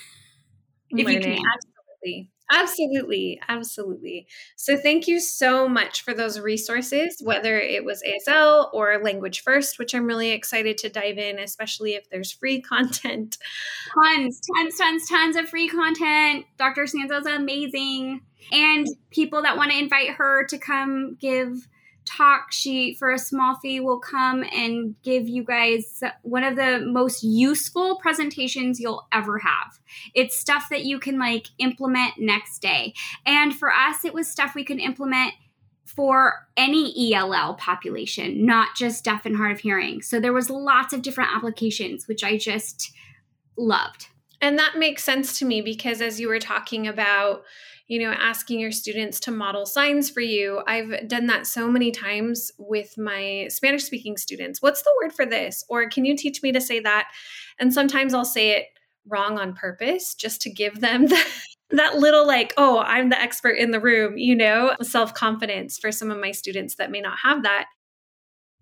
If 0.95 1.09
you 1.09 1.21
can. 1.21 1.39
absolutely 1.39 2.32
Absolutely. 2.53 3.41
Absolutely. 3.49 4.27
So, 4.57 4.77
thank 4.77 5.09
you 5.09 5.21
so 5.21 5.69
much 5.69 6.03
for 6.03 6.13
those 6.13 6.39
resources, 6.39 7.21
whether 7.25 7.59
it 7.59 7.85
was 7.85 8.03
ASL 8.03 8.69
or 8.73 9.03
Language 9.03 9.43
First, 9.43 9.79
which 9.79 9.95
I'm 9.95 10.07
really 10.07 10.31
excited 10.31 10.77
to 10.79 10.89
dive 10.91 11.19
in, 11.19 11.39
especially 11.39 11.95
if 11.95 12.11
there's 12.11 12.31
free 12.31 12.61
content. 12.73 13.39
Tons, 14.05 14.41
tons, 14.41 14.79
tons, 14.79 15.09
tons 15.09 15.37
of 15.37 15.49
free 15.49 15.69
content. 15.69 16.45
Dr. 16.59 16.85
Sanzo's 16.85 17.27
amazing. 17.27 18.21
And 18.51 18.87
people 19.11 19.43
that 19.43 19.57
want 19.57 19.71
to 19.71 19.79
invite 19.79 20.11
her 20.11 20.45
to 20.47 20.59
come 20.59 21.17
give 21.21 21.69
talk 22.17 22.53
she 22.53 22.95
for 22.95 23.11
a 23.11 23.19
small 23.19 23.57
fee 23.57 23.81
will 23.81 23.99
come 23.99 24.45
and 24.53 24.95
give 25.03 25.29
you 25.29 25.43
guys 25.45 26.03
one 26.23 26.45
of 26.45 26.57
the 26.57 26.81
most 26.81 27.23
useful 27.23 27.97
presentations 27.97 28.79
you'll 28.79 29.07
ever 29.13 29.39
have 29.39 29.81
it's 30.15 30.37
stuff 30.37 30.69
that 30.71 30.85
you 30.85 30.99
can 30.99 31.19
like 31.19 31.47
implement 31.59 32.15
next 32.19 32.61
day 32.61 32.93
and 33.25 33.55
for 33.55 33.73
us 33.73 34.05
it 34.05 34.15
was 34.15 34.29
stuff 34.29 34.55
we 34.55 34.65
could 34.65 34.79
implement 34.79 35.35
for 35.85 36.49
any 36.57 37.15
ELL 37.15 37.55
population, 37.55 38.47
not 38.47 38.75
just 38.77 39.05
deaf 39.05 39.27
and 39.27 39.37
hard 39.37 39.53
of 39.53 39.61
hearing. 39.61 40.01
So 40.01 40.21
there 40.21 40.33
was 40.33 40.49
lots 40.49 40.95
of 40.95 41.03
different 41.03 41.31
applications, 41.35 42.09
which 42.09 42.25
I 42.25 42.39
just 42.39 42.93
loved. 43.59 44.07
And 44.41 44.59
that 44.59 44.79
makes 44.79 45.05
sense 45.05 45.39
to 45.39 45.45
me 45.45 45.61
because 45.61 46.01
as 46.01 46.19
you 46.19 46.29
were 46.29 46.41
talking 46.41 46.89
about 46.89 47.45
you 47.89 47.99
know, 47.99 48.13
asking 48.13 48.61
your 48.61 48.73
students 48.73 49.21
to 49.21 49.31
model 49.31 49.67
signs 49.67 50.09
for 50.09 50.21
you. 50.21 50.63
I've 50.67 51.09
done 51.09 51.27
that 51.27 51.47
so 51.47 51.69
many 51.69 51.91
times 51.91 52.51
with 52.59 52.97
my 52.97 53.47
Spanish 53.51 53.85
speaking 53.85 54.17
students. 54.17 54.63
What's 54.63 54.83
the 54.83 54.93
word 55.03 55.13
for 55.13 55.27
this? 55.27 55.65
Or 55.69 55.89
can 55.89 56.05
you 56.05 56.17
teach 56.17 56.43
me 56.43 56.53
to 56.53 56.61
say 56.61 56.81
that? 56.81 57.09
And 57.59 57.73
sometimes 57.73 58.15
I'll 58.15 58.25
say 58.25 58.51
it 58.51 58.67
wrong 59.07 59.39
on 59.39 59.55
purpose 59.55 60.15
just 60.15 60.41
to 60.43 60.51
give 60.51 60.81
them 60.81 61.07
the, 61.09 61.25
that 61.71 61.99
little, 61.99 62.27
like, 62.27 62.55
oh, 62.57 62.79
I'm 62.79 63.09
the 63.09 63.21
expert 63.21 63.57
in 63.57 63.71
the 63.71 63.81
room, 63.81 64.17
you 64.17 64.37
know, 64.37 64.75
self 64.83 65.15
confidence 65.15 65.79
for 65.79 65.91
some 65.93 66.11
of 66.11 66.19
my 66.19 66.31
students 66.31 66.77
that 66.77 66.91
may 66.91 67.01
not 67.01 67.19
have 67.23 67.43
that. 67.43 67.67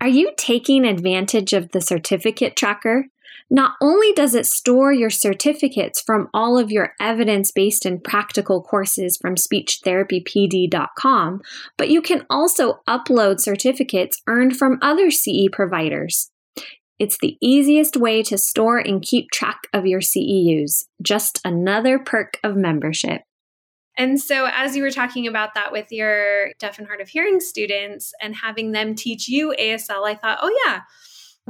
Are 0.01 0.09
you 0.09 0.33
taking 0.37 0.87
advantage 0.87 1.53
of 1.53 1.73
the 1.73 1.81
certificate 1.81 2.57
tracker? 2.57 3.07
Not 3.51 3.75
only 3.81 4.13
does 4.13 4.35
it 4.35 4.47
store 4.47 4.93
your 4.93 5.11
certificates 5.11 6.01
from 6.01 6.29
all 6.33 6.57
of 6.59 6.71
your 6.71 6.95
evidence 7.01 7.51
based 7.51 7.85
and 7.85 8.03
practical 8.03 8.63
courses 8.63 9.17
from 9.17 9.35
speechtherapypd.com, 9.35 11.43
but 11.77 11.91
you 11.91 12.01
can 12.01 12.25
also 12.31 12.81
upload 12.89 13.41
certificates 13.41 14.23
earned 14.27 14.57
from 14.57 14.79
other 14.81 15.11
CE 15.11 15.49
providers. 15.51 16.31
It's 17.01 17.19
the 17.19 17.37
easiest 17.41 17.97
way 17.97 18.23
to 18.25 18.37
store 18.37 18.79
and 18.79 19.03
keep 19.03 19.31
track 19.31 19.63
of 19.73 19.87
your 19.87 20.01
CEUs. 20.01 20.85
Just 21.03 21.41
another 21.45 21.99
perk 21.99 22.39
of 22.45 22.57
membership. 22.57 23.23
And 23.97 24.21
so, 24.21 24.49
as 24.55 24.77
you 24.77 24.83
were 24.83 24.91
talking 24.91 25.27
about 25.27 25.55
that 25.55 25.73
with 25.73 25.91
your 25.91 26.53
deaf 26.59 26.79
and 26.79 26.87
hard 26.87 27.01
of 27.01 27.09
hearing 27.09 27.41
students 27.41 28.13
and 28.23 28.35
having 28.35 28.73
them 28.73 28.95
teach 28.95 29.29
you 29.29 29.55
ASL, 29.59 30.07
I 30.07 30.15
thought, 30.15 30.39
oh, 30.41 30.55
yeah, 30.67 30.83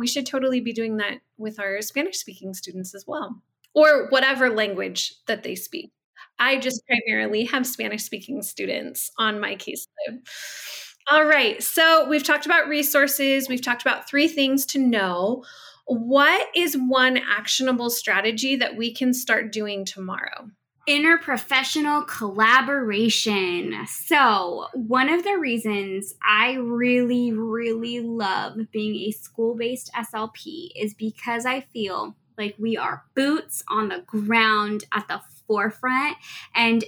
we 0.01 0.09
should 0.09 0.27
totally 0.27 0.61
be 0.61 0.73
doing 0.73 0.97
that 0.97 1.19
with 1.39 1.61
our 1.61 1.81
Spanish 1.83 2.19
speaking 2.19 2.55
students 2.55 2.95
as 2.95 3.05
well, 3.07 3.41
or 3.75 4.09
whatever 4.09 4.51
language 4.51 5.15
that 5.27 5.45
they 5.45 5.55
speak. 5.55 5.93
I 6.39 6.59
just 6.59 6.83
primarily 6.87 7.45
have 7.45 7.67
Spanish 7.67 8.03
speaking 8.03 8.43
students 8.43 9.13
on 9.19 9.39
my 9.39 9.55
caseload. 9.55 10.27
All 11.11 11.25
right, 11.25 11.63
so 11.63 12.09
we've 12.09 12.25
talked 12.25 12.47
about 12.47 12.69
resources, 12.69 13.49
we've 13.49 13.63
talked 13.63 13.83
about 13.83 14.09
three 14.09 14.29
things 14.29 14.65
to 14.67 14.79
know. 14.79 15.45
What 15.87 16.49
is 16.55 16.77
one 16.77 17.19
actionable 17.19 17.91
strategy 17.91 18.57
that 18.57 18.77
we 18.77 18.95
can 18.95 19.13
start 19.13 19.53
doing 19.53 19.85
tomorrow? 19.85 20.51
Interprofessional 20.91 22.05
collaboration. 22.09 23.87
So, 23.87 24.67
one 24.75 25.09
of 25.09 25.23
the 25.23 25.39
reasons 25.39 26.17
I 26.27 26.55
really, 26.55 27.33
really 27.33 28.01
love 28.01 28.59
being 28.73 28.97
a 28.97 29.13
school 29.13 29.55
based 29.55 29.93
SLP 29.93 30.71
is 30.75 30.93
because 30.95 31.47
I 31.47 31.61
feel 31.61 32.17
like 32.37 32.57
we 32.59 32.77
are 32.77 33.05
boots 33.15 33.63
on 33.69 33.89
the 33.89 34.03
ground 34.05 34.85
at 34.93 35.07
the 35.07 35.21
forefront. 35.47 36.17
And 36.57 36.85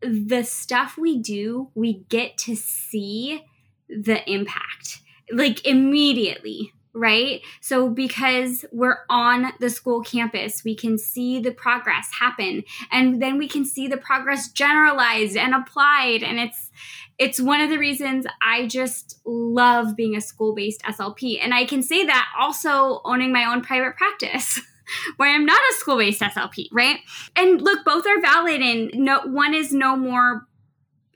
the 0.00 0.42
stuff 0.42 0.98
we 0.98 1.16
do, 1.18 1.70
we 1.76 2.04
get 2.08 2.36
to 2.38 2.56
see 2.56 3.44
the 3.88 4.28
impact 4.28 5.02
like 5.30 5.64
immediately 5.64 6.72
right? 6.96 7.42
So, 7.60 7.88
because 7.88 8.64
we're 8.72 8.98
on 9.08 9.52
the 9.60 9.70
school 9.70 10.02
campus, 10.02 10.64
we 10.64 10.74
can 10.74 10.98
see 10.98 11.38
the 11.38 11.52
progress 11.52 12.08
happen 12.18 12.64
and 12.90 13.20
then 13.20 13.38
we 13.38 13.48
can 13.48 13.64
see 13.64 13.86
the 13.86 13.96
progress 13.96 14.48
generalized 14.48 15.36
and 15.36 15.54
applied. 15.54 16.22
And 16.22 16.40
it's, 16.40 16.70
it's 17.18 17.40
one 17.40 17.60
of 17.60 17.70
the 17.70 17.78
reasons 17.78 18.26
I 18.42 18.66
just 18.66 19.20
love 19.24 19.94
being 19.94 20.16
a 20.16 20.20
school 20.20 20.54
based 20.54 20.82
SLP. 20.82 21.38
And 21.40 21.54
I 21.54 21.66
can 21.66 21.82
say 21.82 22.04
that 22.04 22.28
also 22.38 23.00
owning 23.04 23.32
my 23.32 23.44
own 23.44 23.62
private 23.62 23.96
practice. 23.96 24.60
where 25.16 25.34
I'm 25.34 25.44
not 25.44 25.60
a 25.72 25.74
school 25.74 25.98
based 25.98 26.20
SLP, 26.20 26.68
right? 26.70 27.00
And 27.34 27.60
look, 27.60 27.84
both 27.84 28.06
are 28.06 28.20
valid 28.20 28.60
and 28.60 28.92
no 28.94 29.20
one 29.22 29.52
is 29.52 29.72
no 29.72 29.96
more 29.96 30.46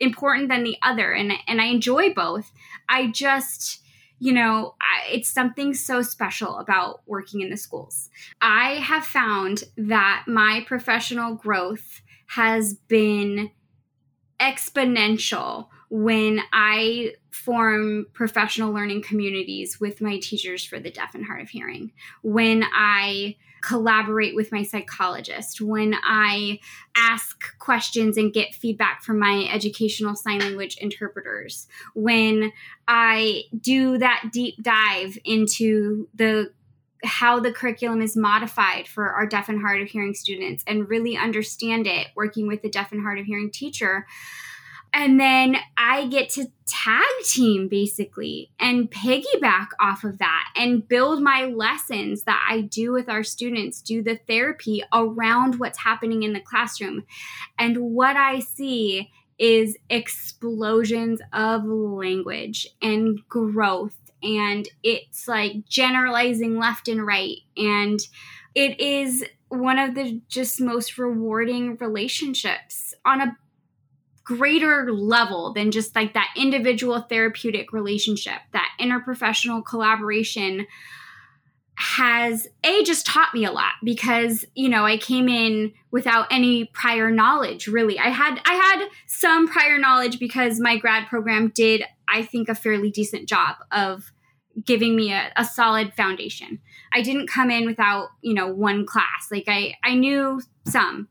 important 0.00 0.48
than 0.48 0.64
the 0.64 0.76
other 0.82 1.12
and 1.12 1.32
and 1.46 1.60
I 1.60 1.66
enjoy 1.66 2.12
both. 2.12 2.50
I 2.88 3.06
just 3.06 3.79
you 4.20 4.32
know, 4.32 4.74
I, 4.80 5.10
it's 5.10 5.30
something 5.30 5.72
so 5.72 6.02
special 6.02 6.58
about 6.58 7.00
working 7.06 7.40
in 7.40 7.48
the 7.48 7.56
schools. 7.56 8.10
I 8.40 8.74
have 8.74 9.04
found 9.04 9.64
that 9.78 10.24
my 10.28 10.62
professional 10.66 11.34
growth 11.34 12.02
has 12.26 12.74
been 12.74 13.50
exponential 14.38 15.68
when 15.88 16.40
I 16.52 17.14
form 17.30 18.06
professional 18.12 18.72
learning 18.72 19.02
communities 19.02 19.80
with 19.80 20.00
my 20.00 20.18
teachers 20.18 20.64
for 20.64 20.78
the 20.78 20.90
deaf 20.90 21.14
and 21.14 21.24
hard 21.24 21.40
of 21.40 21.48
hearing, 21.48 21.92
when 22.22 22.64
I 22.72 23.36
collaborate 23.62 24.34
with 24.34 24.52
my 24.52 24.62
psychologist, 24.62 25.60
when 25.60 25.94
I 26.02 26.60
ask 26.96 27.58
questions 27.58 28.16
and 28.16 28.32
get 28.32 28.54
feedback 28.54 29.02
from 29.02 29.18
my 29.18 29.48
educational 29.52 30.14
sign 30.14 30.40
language 30.40 30.76
interpreters, 30.78 31.66
when 31.94 32.52
I 32.88 33.44
do 33.58 33.98
that 33.98 34.30
deep 34.32 34.62
dive 34.62 35.18
into 35.24 36.08
the 36.14 36.52
how 37.02 37.40
the 37.40 37.52
curriculum 37.52 38.02
is 38.02 38.16
modified 38.16 38.86
for 38.86 39.10
our 39.10 39.26
deaf 39.26 39.48
and 39.48 39.60
hard 39.60 39.80
of 39.80 39.88
hearing 39.88 40.12
students 40.12 40.62
and 40.66 40.88
really 40.88 41.16
understand 41.16 41.86
it 41.86 42.08
working 42.14 42.46
with 42.46 42.60
the 42.60 42.68
deaf 42.68 42.92
and 42.92 43.00
hard 43.00 43.18
of 43.18 43.24
hearing 43.24 43.50
teacher 43.50 44.06
and 44.92 45.20
then 45.20 45.56
I 45.76 46.06
get 46.06 46.30
to 46.30 46.46
tag 46.66 47.04
team 47.24 47.68
basically 47.68 48.50
and 48.58 48.90
piggyback 48.90 49.68
off 49.80 50.04
of 50.04 50.18
that 50.18 50.48
and 50.56 50.86
build 50.86 51.22
my 51.22 51.44
lessons 51.44 52.24
that 52.24 52.44
I 52.48 52.62
do 52.62 52.92
with 52.92 53.08
our 53.08 53.22
students, 53.22 53.80
do 53.80 54.02
the 54.02 54.18
therapy 54.28 54.82
around 54.92 55.58
what's 55.58 55.78
happening 55.78 56.22
in 56.22 56.32
the 56.32 56.40
classroom. 56.40 57.04
And 57.58 57.76
what 57.78 58.16
I 58.16 58.40
see 58.40 59.10
is 59.38 59.76
explosions 59.88 61.20
of 61.32 61.64
language 61.64 62.66
and 62.82 63.20
growth. 63.28 63.96
And 64.22 64.68
it's 64.82 65.26
like 65.26 65.64
generalizing 65.66 66.58
left 66.58 66.88
and 66.88 67.06
right. 67.06 67.38
And 67.56 68.00
it 68.54 68.78
is 68.78 69.24
one 69.48 69.78
of 69.78 69.94
the 69.94 70.20
just 70.28 70.60
most 70.60 70.98
rewarding 70.98 71.76
relationships 71.76 72.94
on 73.04 73.20
a 73.20 73.36
greater 74.24 74.92
level 74.92 75.52
than 75.52 75.70
just 75.70 75.94
like 75.94 76.14
that 76.14 76.32
individual 76.36 77.00
therapeutic 77.00 77.72
relationship, 77.72 78.40
that 78.52 78.68
interprofessional 78.80 79.64
collaboration 79.64 80.66
has 81.80 82.46
a 82.62 82.82
just 82.82 83.06
taught 83.06 83.32
me 83.32 83.46
a 83.46 83.50
lot 83.50 83.72
because 83.82 84.44
you 84.54 84.68
know 84.68 84.84
i 84.84 84.98
came 84.98 85.30
in 85.30 85.72
without 85.90 86.26
any 86.30 86.66
prior 86.74 87.10
knowledge 87.10 87.66
really. 87.66 87.98
I 87.98 88.10
had 88.10 88.38
i 88.44 88.52
had 88.52 88.86
some 89.06 89.48
prior 89.48 89.78
knowledge 89.78 90.18
because 90.18 90.60
my 90.60 90.76
grad 90.76 91.08
program 91.08 91.50
did 91.54 91.82
i 92.06 92.22
think 92.22 92.50
a 92.50 92.54
fairly 92.54 92.90
decent 92.90 93.26
job 93.26 93.56
of 93.72 94.12
giving 94.62 94.94
me 94.94 95.10
a, 95.12 95.32
a 95.36 95.44
solid 95.44 95.94
foundation. 95.94 96.60
I 96.92 97.00
didn't 97.00 97.28
come 97.28 97.50
in 97.50 97.64
without 97.64 98.08
you 98.20 98.34
know 98.34 98.52
one 98.52 98.84
class. 98.84 99.28
Like 99.30 99.44
i 99.48 99.74
i 99.82 99.94
knew 99.94 100.42
some. 100.66 101.08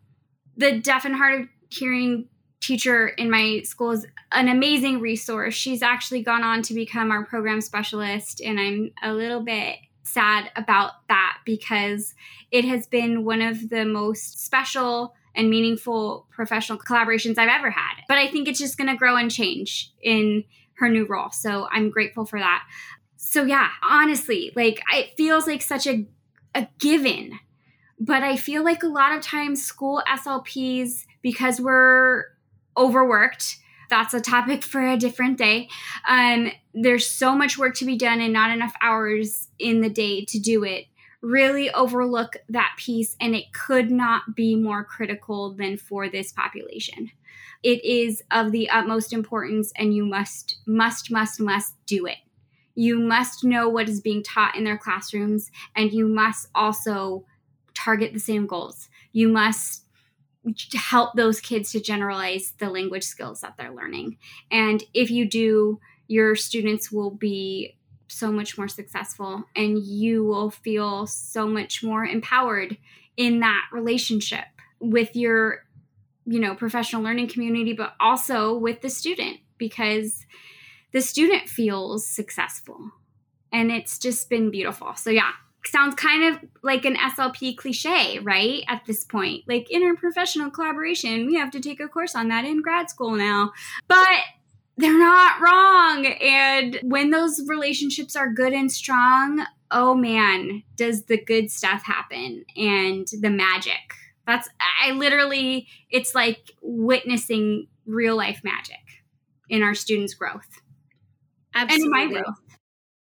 The 0.56 0.80
deaf 0.80 1.04
and 1.04 1.16
hard 1.16 1.42
of 1.42 1.48
hearing 1.70 2.28
teacher 2.62 3.08
in 3.08 3.30
my 3.30 3.62
school 3.64 3.92
is 3.92 4.06
an 4.32 4.48
amazing 4.48 5.00
resource. 5.00 5.54
She's 5.54 5.82
actually 5.82 6.22
gone 6.22 6.44
on 6.44 6.62
to 6.64 6.74
become 6.74 7.12
our 7.12 7.26
program 7.26 7.62
specialist, 7.62 8.42
and 8.42 8.60
I'm 8.60 8.92
a 9.04 9.14
little 9.14 9.42
bit 9.42 9.78
sad 10.04 10.52
about 10.56 11.08
that 11.08 11.38
because 11.46 12.16
it 12.52 12.66
has 12.66 12.88
been 12.88 13.26
one 13.26 13.42
of 13.42 13.70
the 13.70 13.86
most 13.86 14.44
special 14.44 15.14
and 15.36 15.50
meaningful 15.50 16.26
professional 16.32 16.78
collaborations 16.78 17.38
I've 17.38 17.50
ever 17.50 17.70
had. 17.70 18.04
But 18.08 18.18
I 18.18 18.28
think 18.28 18.48
it's 18.48 18.60
just 18.60 18.78
going 18.78 18.90
to 18.90 18.96
grow 18.96 19.16
and 19.16 19.30
change 19.32 19.94
in 20.02 20.44
her 20.74 20.90
new 20.90 21.06
role. 21.06 21.30
So 21.30 21.68
I'm 21.72 21.90
grateful 21.90 22.26
for 22.26 22.40
that. 22.40 22.64
So 23.18 23.44
yeah, 23.44 23.70
honestly, 23.84 24.52
like 24.56 24.82
it 24.94 25.16
feels 25.16 25.46
like 25.46 25.62
such 25.62 25.86
a 25.86 26.08
a 26.56 26.68
given. 26.80 27.40
But 28.00 28.24
I 28.24 28.38
feel 28.38 28.64
like 28.64 28.84
a 28.84 28.88
lot 28.88 29.16
of 29.16 29.22
times 29.22 29.64
school 29.64 30.02
SLPs 30.08 31.06
because 31.22 31.60
we're 31.60 32.26
overworked. 32.80 33.58
That's 33.90 34.14
a 34.14 34.22
topic 34.22 34.64
for 34.64 34.88
a 34.88 34.98
different 34.98 35.38
day. 35.38 35.68
Um, 36.08 36.52
there's 36.74 37.10
so 37.10 37.36
much 37.36 37.58
work 37.58 37.76
to 37.76 37.86
be 37.86 37.98
done 37.98 38.22
and 38.22 38.32
not 38.32 38.52
enough 38.52 38.74
hours 38.82 39.48
in 39.58 39.82
the 39.82 39.90
day 39.90 40.26
to 40.26 40.40
do 40.40 40.64
it. 40.64 40.86
Really 41.22 41.70
overlook 41.72 42.38
that 42.48 42.76
piece, 42.78 43.18
and 43.20 43.36
it 43.36 43.52
could 43.52 43.92
not 43.92 44.36
be 44.36 44.56
more 44.56 44.86
critical 44.86 45.54
than 45.54 45.76
for 45.76 46.08
this 46.08 46.32
population. 46.32 47.12
It 47.62 47.84
is 47.84 48.24
of 48.32 48.54
the 48.54 48.70
utmost 48.70 49.12
importance, 49.12 49.74
and 49.76 49.94
you 49.94 50.06
must, 50.06 50.60
must, 50.66 51.12
must, 51.12 51.42
must 51.42 51.74
do 51.86 52.06
it. 52.06 52.20
You 52.76 53.00
must 53.00 53.44
know 53.44 53.68
what 53.68 53.90
is 53.90 54.00
being 54.00 54.24
taught 54.24 54.56
in 54.56 54.64
their 54.64 54.78
classrooms, 54.78 55.52
and 55.76 55.92
you 55.92 56.08
must 56.08 56.48
also 56.56 57.26
target 57.74 58.14
the 58.14 58.20
same 58.20 58.48
goals. 58.48 58.88
You 59.12 59.28
must 59.28 59.84
help 60.74 61.14
those 61.14 61.40
kids 61.40 61.72
to 61.72 61.80
generalize 61.80 62.54
the 62.60 62.70
language 62.70 63.04
skills 63.04 63.42
that 63.42 63.56
they're 63.58 63.74
learning. 63.74 64.18
And 64.50 64.84
if 64.94 65.12
you 65.12 65.28
do, 65.28 65.80
your 66.08 66.36
students 66.36 66.92
will 66.92 67.12
be 67.12 67.78
so 68.08 68.32
much 68.32 68.58
more 68.58 68.68
successful 68.68 69.44
and 69.56 69.78
you 69.84 70.24
will 70.24 70.50
feel 70.50 71.06
so 71.06 71.48
much 71.48 71.84
more 71.84 72.04
empowered 72.04 72.78
in 73.18 73.40
that 73.42 73.66
relationship 73.72 74.46
with 74.80 75.16
your 75.16 75.64
you 76.26 76.40
know 76.40 76.56
professional 76.56 77.04
learning 77.04 77.28
community 77.28 77.74
but 77.74 77.94
also 78.00 78.58
with 78.58 78.82
the 78.82 78.90
student 78.90 79.38
because 79.58 80.26
the 80.92 81.02
student 81.02 81.48
feels 81.48 82.08
successful. 82.08 82.80
And 83.52 83.72
it's 83.72 84.00
just 84.00 84.30
been 84.30 84.50
beautiful. 84.50 84.96
So 84.96 85.12
yeah 85.12 85.34
sounds 85.66 85.96
kind 85.96 86.34
of 86.34 86.50
like 86.64 86.86
an 86.86 86.96
SLP 86.96 87.56
cliche, 87.58 88.20
right? 88.20 88.64
At 88.68 88.86
this 88.86 89.04
point, 89.04 89.44
like 89.48 89.68
interprofessional 89.70 90.54
collaboration, 90.54 91.26
we 91.26 91.36
have 91.36 91.52
to 91.52 91.60
take 91.60 91.80
a 91.80 91.88
course 91.88 92.16
on 92.16 92.30
that 92.30 92.46
in 92.46 92.62
grad 92.62 92.90
school 92.90 93.12
now. 93.12 93.52
But 93.88 94.08
they're 94.78 94.98
not 94.98 95.42
wrong. 95.42 96.06
And 96.06 96.80
when 96.84 97.10
those 97.10 97.42
relationships 97.48 98.16
are 98.16 98.32
good 98.32 98.54
and 98.54 98.72
strong, 98.72 99.46
oh 99.72 99.94
man, 99.94 100.64
does 100.76 101.04
the 101.04 101.22
good 101.22 101.52
stuff 101.52 101.84
happen 101.84 102.46
and 102.56 103.08
the 103.20 103.30
magic. 103.30 103.94
That's, 104.26 104.48
I 104.82 104.92
literally, 104.92 105.68
it's 105.90 106.16
like 106.16 106.54
witnessing 106.62 107.68
real 107.86 108.16
life 108.16 108.42
magic 108.44 108.78
in 109.50 109.64
our 109.64 109.76
students' 109.76 110.14
growth. 110.14 110.62
Absolutely. 111.54 111.76
And 111.76 111.84
in 111.84 112.14
my 112.14 112.22
growth. 112.22 112.49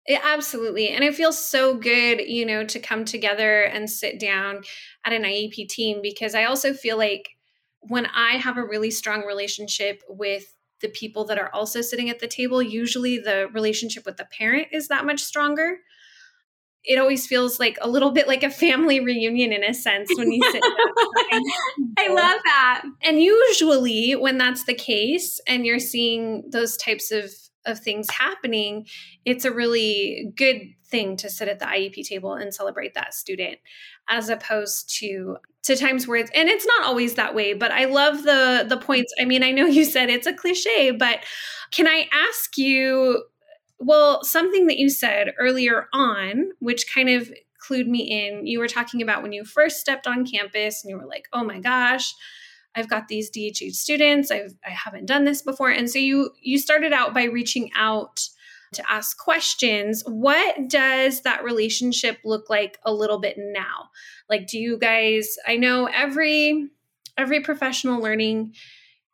It, 0.10 0.20
absolutely. 0.24 0.90
And 0.90 1.04
it 1.04 1.14
feels 1.14 1.38
so 1.38 1.76
good, 1.76 2.22
you 2.22 2.44
know, 2.44 2.66
to 2.66 2.80
come 2.80 3.06
together 3.06 3.62
and 3.62 3.88
sit 3.88 4.20
down 4.20 4.64
at 5.06 5.14
an 5.14 5.22
IEP 5.22 5.70
team 5.70 6.00
because 6.02 6.34
I 6.34 6.46
also 6.46 6.74
feel 6.74 6.98
like 6.98 7.30
when 7.82 8.08
I 8.08 8.32
have 8.38 8.58
a 8.58 8.66
really 8.66 8.90
strong 8.90 9.24
relationship 9.24 10.02
with 10.10 10.56
the 10.82 10.90
people 10.90 11.26
that 11.26 11.38
are 11.38 11.54
also 11.54 11.82
sitting 11.82 12.10
at 12.10 12.18
the 12.18 12.28
table, 12.28 12.60
usually 12.60 13.20
the 13.20 13.50
relationship 13.54 14.04
with 14.04 14.18
the 14.18 14.26
parent 14.26 14.70
is 14.72 14.88
that 14.88 15.06
much 15.06 15.20
stronger. 15.20 15.78
It 16.84 16.98
always 16.98 17.28
feels 17.28 17.60
like 17.60 17.78
a 17.80 17.88
little 17.88 18.10
bit 18.10 18.28
like 18.28 18.42
a 18.42 18.50
family 18.50 19.00
reunion 19.00 19.54
in 19.54 19.64
a 19.64 19.76
sense 19.76 20.10
when 20.18 20.32
you 20.32 20.42
sit 20.52 20.64
down. 20.64 21.44
I 22.00 22.08
love 22.08 22.40
that. 22.46 22.84
And 23.04 23.22
usually, 23.22 24.16
when 24.16 24.40
that's 24.40 24.64
the 24.64 24.74
case 24.74 25.40
and 25.46 25.68
you're 25.68 25.78
seeing 25.78 26.50
those 26.50 26.78
types 26.78 27.12
of 27.12 27.32
of 27.70 27.80
things 27.80 28.10
happening, 28.10 28.86
it's 29.26 29.46
a 29.46 29.52
really 29.52 30.34
good 30.36 30.62
thing 30.90 31.16
to 31.18 31.30
sit 31.30 31.48
at 31.48 31.60
the 31.60 31.66
IEP 31.66 32.08
table 32.08 32.34
and 32.34 32.54
celebrate 32.54 32.94
that 32.96 33.14
student 33.14 33.60
as 34.10 34.30
opposed 34.30 34.90
to 34.98 35.38
to 35.64 35.76
times 35.76 36.08
where 36.08 36.18
it's 36.18 36.32
and 36.34 36.50
it's 36.50 36.66
not 36.66 36.84
always 36.84 37.14
that 37.16 37.36
way 37.36 37.54
but 37.54 37.72
i 37.72 37.86
love 37.86 38.24
the 38.24 38.66
the 38.68 38.78
points. 38.78 39.14
I 39.22 39.26
mean 39.26 39.44
i 39.44 39.52
know 39.52 39.66
you 39.66 39.86
said 39.86 40.10
it's 40.10 40.26
a 40.26 40.34
cliche 40.34 40.92
but 40.92 41.20
can 41.72 41.88
i 41.88 42.08
ask 42.12 42.58
you 42.58 43.24
well 43.78 44.24
something 44.24 44.68
that 44.68 44.78
you 44.78 44.90
said 44.90 45.34
earlier 45.38 45.88
on 45.94 46.50
which 46.60 46.92
kind 46.94 47.10
of 47.10 47.32
clued 47.62 47.88
me 47.88 48.00
in. 48.00 48.48
You 48.48 48.60
were 48.60 48.70
talking 48.70 49.02
about 49.02 49.22
when 49.22 49.34
you 49.34 49.44
first 49.44 49.82
stepped 49.82 50.08
on 50.08 50.26
campus 50.26 50.84
and 50.84 50.90
you 50.90 50.98
were 50.98 51.06
like 51.06 51.28
oh 51.34 51.44
my 51.44 51.60
gosh 51.60 52.14
I've 52.80 52.90
got 52.90 53.08
these 53.08 53.30
DHH 53.30 53.76
students. 53.76 54.32
I've 54.32 54.56
I 54.66 54.72
haven't 54.72 55.06
done 55.06 55.26
this 55.26 55.42
before. 55.42 55.70
And 55.70 55.90
so 55.90 56.00
you 56.00 56.32
you 56.42 56.58
started 56.58 56.94
out 56.94 57.14
by 57.14 57.26
reaching 57.26 57.72
out 57.76 58.22
to 58.74 58.92
ask 58.92 59.18
questions. 59.18 60.04
What 60.06 60.70
does 60.70 61.22
that 61.22 61.44
relationship 61.44 62.20
look 62.24 62.50
like 62.50 62.78
a 62.84 62.94
little 62.94 63.20
bit 63.20 63.36
now? 63.38 63.90
Like 64.30 64.48
do 64.48 64.58
you 64.58 64.78
guys 64.78 65.36
I 65.48 65.58
know 65.58 65.86
every 65.86 66.70
every 67.18 67.42
professional 67.42 68.02
learning 68.02 68.54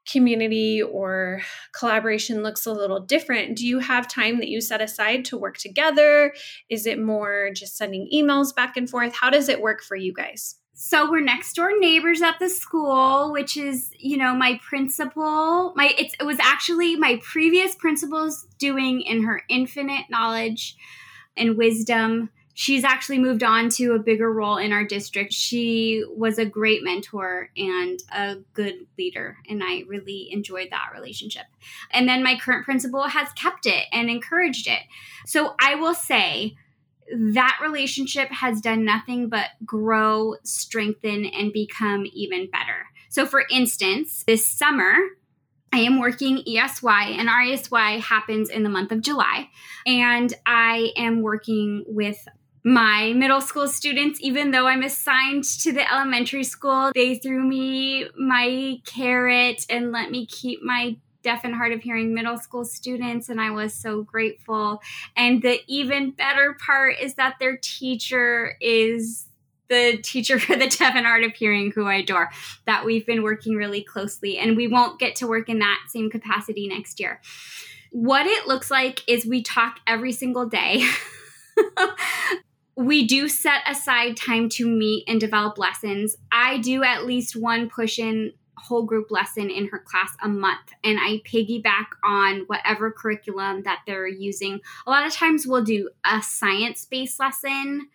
community 0.10 0.82
or 0.82 1.42
collaboration 1.74 2.44
looks 2.44 2.66
a 2.66 2.72
little 2.72 3.00
different. 3.00 3.58
Do 3.58 3.66
you 3.66 3.80
have 3.80 4.08
time 4.08 4.38
that 4.38 4.50
you 4.50 4.62
set 4.62 4.82
aside 4.82 5.26
to 5.26 5.38
work 5.38 5.58
together? 5.58 6.34
Is 6.70 6.86
it 6.86 7.00
more 7.00 7.50
just 7.56 7.76
sending 7.76 8.08
emails 8.14 8.56
back 8.56 8.78
and 8.78 8.90
forth? 8.90 9.16
How 9.16 9.30
does 9.30 9.50
it 9.50 9.62
work 9.62 9.82
for 9.82 9.96
you 9.96 10.14
guys? 10.14 10.56
So 10.78 11.10
we're 11.10 11.22
next 11.22 11.54
door 11.54 11.72
neighbors 11.80 12.22
at 12.22 12.38
the 12.38 12.50
school, 12.50 13.32
which 13.32 13.56
is, 13.56 13.92
you 13.98 14.18
know, 14.18 14.36
my 14.36 14.60
principal. 14.68 15.74
My 15.76 15.94
it 15.98 16.24
was 16.26 16.38
actually 16.40 16.96
my 16.96 17.20
previous 17.24 17.76
principal's 17.76 18.46
doing 18.58 19.02
in 19.02 19.24
her 19.24 19.42
infinite 19.50 20.10
knowledge 20.10 20.76
and 21.38 21.58
wisdom 21.58 22.30
she's 22.56 22.86
actually 22.86 23.20
moved 23.20 23.44
on 23.44 23.70
to 23.70 23.92
a 23.92 24.00
bigger 24.00 24.32
role 24.32 24.58
in 24.58 24.72
our 24.72 24.84
district. 24.84 25.34
She 25.34 26.04
was 26.10 26.40
a 26.40 26.46
great 26.46 26.84
mentor 26.84 27.50
and 27.56 28.00
a 28.12 28.38
good 28.54 28.88
leader, 28.98 29.38
and 29.48 29.62
I 29.64 29.84
really 29.88 30.30
enjoyed 30.32 30.70
that 30.72 30.92
relationship. 30.96 31.46
And 31.92 32.10
then 32.10 32.24
my 32.24 32.38
current 32.40 32.66
principal 32.66 33.04
has 33.04 33.28
kept 33.34 33.68
it 33.68 33.86
and 33.92 34.10
encouraged 34.10 34.68
it. 34.68 34.82
So 35.26 35.56
I 35.60 35.76
will 35.76 35.94
say 35.94 36.56
that 37.14 37.60
relationship 37.62 38.30
has 38.30 38.62
done 38.62 38.86
nothing 38.86 39.30
but 39.30 39.50
grow, 39.66 40.36
strengthen, 40.44 41.26
and 41.26 41.54
become 41.54 42.06
even 42.14 42.50
better. 42.50 42.88
So, 43.10 43.26
for 43.26 43.44
instance, 43.52 44.24
this 44.26 44.46
summer, 44.46 44.96
I 45.72 45.80
am 45.80 46.00
working 46.00 46.44
ESY, 46.48 47.18
and 47.18 47.30
our 47.30 47.42
ESY 47.42 48.00
happens 48.00 48.50
in 48.50 48.64
the 48.64 48.70
month 48.70 48.92
of 48.92 49.02
July. 49.02 49.50
And 49.86 50.34
I 50.46 50.92
am 50.96 51.22
working 51.22 51.84
with 51.88 52.26
my 52.64 53.14
middle 53.14 53.42
school 53.42 53.68
students, 53.68 54.20
even 54.22 54.50
though 54.50 54.66
I'm 54.66 54.82
assigned 54.82 55.44
to 55.62 55.72
the 55.72 55.90
elementary 55.92 56.44
school, 56.44 56.92
they 56.96 57.16
threw 57.16 57.44
me 57.48 58.08
my 58.18 58.78
carrot 58.88 59.66
and 59.70 59.92
let 59.92 60.10
me 60.10 60.26
keep 60.26 60.64
my 60.64 60.98
deaf 61.26 61.44
and 61.44 61.56
hard 61.56 61.74
of 61.74 61.82
hearing 61.82 62.14
middle 62.14 62.38
school 62.38 62.64
students 62.64 63.30
and 63.30 63.42
I 63.42 63.50
was 63.50 63.74
so 63.74 64.04
grateful. 64.04 64.80
And 65.18 65.42
the 65.42 65.60
even 65.68 66.12
better 66.12 66.56
part 66.64 66.98
is 67.02 67.16
that 67.16 67.38
their 67.40 67.58
teacher 67.58 68.56
is 68.62 69.26
the 69.68 69.98
teacher 70.04 70.40
for 70.46 70.56
the 70.56 70.68
deaf 70.68 70.94
and 70.96 71.04
hard 71.06 71.24
of 71.24 71.34
hearing 71.34 71.72
who 71.72 71.88
I 71.88 71.96
adore 71.96 72.30
that 72.66 72.86
we've 72.86 73.08
been 73.08 73.24
working 73.24 73.56
really 73.56 73.82
closely 73.84 74.38
and 74.38 74.56
we 74.56 74.68
won't 74.68 75.00
get 75.00 75.16
to 75.18 75.28
work 75.28 75.50
in 75.50 75.58
that 75.60 75.80
same 75.88 76.12
capacity 76.12 76.68
next 76.68 77.00
year. 77.00 77.20
What 77.92 78.28
it 78.28 78.48
looks 78.48 78.70
like 78.70 79.02
is 79.08 79.26
we 79.26 79.42
talk 79.42 79.80
every 79.88 80.12
single 80.12 80.46
day. 80.46 80.88
we 82.76 83.08
do 83.08 83.28
set 83.28 83.62
aside 83.66 84.16
time 84.16 84.48
to 84.50 84.68
meet 84.68 85.06
and 85.08 85.20
develop 85.20 85.58
lessons. 85.58 86.16
I 86.32 86.60
do 86.60 86.84
at 86.84 87.06
least 87.08 87.36
one 87.36 87.68
push 87.68 87.98
in 87.98 88.34
whole 88.66 88.84
group 88.84 89.12
lesson 89.12 89.50
in 89.50 89.68
her 89.68 89.80
class 89.80 90.12
a 90.24 90.28
month 90.28 90.74
and 90.84 90.98
I 91.00 91.22
piggyback 91.26 91.88
on 92.04 92.42
whatever 92.48 92.92
curriculum 92.92 93.64
that 93.64 93.82
they're 93.86 94.08
using. 94.08 94.60
A 94.88 94.90
lot 94.90 95.06
of 95.06 95.14
times 95.14 95.46
we'll 95.46 95.64
do 95.64 95.90
a 96.04 96.22
science 96.22 96.86
based 96.86 97.20
lesson. 97.20 97.90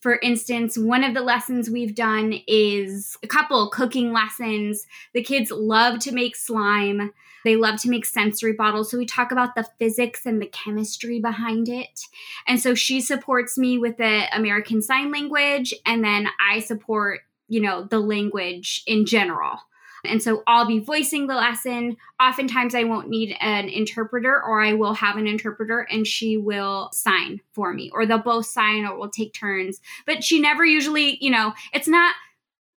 For 0.00 0.18
instance, 0.22 0.76
one 0.76 1.04
of 1.04 1.14
the 1.14 1.20
lessons 1.20 1.70
we've 1.70 1.94
done 1.94 2.40
is 2.48 3.16
a 3.22 3.26
couple 3.26 3.70
cooking 3.70 4.12
lessons. 4.12 4.86
The 5.12 5.22
kids 5.22 5.50
love 5.50 5.98
to 6.00 6.12
make 6.12 6.34
slime. 6.34 7.12
They 7.44 7.56
love 7.56 7.80
to 7.82 7.90
make 7.90 8.06
sensory 8.06 8.52
bottles. 8.52 8.90
So 8.90 8.98
we 8.98 9.06
talk 9.06 9.32
about 9.32 9.54
the 9.54 9.66
physics 9.78 10.26
and 10.26 10.40
the 10.40 10.46
chemistry 10.46 11.20
behind 11.20 11.68
it. 11.68 12.00
And 12.46 12.60
so 12.60 12.74
she 12.74 13.00
supports 13.00 13.58
me 13.58 13.78
with 13.78 13.96
the 13.96 14.24
American 14.34 14.80
Sign 14.80 15.12
Language, 15.12 15.74
and 15.84 16.04
then 16.04 16.28
I 16.40 16.60
support, 16.60 17.20
you 17.48 17.60
know, 17.60 17.84
the 17.84 18.00
language 18.00 18.82
in 18.86 19.06
general. 19.06 19.58
And 20.04 20.22
so 20.22 20.42
I'll 20.46 20.66
be 20.66 20.80
voicing 20.80 21.26
the 21.26 21.34
lesson. 21.34 21.96
Oftentimes, 22.20 22.74
I 22.74 22.84
won't 22.84 23.08
need 23.08 23.36
an 23.40 23.68
interpreter, 23.68 24.42
or 24.42 24.60
I 24.60 24.72
will 24.72 24.94
have 24.94 25.16
an 25.16 25.28
interpreter 25.28 25.80
and 25.80 26.06
she 26.06 26.36
will 26.36 26.90
sign 26.92 27.40
for 27.52 27.72
me, 27.72 27.90
or 27.92 28.04
they'll 28.04 28.18
both 28.18 28.46
sign, 28.46 28.84
or 28.84 28.98
we'll 28.98 29.10
take 29.10 29.32
turns. 29.32 29.80
But 30.04 30.24
she 30.24 30.40
never 30.40 30.64
usually, 30.64 31.18
you 31.20 31.30
know, 31.30 31.52
it's 31.72 31.88
not 31.88 32.14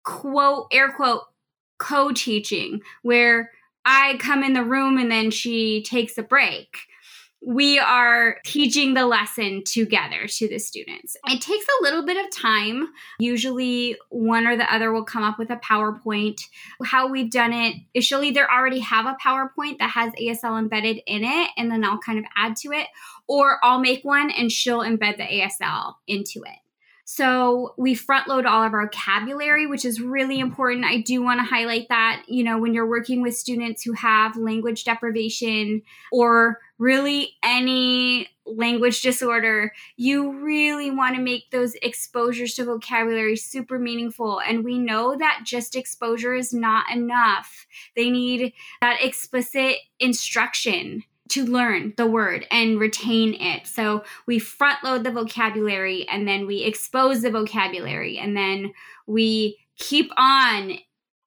quote, 0.05 0.69
air 0.71 0.93
quote, 0.93 1.23
co 1.79 2.13
teaching 2.13 2.83
where 3.03 3.51
I 3.85 4.17
come 4.19 4.43
in 4.43 4.53
the 4.53 4.65
room 4.65 4.99
and 4.99 5.11
then 5.11 5.31
she 5.31 5.83
takes 5.83 6.17
a 6.19 6.23
break. 6.23 6.77
We 7.47 7.79
are 7.79 8.37
teaching 8.45 8.95
the 8.95 9.07
lesson 9.07 9.65
together 9.65 10.27
to 10.27 10.49
the 10.49 10.59
students. 10.59 11.15
It 11.27 11.43
takes 11.43 11.67
a 11.67 11.83
little 11.83 12.05
bit 12.05 12.25
of 12.25 12.31
time. 12.31 12.89
Usually, 13.19 13.97
one 14.09 14.47
or 14.47 14.57
the 14.57 14.73
other 14.73 14.93
will 14.93 15.05
come 15.05 15.23
up 15.23 15.39
with 15.39 15.51
a 15.51 15.57
PowerPoint. 15.57 16.41
How 16.85 17.09
we've 17.09 17.31
done 17.31 17.53
it 17.53 17.77
is 17.93 18.05
she'll 18.05 18.23
either 18.23 18.51
already 18.51 18.81
have 18.81 19.05
a 19.05 19.17
PowerPoint 19.23 19.79
that 19.79 19.91
has 19.91 20.13
ASL 20.15 20.59
embedded 20.59 21.01
in 21.07 21.23
it, 21.23 21.51
and 21.59 21.71
then 21.71 21.85
I'll 21.85 21.99
kind 21.99 22.19
of 22.19 22.25
add 22.35 22.57
to 22.57 22.73
it, 22.73 22.87
or 23.27 23.59
I'll 23.63 23.81
make 23.81 24.05
one 24.05 24.31
and 24.31 24.51
she'll 24.51 24.81
embed 24.81 25.19
the 25.19 25.25
ASL 25.25 25.97
into 26.07 26.43
it. 26.47 26.64
So 27.05 27.75
we 27.77 27.95
front 27.95 28.29
load 28.29 28.47
all 28.47 28.63
of 28.63 28.73
our 28.73 28.87
vocabulary, 28.87 29.67
which 29.67 29.85
is 29.85 30.01
really 30.01 30.41
important. 30.41 30.87
I 30.87 31.03
do 31.03 31.23
want 31.23 31.39
to 31.39 31.45
highlight 31.45 31.89
that, 31.91 32.23
you 32.29 32.43
know, 32.43 32.59
when 32.59 32.73
you're 32.73 32.89
working 32.89 33.21
with 33.21 33.37
students 33.37 33.83
who 33.83 33.93
have 33.93 34.37
language 34.37 34.85
deprivation 34.85 35.83
or 36.11 36.61
really 36.79 37.35
any 37.43 38.29
language 38.47 39.03
disorder, 39.03 39.73
you 39.97 40.43
really 40.43 40.91
want 40.91 41.15
to 41.17 41.23
make 41.23 41.51
those 41.51 41.75
exposures 41.83 42.55
to 42.55 42.65
vocabulary 42.65 43.37
super 43.37 43.79
meaningful. 43.79 44.41
And 44.41 44.65
we 44.65 44.79
know 44.79 45.17
that 45.17 45.43
just 45.45 45.77
exposure 45.77 46.35
is 46.35 46.53
not 46.53 46.91
enough. 46.91 47.67
They 47.97 48.11
need 48.11 48.55
that 48.81 48.99
explicit 49.03 49.77
instruction 50.01 51.05
to 51.31 51.45
learn 51.45 51.95
the 51.97 52.07
word 52.07 52.47
and 52.51 52.79
retain 52.79 53.35
it. 53.35 53.67
So 53.67 54.05
we 54.27 54.39
front 54.39 54.85
load 54.85 55.05
the 55.05 55.11
vocabulary 55.11 56.07
and 56.09 56.29
then 56.29 56.47
we 56.47 56.63
expose 56.63 57.23
the 57.23 57.31
vocabulary 57.31 58.19
and 58.19 58.37
then 58.37 58.73
we 59.07 59.59
keep 59.79 60.11
on 60.17 60.79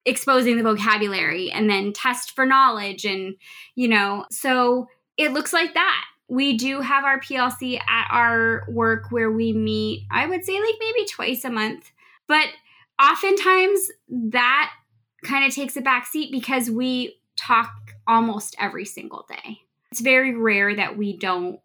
exposing 0.04 0.56
the 0.56 0.62
vocabulary 0.62 1.50
and 1.50 1.68
then 1.68 1.92
test 1.92 2.30
for 2.34 2.46
knowledge 2.46 3.04
and 3.04 3.34
you 3.74 3.86
know 3.86 4.24
so 4.30 4.88
it 5.16 5.32
looks 5.32 5.52
like 5.52 5.74
that. 5.74 6.04
We 6.30 6.56
do 6.56 6.80
have 6.80 7.04
our 7.04 7.18
plc 7.18 7.80
at 7.80 8.08
our 8.10 8.64
work 8.68 9.10
where 9.10 9.30
we 9.30 9.52
meet 9.52 10.06
i 10.10 10.26
would 10.26 10.44
say 10.44 10.60
like 10.60 10.74
maybe 10.80 11.04
twice 11.06 11.44
a 11.44 11.50
month. 11.50 11.90
But 12.26 12.48
oftentimes 13.02 13.90
that 14.08 14.72
kind 15.24 15.44
of 15.44 15.54
takes 15.54 15.76
a 15.76 15.80
back 15.80 16.06
seat 16.06 16.30
because 16.30 16.70
we 16.70 17.16
talk 17.36 17.72
almost 18.06 18.54
every 18.58 18.84
single 18.84 19.26
day 19.28 19.62
it's 19.90 20.00
very 20.00 20.34
rare 20.34 20.74
that 20.74 20.96
we 20.96 21.16
don't 21.16 21.60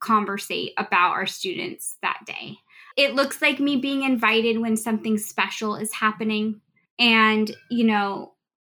conversate 0.00 0.72
about 0.76 1.12
our 1.12 1.26
students 1.26 1.96
that 2.02 2.20
day. 2.26 2.56
It 2.96 3.14
looks 3.14 3.40
like 3.42 3.58
me 3.58 3.76
being 3.76 4.02
invited 4.02 4.60
when 4.60 4.76
something 4.76 5.18
special 5.18 5.76
is 5.76 5.92
happening. 5.92 6.60
And, 6.98 7.50
you 7.70 7.84
know, 7.84 8.34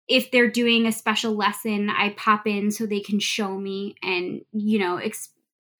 if 0.06 0.30
they're 0.30 0.50
doing 0.50 0.86
a 0.86 0.92
special 0.92 1.34
lesson, 1.34 1.90
I 1.90 2.10
pop 2.10 2.46
in 2.46 2.70
so 2.70 2.86
they 2.86 3.00
can 3.00 3.18
show 3.18 3.56
me 3.56 3.96
and, 4.02 4.42
you 4.52 4.78
know, 4.78 4.98
ex- 4.98 5.30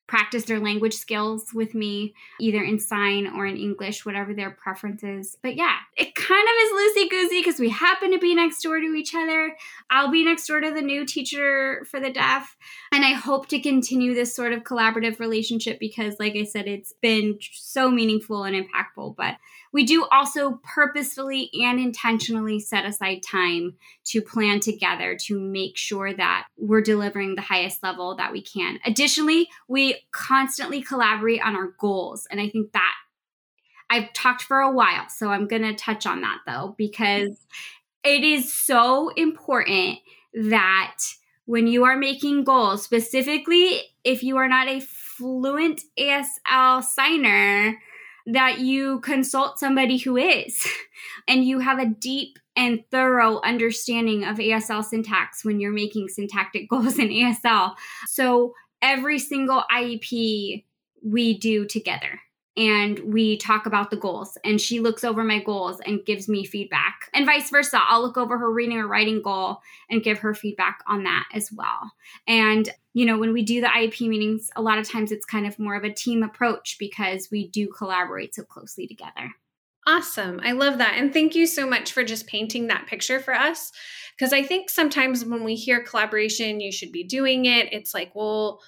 practice 0.06 0.44
their 0.44 0.60
language 0.60 0.94
skills 0.94 1.52
with 1.54 1.74
me, 1.74 2.14
either 2.38 2.62
in 2.62 2.78
sign 2.78 3.26
or 3.26 3.46
in 3.46 3.56
English, 3.56 4.04
whatever 4.04 4.34
their 4.34 4.50
preference 4.50 5.02
is. 5.02 5.36
But 5.42 5.56
yeah, 5.56 5.76
it 5.96 6.14
kind 6.14 6.46
of 6.46 6.54
is 6.62 6.72
loosey 6.72 7.10
goosey 7.10 7.40
because 7.40 7.58
we 7.58 7.70
happen 7.70 8.12
to 8.12 8.18
be 8.18 8.34
next 8.34 8.62
door 8.62 8.78
to 8.80 8.94
each 8.94 9.14
other. 9.14 9.56
I'll 9.90 10.10
be 10.10 10.24
next 10.24 10.46
door 10.46 10.60
to 10.60 10.70
the 10.70 10.82
new 10.82 11.06
teacher 11.06 11.86
for 11.90 12.00
the 12.00 12.12
deaf. 12.12 12.56
And 12.92 13.04
I 13.04 13.12
hope 13.12 13.48
to 13.48 13.60
continue 13.60 14.14
this 14.14 14.34
sort 14.34 14.52
of 14.52 14.62
collaborative 14.62 15.18
relationship 15.20 15.78
because, 15.80 16.16
like 16.20 16.36
I 16.36 16.44
said, 16.44 16.68
it's 16.68 16.92
been 17.00 17.38
so 17.52 17.90
meaningful 17.90 18.44
and 18.44 18.54
impactful. 18.54 19.16
But 19.16 19.36
we 19.74 19.84
do 19.84 20.06
also 20.12 20.60
purposefully 20.62 21.50
and 21.52 21.80
intentionally 21.80 22.60
set 22.60 22.86
aside 22.86 23.24
time 23.24 23.74
to 24.04 24.22
plan 24.22 24.60
together 24.60 25.18
to 25.22 25.38
make 25.38 25.76
sure 25.76 26.14
that 26.14 26.46
we're 26.56 26.80
delivering 26.80 27.34
the 27.34 27.42
highest 27.42 27.82
level 27.82 28.14
that 28.14 28.30
we 28.30 28.40
can. 28.40 28.78
Additionally, 28.86 29.48
we 29.66 29.96
constantly 30.12 30.80
collaborate 30.80 31.44
on 31.44 31.56
our 31.56 31.74
goals. 31.80 32.28
And 32.30 32.40
I 32.40 32.48
think 32.48 32.70
that 32.70 32.94
I've 33.90 34.12
talked 34.12 34.42
for 34.42 34.60
a 34.60 34.70
while, 34.70 35.08
so 35.08 35.28
I'm 35.28 35.48
going 35.48 35.62
to 35.62 35.74
touch 35.74 36.06
on 36.06 36.20
that 36.20 36.38
though, 36.46 36.76
because 36.78 37.36
it 38.04 38.22
is 38.22 38.54
so 38.54 39.08
important 39.10 39.98
that 40.34 40.98
when 41.46 41.66
you 41.66 41.82
are 41.84 41.96
making 41.96 42.44
goals, 42.44 42.84
specifically 42.84 43.80
if 44.04 44.22
you 44.22 44.36
are 44.36 44.48
not 44.48 44.68
a 44.68 44.80
fluent 44.80 45.82
ASL 45.98 46.84
signer, 46.84 47.76
that 48.26 48.60
you 48.60 49.00
consult 49.00 49.58
somebody 49.58 49.98
who 49.98 50.16
is 50.16 50.66
and 51.28 51.44
you 51.44 51.58
have 51.58 51.78
a 51.78 51.86
deep 51.86 52.38
and 52.56 52.84
thorough 52.90 53.40
understanding 53.44 54.24
of 54.24 54.36
ASL 54.36 54.84
syntax 54.84 55.44
when 55.44 55.60
you're 55.60 55.72
making 55.72 56.08
syntactic 56.08 56.68
goals 56.70 56.98
in 56.98 57.08
ASL. 57.08 57.74
So 58.06 58.54
every 58.80 59.18
single 59.18 59.64
IEP 59.70 60.64
we 61.02 61.38
do 61.38 61.66
together. 61.66 62.20
And 62.56 63.00
we 63.00 63.36
talk 63.36 63.66
about 63.66 63.90
the 63.90 63.96
goals 63.96 64.38
and 64.44 64.60
she 64.60 64.80
looks 64.80 65.02
over 65.02 65.24
my 65.24 65.42
goals 65.42 65.80
and 65.86 66.04
gives 66.04 66.28
me 66.28 66.44
feedback 66.44 67.10
and 67.12 67.26
vice 67.26 67.50
versa 67.50 67.80
i'll 67.88 68.02
look 68.02 68.16
over 68.16 68.38
her 68.38 68.52
reading 68.52 68.78
or 68.78 68.86
writing 68.86 69.20
goal 69.22 69.60
and 69.90 70.04
give 70.04 70.18
her 70.18 70.34
feedback 70.34 70.80
on 70.86 71.04
that 71.04 71.24
as 71.32 71.50
well 71.52 71.92
and 72.26 72.70
you 72.92 73.04
know 73.04 73.18
when 73.18 73.32
we 73.32 73.42
do 73.42 73.60
the 73.60 73.66
iep 73.66 74.00
meetings 74.08 74.50
a 74.56 74.62
lot 74.62 74.78
of 74.78 74.88
times 74.88 75.10
it's 75.10 75.26
kind 75.26 75.46
of 75.46 75.58
more 75.58 75.74
of 75.74 75.84
a 75.84 75.92
team 75.92 76.22
approach 76.22 76.76
because 76.78 77.28
we 77.30 77.48
do 77.48 77.68
collaborate 77.68 78.34
so 78.34 78.42
closely 78.42 78.86
together 78.86 79.32
Awesome. 79.86 80.40
I 80.42 80.52
love 80.52 80.78
that. 80.78 80.94
And 80.96 81.12
thank 81.12 81.34
you 81.34 81.46
so 81.46 81.66
much 81.66 81.92
for 81.92 82.02
just 82.02 82.26
painting 82.26 82.68
that 82.68 82.86
picture 82.86 83.20
for 83.20 83.34
us. 83.34 83.70
Because 84.16 84.32
I 84.32 84.42
think 84.42 84.70
sometimes 84.70 85.24
when 85.24 85.44
we 85.44 85.56
hear 85.56 85.82
collaboration, 85.82 86.60
you 86.60 86.72
should 86.72 86.90
be 86.90 87.04
doing 87.04 87.44
it. 87.44 87.70
It's 87.72 87.92
like, 87.92 88.12
well, 88.14 88.60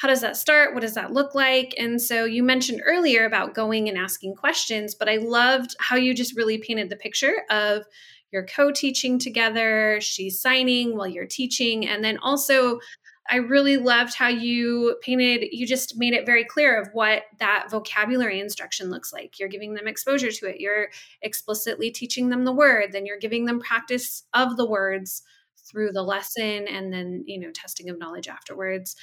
how 0.00 0.08
does 0.08 0.22
that 0.22 0.34
start? 0.34 0.72
What 0.72 0.80
does 0.80 0.94
that 0.94 1.12
look 1.12 1.34
like? 1.34 1.74
And 1.76 2.00
so 2.00 2.24
you 2.24 2.42
mentioned 2.42 2.80
earlier 2.86 3.26
about 3.26 3.52
going 3.52 3.86
and 3.86 3.98
asking 3.98 4.34
questions, 4.34 4.94
but 4.94 5.10
I 5.10 5.16
loved 5.16 5.76
how 5.78 5.96
you 5.96 6.14
just 6.14 6.34
really 6.34 6.56
painted 6.56 6.88
the 6.88 6.96
picture 6.96 7.42
of 7.50 7.84
you're 8.32 8.46
co 8.46 8.72
teaching 8.72 9.18
together, 9.18 9.98
she's 10.00 10.40
signing 10.40 10.96
while 10.96 11.06
you're 11.06 11.26
teaching, 11.26 11.86
and 11.86 12.02
then 12.02 12.16
also 12.22 12.80
I 13.28 13.36
really 13.36 13.76
loved 13.76 14.14
how 14.14 14.28
you 14.28 14.96
painted, 15.02 15.48
you 15.52 15.66
just 15.66 15.98
made 15.98 16.14
it 16.14 16.24
very 16.24 16.44
clear 16.44 16.80
of 16.80 16.88
what 16.94 17.24
that 17.38 17.70
vocabulary 17.70 18.40
instruction 18.40 18.88
looks 18.88 19.12
like. 19.12 19.38
You're 19.38 19.50
giving 19.50 19.74
them 19.74 19.86
exposure 19.86 20.30
to 20.30 20.46
it, 20.46 20.60
you're 20.60 20.88
explicitly 21.20 21.90
teaching 21.90 22.30
them 22.30 22.46
the 22.46 22.52
word, 22.52 22.92
then 22.92 23.04
you're 23.04 23.18
giving 23.18 23.44
them 23.44 23.60
practice 23.60 24.22
of 24.32 24.56
the 24.56 24.66
words 24.66 25.22
through 25.70 25.92
the 25.92 26.02
lesson 26.02 26.66
and 26.68 26.90
then, 26.90 27.22
you 27.26 27.38
know, 27.38 27.50
testing 27.52 27.90
of 27.90 27.98
knowledge 27.98 28.28
afterwards. 28.28 28.96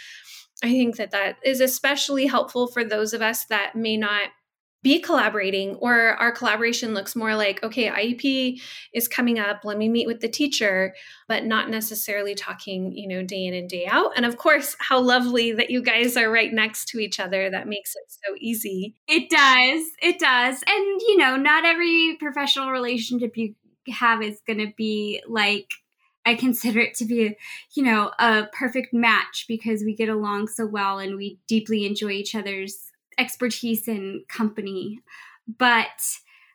I 0.63 0.71
think 0.71 0.97
that 0.97 1.11
that 1.11 1.37
is 1.43 1.61
especially 1.61 2.25
helpful 2.25 2.67
for 2.67 2.83
those 2.83 3.13
of 3.13 3.21
us 3.21 3.45
that 3.45 3.75
may 3.75 3.97
not 3.97 4.29
be 4.83 4.99
collaborating 4.99 5.75
or 5.75 6.11
our 6.13 6.31
collaboration 6.31 6.93
looks 6.93 7.15
more 7.15 7.35
like 7.35 7.61
okay 7.63 7.89
iep 7.89 8.61
is 8.93 9.07
coming 9.07 9.39
up 9.39 9.65
let 9.65 9.77
me 9.77 9.89
meet 9.89 10.05
with 10.05 10.21
the 10.21 10.29
teacher 10.29 10.93
but 11.27 11.43
not 11.43 11.69
necessarily 11.69 12.35
talking 12.35 12.93
you 12.93 13.07
know 13.07 13.23
day 13.23 13.45
in 13.45 13.53
and 13.53 13.69
day 13.69 13.85
out. 13.85 14.11
And 14.15 14.25
of 14.25 14.37
course 14.37 14.75
how 14.79 14.99
lovely 14.99 15.51
that 15.51 15.69
you 15.69 15.81
guys 15.81 16.15
are 16.15 16.31
right 16.31 16.53
next 16.53 16.87
to 16.89 16.99
each 16.99 17.19
other. 17.19 17.49
That 17.49 17.67
makes 17.67 17.95
it 17.95 18.03
so 18.07 18.35
easy. 18.39 18.95
It 19.07 19.29
does. 19.29 19.85
It 20.01 20.19
does. 20.19 20.63
And 20.67 21.01
you 21.01 21.17
know 21.17 21.35
not 21.35 21.65
every 21.65 22.15
professional 22.19 22.71
relationship 22.71 23.35
you 23.35 23.55
have 23.89 24.21
is 24.21 24.41
going 24.45 24.59
to 24.59 24.71
be 24.77 25.21
like 25.27 25.71
I 26.27 26.35
consider 26.35 26.81
it 26.81 26.93
to 26.95 27.05
be, 27.05 27.25
a, 27.25 27.37
you 27.73 27.83
know, 27.83 28.11
a 28.19 28.47
perfect 28.51 28.93
match 28.93 29.45
because 29.47 29.83
we 29.85 29.95
get 29.95 30.09
along 30.09 30.49
so 30.49 30.67
well 30.67 30.99
and 30.99 31.15
we 31.15 31.39
deeply 31.47 31.85
enjoy 31.85 32.09
each 32.11 32.35
other's 32.35 32.91
expertise 33.17 33.87
and 33.87 34.27
company. 34.27 34.99
But 35.47 35.87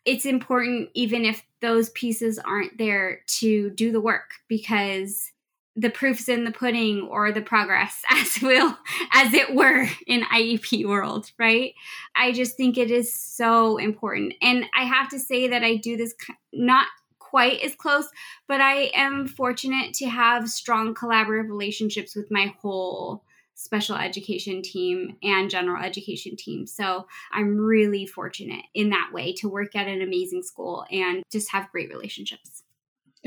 it's 0.04 0.26
important, 0.26 0.90
even 0.92 1.24
if 1.24 1.42
those 1.62 1.88
pieces 1.90 2.38
aren't 2.38 2.76
there, 2.76 3.20
to 3.38 3.70
do 3.70 3.90
the 3.92 4.00
work 4.00 4.32
because 4.46 5.32
the 5.74 5.88
proof's 5.88 6.28
in 6.28 6.44
the 6.44 6.52
pudding 6.52 7.08
or 7.10 7.32
the 7.32 7.40
progress 7.40 8.02
as 8.10 8.42
will 8.42 8.76
as 9.14 9.32
it 9.32 9.54
were 9.54 9.88
in 10.06 10.20
iep 10.24 10.84
world 10.84 11.30
right 11.38 11.72
i 12.14 12.30
just 12.30 12.58
think 12.58 12.76
it 12.76 12.90
is 12.90 13.14
so 13.14 13.78
important 13.78 14.34
and 14.42 14.66
i 14.76 14.84
have 14.84 15.08
to 15.08 15.18
say 15.18 15.48
that 15.48 15.64
i 15.64 15.76
do 15.76 15.96
this 15.96 16.14
not 16.52 16.88
quite 17.32 17.62
as 17.62 17.74
close, 17.74 18.10
but 18.46 18.60
I 18.60 18.90
am 18.92 19.26
fortunate 19.26 19.94
to 19.94 20.06
have 20.06 20.50
strong 20.50 20.94
collaborative 20.94 21.48
relationships 21.48 22.14
with 22.14 22.30
my 22.30 22.52
whole 22.60 23.24
special 23.54 23.96
education 23.96 24.60
team 24.60 25.16
and 25.22 25.48
general 25.48 25.82
education 25.82 26.36
team. 26.36 26.66
So 26.66 27.06
I'm 27.32 27.56
really 27.56 28.04
fortunate 28.04 28.66
in 28.74 28.90
that 28.90 29.12
way 29.14 29.32
to 29.38 29.48
work 29.48 29.74
at 29.74 29.88
an 29.88 30.02
amazing 30.02 30.42
school 30.42 30.84
and 30.90 31.22
just 31.32 31.50
have 31.52 31.72
great 31.72 31.88
relationships. 31.88 32.64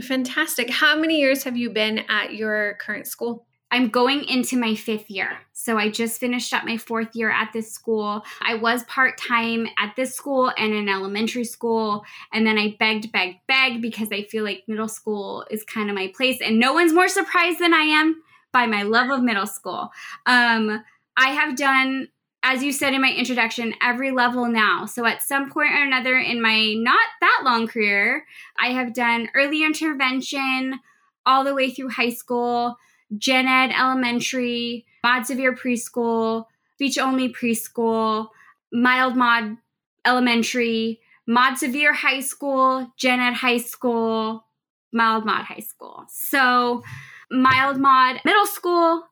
Fantastic. 0.04 0.70
How 0.70 0.96
many 0.96 1.20
years 1.20 1.44
have 1.44 1.58
you 1.58 1.72
been 1.72 2.06
at 2.08 2.36
your 2.36 2.78
current 2.80 3.08
school? 3.08 3.48
I'm 3.72 3.90
going 3.90 4.24
into 4.26 4.58
my 4.58 4.76
fifth 4.76 5.10
year. 5.10 5.40
So 5.54 5.78
I 5.78 5.90
just 5.90 6.20
finished 6.20 6.54
up 6.54 6.66
my 6.66 6.78
fourth 6.78 7.16
year 7.16 7.32
at 7.32 7.52
this 7.52 7.72
school. 7.72 8.24
I 8.42 8.56
was 8.56 8.84
part 8.84 9.18
time 9.18 9.68
at 9.78 9.96
this 9.96 10.16
school 10.16 10.52
and 10.58 10.74
in 10.74 10.88
elementary 10.88 11.44
school. 11.44 12.06
And 12.32 12.46
then 12.46 12.58
I 12.58 12.76
begged, 12.80 13.12
begged, 13.12 13.40
begged 13.48 13.82
because 13.82 14.10
I 14.12 14.24
feel 14.24 14.44
like 14.44 14.64
middle 14.68 14.88
school 14.88 15.46
is 15.50 15.64
kind 15.64 15.90
of 15.90 15.96
my 15.96 16.12
place. 16.16 16.40
And 16.42 16.60
no 16.60 16.74
one's 16.74 16.94
more 16.94 17.08
surprised 17.08 17.60
than 17.60 17.74
I 17.74 17.82
am 17.82 18.22
by 18.52 18.68
my 18.68 18.84
love 18.84 19.10
of 19.10 19.24
middle 19.24 19.48
school. 19.48 19.90
Um, 20.26 20.84
I 21.18 21.30
have 21.30 21.58
done, 21.58 22.10
as 22.44 22.64
you 22.64 22.72
said 22.72 22.94
in 22.94 23.02
my 23.02 23.12
introduction, 23.12 23.74
every 23.82 24.12
level 24.12 24.48
now. 24.48 24.86
So 24.86 25.06
at 25.06 25.24
some 25.24 25.50
point 25.50 25.72
or 25.72 25.84
another 25.84 26.18
in 26.18 26.42
my 26.42 26.76
not 26.78 27.08
that 27.20 27.42
long 27.44 27.68
career, 27.68 28.26
I 28.60 28.68
have 28.70 28.94
done 28.94 29.30
early 29.34 29.64
intervention 29.64 30.80
all 31.26 31.44
the 31.44 31.56
way 31.56 31.72
through 31.72 31.90
high 31.90 32.12
school 32.12 32.78
gen 33.18 33.48
ed 33.48 33.72
elementary, 33.72 34.86
mod 35.04 35.26
severe 35.26 35.56
preschool, 35.56 36.46
speech 36.76 36.98
only 36.98 37.32
preschool, 37.32 38.30
mild 38.72 39.16
mod 39.16 39.58
elementary, 40.06 41.00
mod 41.28 41.58
severe 41.58 41.94
high 41.94 42.20
school, 42.20 42.92
gen 42.98 43.20
ed 43.20 43.34
high 43.34 43.58
school, 43.58 44.46
mild 44.92 45.26
mod 45.26 45.46
high 45.46 45.60
school. 45.60 46.06
So, 46.10 46.84
mild 47.32 47.80
mod 47.80 48.22
middle 48.26 48.46
school, 48.46 49.04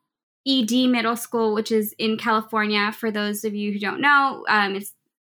ED 0.48 0.88
middle 0.88 1.16
school, 1.16 1.54
which 1.54 1.72
is 1.72 1.94
in 1.98 2.18
California. 2.18 2.92
For 2.92 3.12
those 3.12 3.44
of 3.44 3.54
you 3.56 3.72
who 3.72 3.80
don't 3.80 4.02
know, 4.02 4.46
um, 4.50 4.76
it's 4.76 4.94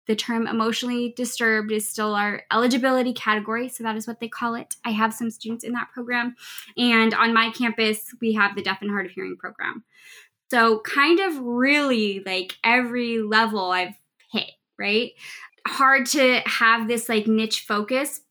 the 0.06 0.16
term 0.16 0.48
emotionally 0.48 1.14
disturbed 1.16 1.72
is 1.72 1.90
still 1.90 2.14
our 2.14 2.44
eligibility 2.52 3.14
category, 3.14 3.70
so 3.70 3.84
that 3.84 3.96
is 3.96 4.06
what 4.06 4.20
they 4.20 4.28
call 4.28 4.56
it. 4.56 4.76
I 4.84 4.92
have 4.92 5.14
some 5.14 5.32
students 5.32 5.64
in 5.64 5.74
that 5.74 5.92
program. 5.94 6.36
And 6.78 7.14
on 7.14 7.34
my 7.34 7.52
campus, 7.52 8.14
we 8.20 8.34
have 8.34 8.56
the 8.56 8.62
deaf 8.62 8.82
and 8.82 8.90
hard 8.90 9.06
of 9.06 9.12
hearing 9.14 9.38
program. 9.38 9.84
So, 10.52 10.80
kind 10.80 11.20
of 11.20 11.40
really 11.40 12.22
like 12.26 12.58
every 12.64 13.20
level 13.20 13.72
I've 13.72 13.96
hit, 14.32 14.52
right? 14.78 15.12
Hard 15.66 16.06
to 16.08 16.42
have 16.46 16.88
this 16.88 17.08
like 17.08 17.26
niche 17.26 17.62
focus, 17.62 18.22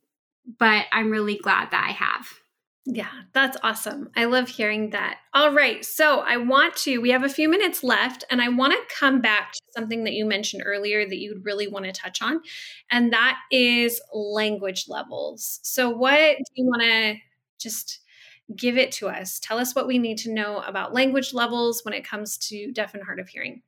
but 0.58 0.86
I'm 0.92 1.10
really 1.10 1.38
glad 1.38 1.70
that 1.70 1.86
I 1.88 1.92
have. 1.92 2.41
Yeah, 2.85 3.11
that's 3.33 3.57
awesome. 3.62 4.11
I 4.16 4.24
love 4.24 4.49
hearing 4.49 4.91
that. 4.91 5.18
All 5.35 5.53
right. 5.53 5.85
So 5.85 6.18
I 6.20 6.37
want 6.37 6.74
to, 6.78 6.99
we 6.99 7.11
have 7.11 7.22
a 7.22 7.28
few 7.28 7.49
minutes 7.49 7.85
left, 7.85 8.24
and 8.28 8.43
I 8.43 8.49
want 8.49 8.72
to 8.72 8.95
come 8.95 9.20
back 9.20 9.53
to 9.53 9.61
something 9.70 10.03
that 10.05 10.14
you 10.14 10.24
mentioned 10.24 10.64
earlier 10.66 11.09
that 11.09 11.18
you 11.18 11.33
would 11.33 11.45
really 11.45 11.68
want 11.68 11.85
to 11.85 11.93
touch 11.93 12.20
on, 12.20 12.41
and 12.91 13.12
that 13.12 13.39
is 13.53 14.01
language 14.12 14.87
levels. 14.89 15.61
So, 15.62 15.91
what 15.91 16.37
do 16.37 16.45
you 16.57 16.66
want 16.66 16.83
to 16.83 17.14
just 17.61 18.01
give 18.57 18.76
it 18.76 18.91
to 18.93 19.09
us? 19.09 19.39
Tell 19.39 19.59
us 19.59 19.76
what 19.76 19.87
we 19.87 19.99
need 19.99 20.18
to 20.18 20.33
know 20.33 20.59
about 20.59 20.93
language 20.93 21.33
levels 21.33 21.85
when 21.85 21.95
it 21.95 22.05
comes 22.05 22.37
to 22.49 22.72
deaf 22.72 22.95
and 22.95 23.05
hard 23.05 23.20
of 23.20 23.28
hearing. 23.28 23.62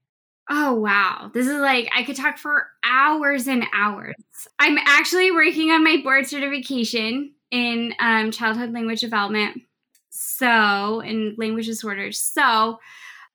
Oh, 0.50 0.74
wow. 0.74 1.30
This 1.32 1.46
is 1.46 1.58
like, 1.58 1.88
I 1.96 2.02
could 2.02 2.16
talk 2.16 2.36
for 2.36 2.66
hours 2.84 3.48
and 3.48 3.64
hours. 3.72 4.14
I'm 4.58 4.76
actually 4.78 5.30
working 5.30 5.70
on 5.70 5.82
my 5.82 5.98
board 6.02 6.26
certification 6.26 7.32
in 7.54 7.94
um, 8.00 8.32
childhood 8.32 8.72
language 8.72 9.00
development. 9.00 9.62
So, 10.10 11.00
in 11.00 11.36
language 11.38 11.66
disorders. 11.66 12.18
So, 12.18 12.80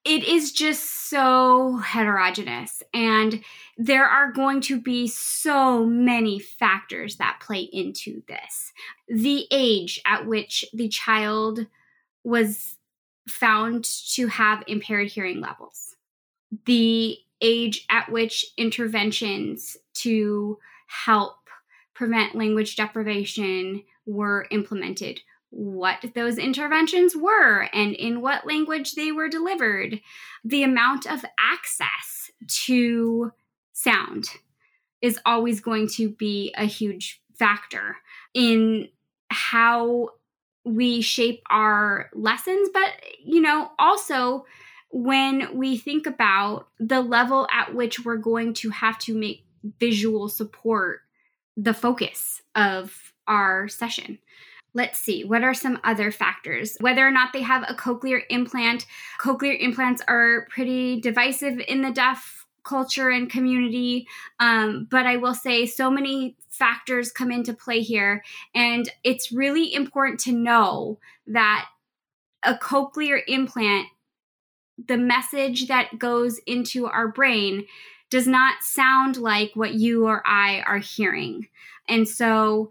it 0.03 0.24
is 0.24 0.51
just 0.51 1.09
so 1.09 1.78
heterogeneous 1.78 2.82
and 2.93 3.43
there 3.78 4.05
are 4.05 4.32
going 4.32 4.61
to 4.61 4.80
be 4.80 5.07
so 5.07 5.86
many 5.86 6.39
factors 6.39 7.17
that 7.17 7.41
play 7.41 7.61
into 7.61 8.24
this. 8.28 8.72
The 9.09 9.45
age 9.51 10.01
at 10.05 10.26
which 10.26 10.65
the 10.74 10.88
child 10.88 11.67
was 12.24 12.78
found 13.28 13.84
to 14.13 14.28
have 14.28 14.63
impaired 14.67 15.09
hearing 15.09 15.41
levels, 15.41 15.95
the 16.65 17.17
age 17.41 17.86
at 17.89 18.09
which 18.09 18.45
interventions 18.57 19.78
to 19.95 20.57
help 20.88 21.36
prevent 21.93 22.36
language 22.36 22.78
deprivation 22.78 23.84
were 24.10 24.47
implemented, 24.51 25.22
what 25.51 26.03
those 26.16 26.38
interventions 26.38 27.16
were, 27.16 27.70
and 27.74 27.95
in 27.95 28.22
what 28.22 28.45
language 28.45 28.93
they 28.93 29.12
were 29.12 29.30
delivered, 29.30 29.99
the 30.43 30.64
amount 30.64 31.05
of 31.05 31.26
access 31.39 32.32
to 32.47 33.32
sound 33.74 34.26
is 35.01 35.20
always 35.26 35.60
going 35.60 35.88
to 35.88 36.10
be 36.10 36.53
a 36.57 36.66
huge 36.66 37.22
factor 37.38 37.97
in 38.34 38.88
how 39.30 40.10
we 40.66 41.01
shape 41.01 41.41
our 41.49 42.10
lessons, 42.14 42.70
but 42.74 42.89
you 43.24 43.41
know, 43.41 43.72
also 43.80 44.45
when 44.91 45.55
we 45.55 45.78
think 45.78 46.05
about 46.07 46.68
the 46.80 47.01
level 47.01 47.47
at 47.51 47.74
which 47.76 48.03
we're 48.03 48.18
going 48.18 48.53
to 48.55 48.70
have 48.72 48.97
to 48.97 49.16
make 49.16 49.45
visual 49.80 50.28
support 50.28 51.01
the 51.55 51.74
focus 51.74 52.41
of 52.55 53.14
our 53.30 53.70
session. 53.70 54.20
Let's 54.74 55.00
see, 55.00 55.24
what 55.24 55.44
are 55.44 55.54
some 55.54 55.80
other 55.84 56.12
factors? 56.12 56.78
Whether 56.80 57.08
or 57.08 57.12
not 57.12 57.34
they 57.34 57.42
have 57.42 57.64
a 57.68 57.74
cochlear 57.74 58.22
implant. 58.30 58.86
Cochlear 59.20 59.58
implants 59.60 60.04
are 60.08 60.46
pretty 60.50 61.00
divisive 61.02 61.60
in 61.68 61.82
the 61.82 61.92
deaf 61.92 62.46
culture 62.64 63.10
and 63.10 63.32
community. 63.32 64.08
Um, 64.40 64.88
but 64.92 65.08
I 65.08 65.18
will 65.18 65.34
say 65.34 65.66
so 65.66 65.90
many 65.90 66.36
factors 66.50 67.12
come 67.12 67.32
into 67.32 67.54
play 67.54 67.82
here. 67.82 68.24
And 68.54 68.88
it's 69.04 69.32
really 69.32 69.74
important 69.74 70.20
to 70.22 70.32
know 70.32 71.00
that 71.28 71.68
a 72.44 72.54
cochlear 72.54 73.22
implant, 73.28 73.88
the 74.88 74.98
message 74.98 75.68
that 75.68 75.98
goes 75.98 76.40
into 76.46 76.86
our 76.86 77.08
brain, 77.08 77.66
does 78.10 78.28
not 78.28 78.64
sound 78.64 79.18
like 79.18 79.52
what 79.56 79.74
you 79.74 80.06
or 80.08 80.22
I 80.26 80.62
are 80.62 80.80
hearing. 80.80 81.48
And 81.88 82.08
so 82.08 82.70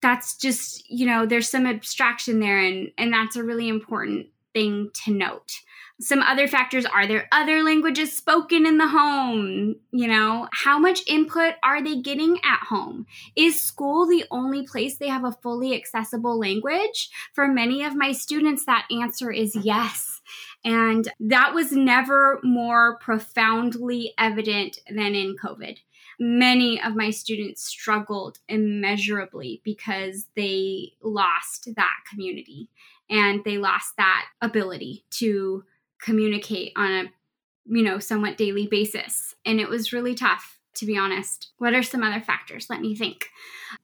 that's 0.00 0.36
just, 0.36 0.88
you 0.90 1.06
know, 1.06 1.26
there's 1.26 1.48
some 1.48 1.66
abstraction 1.66 2.40
there 2.40 2.58
and 2.58 2.90
and 2.96 3.12
that's 3.12 3.36
a 3.36 3.44
really 3.44 3.68
important 3.68 4.28
thing 4.54 4.90
to 5.04 5.12
note. 5.12 5.52
Some 6.00 6.20
other 6.20 6.46
factors 6.46 6.86
are 6.86 7.08
there 7.08 7.28
other 7.32 7.64
languages 7.64 8.16
spoken 8.16 8.66
in 8.66 8.78
the 8.78 8.86
home? 8.86 9.74
You 9.90 10.06
know, 10.06 10.48
how 10.52 10.78
much 10.78 11.02
input 11.08 11.54
are 11.64 11.82
they 11.82 12.00
getting 12.00 12.38
at 12.44 12.60
home? 12.68 13.06
Is 13.34 13.60
school 13.60 14.06
the 14.06 14.24
only 14.30 14.64
place 14.64 14.96
they 14.96 15.08
have 15.08 15.24
a 15.24 15.36
fully 15.42 15.74
accessible 15.74 16.38
language? 16.38 17.10
For 17.32 17.48
many 17.48 17.82
of 17.82 17.96
my 17.96 18.12
students, 18.12 18.64
that 18.66 18.86
answer 18.92 19.32
is 19.32 19.56
yes. 19.56 20.20
And 20.64 21.08
that 21.18 21.52
was 21.52 21.72
never 21.72 22.38
more 22.44 22.98
profoundly 22.98 24.12
evident 24.18 24.78
than 24.88 25.16
in 25.16 25.36
COVID. 25.36 25.78
Many 26.18 26.80
of 26.82 26.96
my 26.96 27.10
students 27.10 27.62
struggled 27.62 28.38
immeasurably 28.48 29.60
because 29.64 30.26
they 30.34 30.92
lost 31.02 31.68
that 31.76 31.94
community 32.10 32.70
and 33.08 33.42
they 33.44 33.58
lost 33.58 33.96
that 33.96 34.26
ability 34.40 35.04
to 35.10 35.64
communicate 36.02 36.72
on 36.76 36.90
a 36.90 37.04
you 37.66 37.82
know 37.82 37.98
somewhat 37.98 38.36
daily 38.36 38.66
basis. 38.66 39.34
And 39.44 39.60
it 39.60 39.68
was 39.68 39.92
really 39.92 40.14
tough 40.14 40.58
to 40.74 40.86
be 40.86 40.96
honest. 40.96 41.50
What 41.58 41.74
are 41.74 41.82
some 41.82 42.04
other 42.04 42.20
factors? 42.20 42.70
Let 42.70 42.80
me 42.80 42.94
think. 42.94 43.26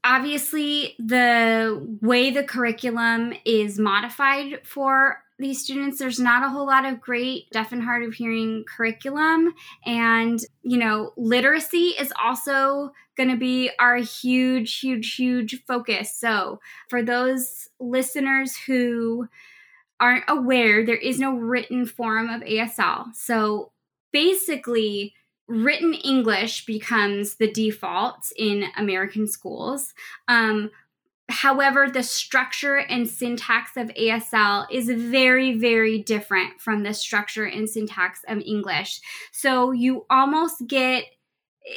Obviously 0.04 0.94
the 0.98 1.96
way 2.00 2.30
the 2.30 2.44
curriculum 2.44 3.34
is 3.44 3.78
modified 3.78 4.60
for 4.64 5.23
these 5.38 5.62
students 5.62 5.98
there's 5.98 6.20
not 6.20 6.44
a 6.44 6.48
whole 6.48 6.66
lot 6.66 6.84
of 6.84 7.00
great 7.00 7.50
deaf 7.50 7.72
and 7.72 7.82
hard 7.82 8.04
of 8.04 8.14
hearing 8.14 8.64
curriculum 8.68 9.52
and 9.84 10.40
you 10.62 10.78
know 10.78 11.12
literacy 11.16 11.94
is 11.98 12.12
also 12.22 12.92
going 13.16 13.28
to 13.28 13.36
be 13.36 13.70
our 13.78 13.96
huge 13.96 14.78
huge 14.78 15.16
huge 15.16 15.60
focus 15.66 16.14
so 16.16 16.60
for 16.88 17.02
those 17.02 17.68
listeners 17.80 18.56
who 18.56 19.28
aren't 20.00 20.24
aware, 20.28 20.84
there 20.84 20.96
is 20.96 21.18
no 21.18 21.34
written 21.34 21.86
form 21.86 22.28
of 22.28 22.42
ASL. 22.42 23.14
So 23.14 23.72
basically, 24.12 25.14
written 25.46 25.94
English 25.94 26.66
becomes 26.66 27.36
the 27.36 27.50
default 27.50 28.32
in 28.36 28.64
American 28.76 29.26
schools. 29.26 29.94
Um, 30.28 30.70
however, 31.28 31.88
the 31.90 32.02
structure 32.02 32.76
and 32.76 33.08
syntax 33.08 33.76
of 33.76 33.88
ASL 33.88 34.66
is 34.70 34.88
very, 34.88 35.56
very 35.58 35.98
different 35.98 36.60
from 36.60 36.82
the 36.82 36.94
structure 36.94 37.44
and 37.44 37.68
syntax 37.68 38.20
of 38.28 38.40
English. 38.40 39.00
So 39.32 39.72
you 39.72 40.06
almost 40.10 40.66
get 40.66 41.04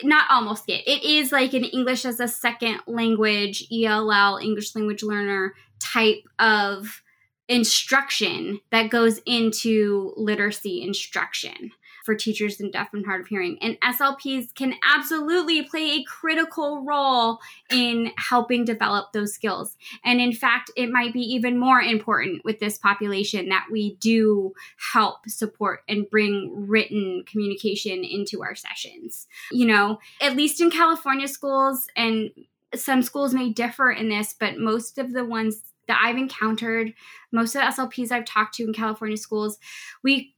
not 0.03 0.29
almost 0.29 0.67
get 0.67 0.85
it 0.85 1.03
is 1.03 1.31
like 1.31 1.53
an 1.53 1.63
english 1.63 2.03
as 2.03 2.19
a 2.19 2.27
second 2.27 2.77
language 2.87 3.65
ell 3.71 4.37
english 4.37 4.75
language 4.75 5.01
learner 5.01 5.53
type 5.79 6.23
of 6.39 7.01
instruction 7.47 8.59
that 8.71 8.89
goes 8.89 9.19
into 9.25 10.13
literacy 10.17 10.81
instruction 10.81 11.71
for 12.07 12.15
teachers 12.15 12.61
in 12.61 12.71
deaf 12.71 12.93
and 12.93 13.05
hard 13.05 13.19
of 13.19 13.27
hearing. 13.27 13.57
And 13.61 13.77
SLPs 13.81 14.55
can 14.55 14.73
absolutely 14.81 15.63
play 15.63 15.91
a 15.91 16.03
critical 16.05 16.85
role 16.85 17.39
in 17.69 18.11
helping 18.17 18.63
develop 18.63 19.11
those 19.11 19.33
skills. 19.33 19.75
And 20.05 20.21
in 20.21 20.31
fact, 20.31 20.71
it 20.77 20.89
might 20.89 21.11
be 21.11 21.19
even 21.19 21.59
more 21.59 21.81
important 21.81 22.45
with 22.45 22.59
this 22.59 22.77
population 22.77 23.49
that 23.49 23.67
we 23.69 23.95
do 23.95 24.53
help 24.93 25.27
support 25.27 25.81
and 25.89 26.09
bring 26.09 26.49
written 26.55 27.25
communication 27.29 28.05
into 28.05 28.41
our 28.41 28.55
sessions. 28.55 29.27
You 29.51 29.65
know, 29.65 29.99
at 30.21 30.37
least 30.37 30.61
in 30.61 30.71
California 30.71 31.27
schools 31.27 31.87
and 31.97 32.29
some 32.73 33.01
schools 33.01 33.33
may 33.33 33.49
differ 33.49 33.91
in 33.91 34.07
this, 34.07 34.33
but 34.39 34.57
most 34.57 34.97
of 34.97 35.11
the 35.11 35.25
ones 35.25 35.61
that 35.89 36.01
I've 36.01 36.17
encountered, 36.17 36.93
most 37.33 37.53
of 37.53 37.61
the 37.61 37.81
SLPs 37.81 38.13
I've 38.13 38.25
talked 38.25 38.55
to 38.55 38.63
in 38.63 38.73
California 38.73 39.17
schools, 39.17 39.57
we 40.03 40.35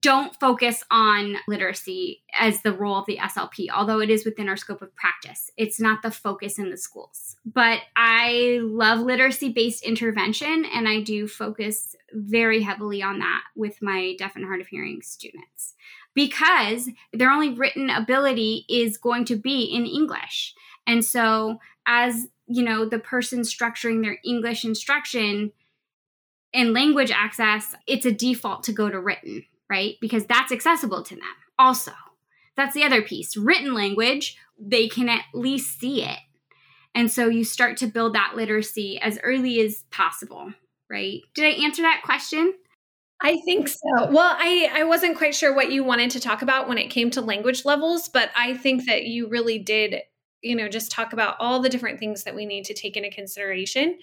don't 0.00 0.38
focus 0.38 0.84
on 0.90 1.36
literacy 1.46 2.22
as 2.38 2.62
the 2.62 2.72
role 2.72 2.98
of 2.98 3.06
the 3.06 3.16
SLP, 3.16 3.68
although 3.74 4.00
it 4.00 4.10
is 4.10 4.24
within 4.24 4.48
our 4.48 4.56
scope 4.56 4.82
of 4.82 4.94
practice. 4.94 5.50
It's 5.56 5.80
not 5.80 6.02
the 6.02 6.10
focus 6.10 6.58
in 6.58 6.70
the 6.70 6.76
schools. 6.76 7.36
But 7.46 7.80
I 7.96 8.60
love 8.62 9.00
literacy 9.00 9.50
based 9.50 9.84
intervention, 9.84 10.64
and 10.64 10.88
I 10.88 11.00
do 11.00 11.26
focus 11.26 11.96
very 12.12 12.62
heavily 12.62 13.02
on 13.02 13.18
that 13.20 13.42
with 13.56 13.80
my 13.80 14.14
deaf 14.18 14.36
and 14.36 14.44
hard 14.44 14.60
of 14.60 14.68
hearing 14.68 15.00
students 15.02 15.74
because 16.14 16.88
their 17.12 17.30
only 17.30 17.50
written 17.50 17.90
ability 17.90 18.64
is 18.68 18.98
going 18.98 19.24
to 19.26 19.36
be 19.36 19.62
in 19.62 19.86
English. 19.86 20.54
And 20.86 21.04
so, 21.04 21.60
as 21.86 22.26
you 22.46 22.64
know, 22.64 22.84
the 22.84 22.98
person 22.98 23.40
structuring 23.40 24.02
their 24.02 24.18
English 24.24 24.64
instruction 24.64 25.52
and 26.52 26.72
language 26.72 27.10
access, 27.10 27.74
it's 27.86 28.06
a 28.06 28.10
default 28.10 28.64
to 28.64 28.72
go 28.72 28.90
to 28.90 28.98
written, 28.98 29.44
right? 29.70 29.96
Because 30.00 30.26
that's 30.26 30.52
accessible 30.52 31.02
to 31.04 31.14
them 31.14 31.24
also. 31.58 31.92
That's 32.56 32.74
the 32.74 32.84
other 32.84 33.02
piece. 33.02 33.36
Written 33.36 33.74
language, 33.74 34.36
they 34.58 34.88
can 34.88 35.08
at 35.08 35.24
least 35.32 35.78
see 35.78 36.02
it. 36.02 36.18
And 36.94 37.10
so 37.10 37.28
you 37.28 37.44
start 37.44 37.76
to 37.78 37.86
build 37.86 38.14
that 38.14 38.32
literacy 38.34 38.98
as 39.00 39.18
early 39.22 39.60
as 39.60 39.84
possible, 39.90 40.52
right? 40.90 41.20
Did 41.34 41.44
I 41.44 41.64
answer 41.64 41.82
that 41.82 42.02
question? 42.04 42.54
I 43.20 43.38
think 43.44 43.68
so. 43.68 44.10
Well, 44.10 44.36
I, 44.38 44.70
I 44.72 44.84
wasn't 44.84 45.18
quite 45.18 45.34
sure 45.34 45.54
what 45.54 45.70
you 45.70 45.84
wanted 45.84 46.10
to 46.12 46.20
talk 46.20 46.42
about 46.42 46.68
when 46.68 46.78
it 46.78 46.90
came 46.90 47.10
to 47.10 47.20
language 47.20 47.64
levels, 47.64 48.08
but 48.08 48.30
I 48.36 48.56
think 48.56 48.86
that 48.86 49.04
you 49.04 49.28
really 49.28 49.58
did 49.58 50.02
you 50.42 50.54
know, 50.54 50.68
just 50.68 50.90
talk 50.90 51.12
about 51.12 51.36
all 51.38 51.60
the 51.60 51.68
different 51.68 51.98
things 51.98 52.24
that 52.24 52.34
we 52.34 52.46
need 52.46 52.64
to 52.64 52.74
take 52.74 52.96
into 52.96 53.10
consideration 53.10 53.98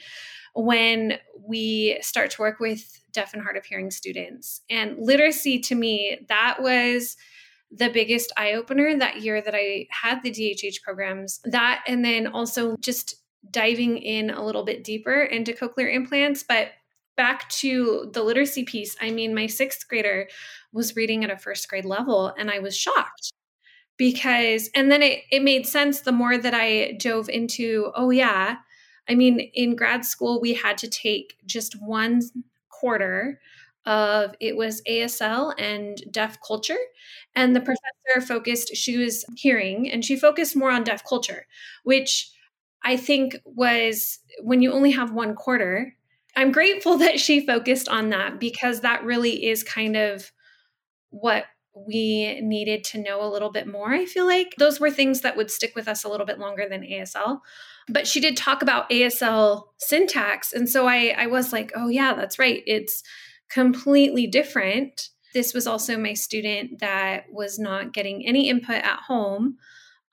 when 0.55 1.19
we 1.47 1.97
start 2.01 2.31
to 2.31 2.41
work 2.41 2.59
with 2.59 2.99
deaf 3.11 3.33
and 3.33 3.43
hard 3.43 3.57
of 3.57 3.65
hearing 3.65 3.91
students. 3.91 4.61
And 4.69 4.97
literacy 4.97 5.59
to 5.59 5.75
me, 5.75 6.19
that 6.27 6.61
was 6.61 7.17
the 7.71 7.89
biggest 7.89 8.31
eye 8.37 8.53
opener 8.53 8.97
that 8.97 9.21
year 9.21 9.41
that 9.41 9.55
I 9.55 9.87
had 9.89 10.23
the 10.23 10.31
DHH 10.31 10.81
programs. 10.81 11.41
That, 11.43 11.83
and 11.87 12.03
then 12.03 12.27
also 12.27 12.77
just 12.77 13.15
diving 13.51 13.97
in 13.97 14.29
a 14.29 14.43
little 14.43 14.63
bit 14.63 14.83
deeper 14.83 15.23
into 15.23 15.53
cochlear 15.53 15.93
implants. 15.93 16.43
But 16.43 16.69
back 17.17 17.49
to 17.49 18.09
the 18.13 18.23
literacy 18.23 18.63
piece, 18.63 18.95
I 19.01 19.11
mean, 19.11 19.35
my 19.35 19.47
sixth 19.47 19.87
grader 19.87 20.29
was 20.71 20.95
reading 20.95 21.23
at 21.23 21.29
a 21.29 21.37
first 21.37 21.67
grade 21.69 21.85
level, 21.85 22.33
and 22.37 22.49
I 22.49 22.59
was 22.59 22.75
shocked 22.77 23.33
because 23.97 24.69
and 24.75 24.91
then 24.91 25.01
it, 25.01 25.23
it 25.31 25.41
made 25.41 25.65
sense 25.65 26.01
the 26.01 26.11
more 26.11 26.37
that 26.37 26.53
i 26.53 26.91
dove 26.99 27.29
into 27.29 27.91
oh 27.95 28.09
yeah 28.09 28.57
i 29.09 29.15
mean 29.15 29.39
in 29.53 29.75
grad 29.75 30.05
school 30.05 30.39
we 30.41 30.53
had 30.53 30.77
to 30.77 30.87
take 30.87 31.37
just 31.45 31.81
one 31.81 32.21
quarter 32.69 33.39
of 33.85 34.33
it 34.39 34.57
was 34.57 34.81
asl 34.89 35.53
and 35.59 36.01
deaf 36.11 36.37
culture. 36.45 36.77
And 37.35 37.55
the 37.55 37.61
professor 37.61 38.25
focused 38.25 38.75
she 38.75 38.97
was 38.97 39.25
hearing 39.35 39.91
and 39.91 40.03
she 40.03 40.15
focused 40.15 40.55
more 40.55 40.71
on 40.71 40.83
deaf 40.83 41.03
culture 41.07 41.45
which 41.83 42.31
i 42.83 42.97
think 42.97 43.35
was 43.45 44.19
when 44.41 44.61
you 44.61 44.71
only 44.71 44.91
have 44.91 45.13
one 45.13 45.35
quarter 45.35 45.93
i'm 46.35 46.51
grateful 46.51 46.97
that 47.03 47.19
she 47.19 47.45
focused 47.45 47.87
on 47.89 48.09
that 48.09 48.39
because 48.39 48.81
that 48.81 49.03
really 49.03 49.45
is 49.45 49.63
kind 49.63 49.95
of 49.95 50.31
what 51.09 51.45
we 51.75 52.39
needed 52.41 52.83
to 52.85 53.01
know 53.01 53.23
a 53.23 53.29
little 53.29 53.51
bit 53.51 53.67
more. 53.67 53.93
I 53.93 54.05
feel 54.05 54.25
like 54.25 54.55
those 54.57 54.79
were 54.79 54.91
things 54.91 55.21
that 55.21 55.35
would 55.35 55.51
stick 55.51 55.73
with 55.75 55.87
us 55.87 56.03
a 56.03 56.09
little 56.09 56.25
bit 56.25 56.39
longer 56.39 56.67
than 56.69 56.81
ASL. 56.81 57.41
But 57.87 58.07
she 58.07 58.19
did 58.19 58.37
talk 58.37 58.61
about 58.61 58.89
ASL 58.89 59.65
syntax. 59.77 60.53
And 60.53 60.69
so 60.69 60.87
I, 60.87 61.13
I 61.17 61.27
was 61.27 61.51
like, 61.51 61.71
oh, 61.75 61.89
yeah, 61.89 62.13
that's 62.13 62.39
right. 62.39 62.63
It's 62.65 63.03
completely 63.49 64.25
different. 64.25 65.09
This 65.33 65.53
was 65.53 65.67
also 65.67 65.97
my 65.97 66.13
student 66.13 66.79
that 66.79 67.25
was 67.31 67.59
not 67.59 67.93
getting 67.93 68.25
any 68.25 68.49
input 68.49 68.77
at 68.77 68.99
home. 68.99 69.57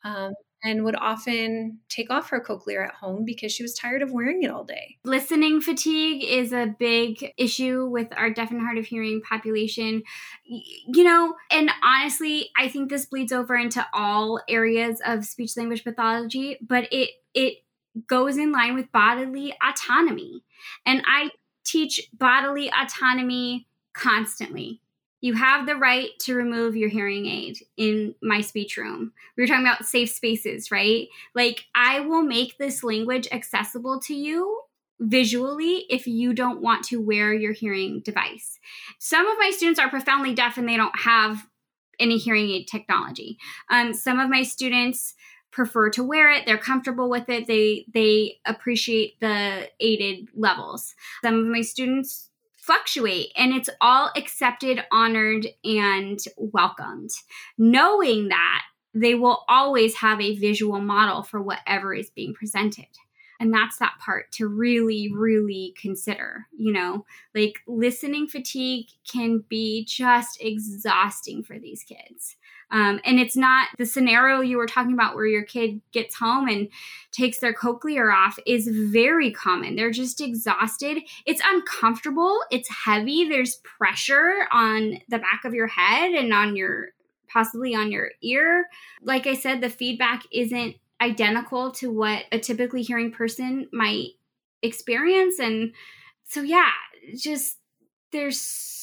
Um, 0.04 0.34
and 0.62 0.84
would 0.84 0.96
often 0.96 1.78
take 1.88 2.10
off 2.10 2.30
her 2.30 2.40
cochlear 2.40 2.86
at 2.86 2.94
home 2.94 3.24
because 3.24 3.52
she 3.52 3.62
was 3.62 3.74
tired 3.74 4.02
of 4.02 4.12
wearing 4.12 4.42
it 4.42 4.50
all 4.50 4.64
day. 4.64 4.96
Listening 5.04 5.60
fatigue 5.60 6.24
is 6.24 6.52
a 6.52 6.74
big 6.78 7.32
issue 7.36 7.86
with 7.86 8.08
our 8.16 8.30
deaf 8.30 8.50
and 8.50 8.60
hard 8.60 8.78
of 8.78 8.86
hearing 8.86 9.20
population. 9.22 10.02
You 10.44 11.04
know, 11.04 11.34
and 11.50 11.70
honestly, 11.82 12.50
I 12.56 12.68
think 12.68 12.90
this 12.90 13.06
bleeds 13.06 13.32
over 13.32 13.56
into 13.56 13.84
all 13.92 14.40
areas 14.48 15.00
of 15.04 15.24
speech 15.24 15.56
language 15.56 15.84
pathology, 15.84 16.58
but 16.60 16.88
it 16.92 17.10
it 17.34 17.58
goes 18.06 18.36
in 18.36 18.52
line 18.52 18.74
with 18.74 18.92
bodily 18.92 19.54
autonomy. 19.62 20.44
And 20.86 21.02
I 21.06 21.30
teach 21.64 22.08
bodily 22.12 22.70
autonomy 22.70 23.66
constantly 23.94 24.81
You 25.22 25.34
have 25.34 25.66
the 25.66 25.76
right 25.76 26.10
to 26.22 26.34
remove 26.34 26.76
your 26.76 26.90
hearing 26.90 27.26
aid 27.26 27.58
in 27.76 28.14
my 28.20 28.42
speech 28.42 28.76
room. 28.76 29.12
We 29.36 29.42
were 29.42 29.46
talking 29.46 29.64
about 29.64 29.86
safe 29.86 30.10
spaces, 30.10 30.70
right? 30.70 31.06
Like, 31.34 31.64
I 31.74 32.00
will 32.00 32.22
make 32.22 32.58
this 32.58 32.82
language 32.82 33.28
accessible 33.32 34.00
to 34.00 34.14
you 34.14 34.60
visually 35.00 35.86
if 35.88 36.06
you 36.06 36.34
don't 36.34 36.60
want 36.60 36.84
to 36.86 37.00
wear 37.00 37.32
your 37.32 37.52
hearing 37.52 38.00
device. 38.00 38.58
Some 38.98 39.26
of 39.26 39.38
my 39.38 39.50
students 39.50 39.80
are 39.80 39.88
profoundly 39.88 40.34
deaf 40.34 40.58
and 40.58 40.68
they 40.68 40.76
don't 40.76 40.98
have 40.98 41.46
any 42.00 42.18
hearing 42.18 42.50
aid 42.50 42.66
technology. 42.66 43.38
Um, 43.70 43.94
some 43.94 44.18
of 44.18 44.28
my 44.28 44.42
students 44.42 45.14
prefer 45.52 45.90
to 45.90 46.02
wear 46.02 46.30
it 46.30 46.46
they're 46.46 46.56
comfortable 46.56 47.10
with 47.10 47.28
it 47.28 47.46
they 47.46 47.84
they 47.92 48.38
appreciate 48.46 49.20
the 49.20 49.68
aided 49.80 50.26
levels 50.34 50.94
some 51.22 51.38
of 51.38 51.44
my 51.44 51.60
students 51.60 52.30
fluctuate 52.62 53.32
and 53.36 53.52
it's 53.52 53.68
all 53.80 54.10
accepted 54.16 54.82
honored 54.90 55.46
and 55.64 56.18
welcomed. 56.36 57.10
Knowing 57.58 58.28
that 58.28 58.62
they 58.94 59.14
will 59.14 59.44
always 59.48 59.96
have 59.96 60.20
a 60.20 60.36
visual 60.36 60.80
model 60.80 61.22
for 61.22 61.42
whatever 61.42 61.92
is 61.92 62.10
being 62.10 62.32
presented. 62.32 62.86
And 63.40 63.52
that's 63.52 63.78
that 63.78 63.94
part 63.98 64.30
to 64.32 64.46
really 64.46 65.10
really 65.12 65.74
consider 65.80 66.46
you 66.56 66.72
know? 66.72 67.04
Like 67.34 67.58
listening 67.66 68.28
fatigue 68.28 68.86
can 69.10 69.44
be 69.48 69.84
just 69.84 70.40
exhausting 70.40 71.42
for 71.42 71.58
these 71.58 71.82
kids 71.82 72.36
um, 72.72 73.00
and 73.04 73.20
it's 73.20 73.36
not 73.36 73.68
the 73.76 73.84
scenario 73.84 74.40
you 74.40 74.56
were 74.56 74.66
talking 74.66 74.94
about 74.94 75.14
where 75.14 75.26
your 75.26 75.44
kid 75.44 75.82
gets 75.92 76.16
home 76.16 76.48
and 76.48 76.68
takes 77.12 77.38
their 77.38 77.52
cochlear 77.52 78.12
off 78.12 78.38
is 78.46 78.66
very 78.66 79.30
common. 79.30 79.76
They're 79.76 79.90
just 79.90 80.22
exhausted. 80.22 81.02
It's 81.26 81.42
uncomfortable. 81.46 82.40
It's 82.50 82.70
heavy. 82.86 83.28
There's 83.28 83.56
pressure 83.56 84.46
on 84.50 84.98
the 85.10 85.18
back 85.18 85.44
of 85.44 85.52
your 85.52 85.66
head 85.66 86.12
and 86.12 86.32
on 86.32 86.56
your 86.56 86.88
possibly 87.28 87.74
on 87.74 87.92
your 87.92 88.10
ear. 88.22 88.66
Like 89.02 89.26
I 89.26 89.34
said, 89.34 89.60
the 89.60 89.70
feedback 89.70 90.22
isn't 90.32 90.76
identical 91.00 91.72
to 91.72 91.90
what 91.90 92.24
a 92.32 92.38
typically 92.38 92.82
hearing 92.82 93.12
person 93.12 93.68
might 93.70 94.10
experience. 94.62 95.38
And 95.38 95.72
so, 96.24 96.40
yeah, 96.40 96.70
just 97.16 97.58
there's 98.12 98.40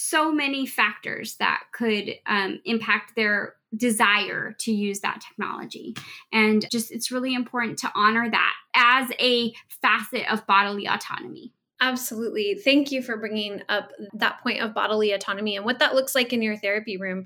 so 0.10 0.32
many 0.32 0.66
factors 0.66 1.36
that 1.38 1.64
could 1.74 2.16
um, 2.26 2.60
impact 2.66 3.16
their 3.16 3.55
desire 3.76 4.55
to 4.60 4.72
use 4.72 5.01
that 5.01 5.22
technology. 5.22 5.95
And 6.34 6.66
just 6.72 6.91
it's 6.91 7.12
really 7.12 7.34
important 7.34 7.78
to 7.80 7.91
honor 7.93 8.30
that 8.30 8.53
as 8.76 9.12
a 9.20 9.53
facet 9.82 10.32
of 10.32 10.45
bodily 10.47 10.88
autonomy. 10.88 11.53
Absolutely. 11.82 12.55
Thank 12.55 12.91
you 12.91 13.01
for 13.01 13.16
bringing 13.16 13.62
up 13.70 13.91
that 14.14 14.41
point 14.43 14.62
of 14.62 14.74
bodily 14.74 15.14
autonomy 15.14 15.55
and 15.55 15.64
what 15.64 15.80
that 15.80 15.95
looks 15.95 16.14
like 16.14 16.34
in 16.34 16.41
your 16.41 16.57
therapy 16.57 16.97
room. 16.97 17.26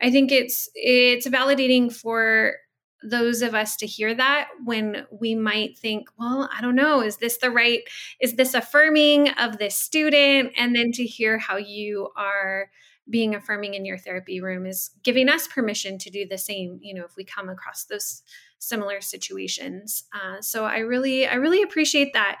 I 0.00 0.10
think 0.10 0.32
it's 0.32 0.68
it's 0.74 1.28
validating 1.28 1.92
for 1.92 2.54
those 3.02 3.42
of 3.42 3.54
us 3.54 3.76
to 3.76 3.86
hear 3.86 4.14
that 4.14 4.48
when 4.64 5.06
we 5.10 5.34
might 5.34 5.78
think, 5.78 6.08
well, 6.18 6.48
I 6.56 6.60
don't 6.60 6.76
know, 6.76 7.00
is 7.00 7.16
this 7.16 7.38
the 7.38 7.50
right 7.50 7.80
is 8.20 8.34
this 8.34 8.54
affirming 8.54 9.30
of 9.30 9.58
this 9.58 9.76
student? 9.76 10.52
And 10.56 10.74
then 10.74 10.92
to 10.92 11.04
hear 11.04 11.38
how 11.38 11.56
you 11.56 12.10
are 12.16 12.70
being 13.10 13.34
affirming 13.34 13.74
in 13.74 13.84
your 13.84 13.98
therapy 13.98 14.40
room 14.40 14.64
is 14.64 14.90
giving 15.02 15.28
us 15.28 15.48
permission 15.48 15.98
to 15.98 16.08
do 16.08 16.26
the 16.26 16.38
same 16.38 16.78
you 16.82 16.94
know 16.94 17.04
if 17.04 17.16
we 17.16 17.24
come 17.24 17.48
across 17.48 17.84
those 17.84 18.22
similar 18.58 19.00
situations. 19.00 20.04
Uh, 20.14 20.40
so 20.40 20.64
i 20.64 20.78
really 20.78 21.26
i 21.26 21.34
really 21.34 21.62
appreciate 21.62 22.12
that 22.12 22.40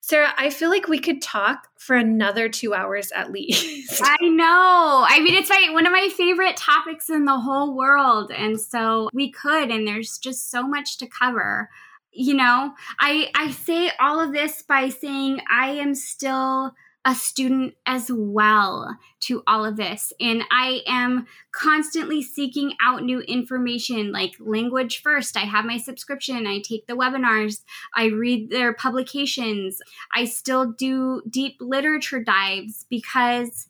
sara 0.00 0.32
i 0.38 0.50
feel 0.50 0.70
like 0.70 0.88
we 0.88 0.98
could 0.98 1.20
talk 1.22 1.68
for 1.80 1.96
another 1.96 2.48
two 2.48 2.74
hours 2.74 3.10
at 3.12 3.32
least. 3.32 4.02
I 4.04 4.28
know. 4.28 5.04
I 5.08 5.20
mean 5.20 5.34
it's 5.34 5.48
my 5.48 5.70
one 5.72 5.86
of 5.86 5.92
my 5.92 6.10
favorite 6.14 6.56
topics 6.56 7.08
in 7.08 7.24
the 7.24 7.40
whole 7.40 7.74
world 7.74 8.30
and 8.30 8.60
so 8.60 9.08
we 9.14 9.32
could 9.32 9.70
and 9.70 9.88
there's 9.88 10.18
just 10.18 10.50
so 10.50 10.62
much 10.62 10.98
to 10.98 11.06
cover. 11.06 11.70
You 12.12 12.34
know 12.34 12.74
i 12.98 13.30
i 13.36 13.52
say 13.52 13.92
all 14.00 14.20
of 14.20 14.32
this 14.32 14.62
by 14.62 14.88
saying 14.88 15.40
i 15.48 15.70
am 15.70 15.94
still 15.94 16.72
a 17.04 17.14
student 17.14 17.74
as 17.86 18.10
well 18.12 18.96
to 19.20 19.42
all 19.46 19.64
of 19.64 19.76
this. 19.76 20.12
And 20.20 20.42
I 20.50 20.80
am 20.86 21.26
constantly 21.50 22.22
seeking 22.22 22.74
out 22.82 23.02
new 23.02 23.20
information 23.20 24.12
like 24.12 24.34
language 24.38 25.00
first. 25.00 25.36
I 25.36 25.40
have 25.40 25.64
my 25.64 25.78
subscription, 25.78 26.46
I 26.46 26.60
take 26.60 26.86
the 26.86 26.96
webinars, 26.96 27.62
I 27.94 28.06
read 28.06 28.50
their 28.50 28.74
publications. 28.74 29.80
I 30.14 30.26
still 30.26 30.72
do 30.72 31.22
deep 31.28 31.56
literature 31.60 32.20
dives 32.20 32.84
because 32.90 33.68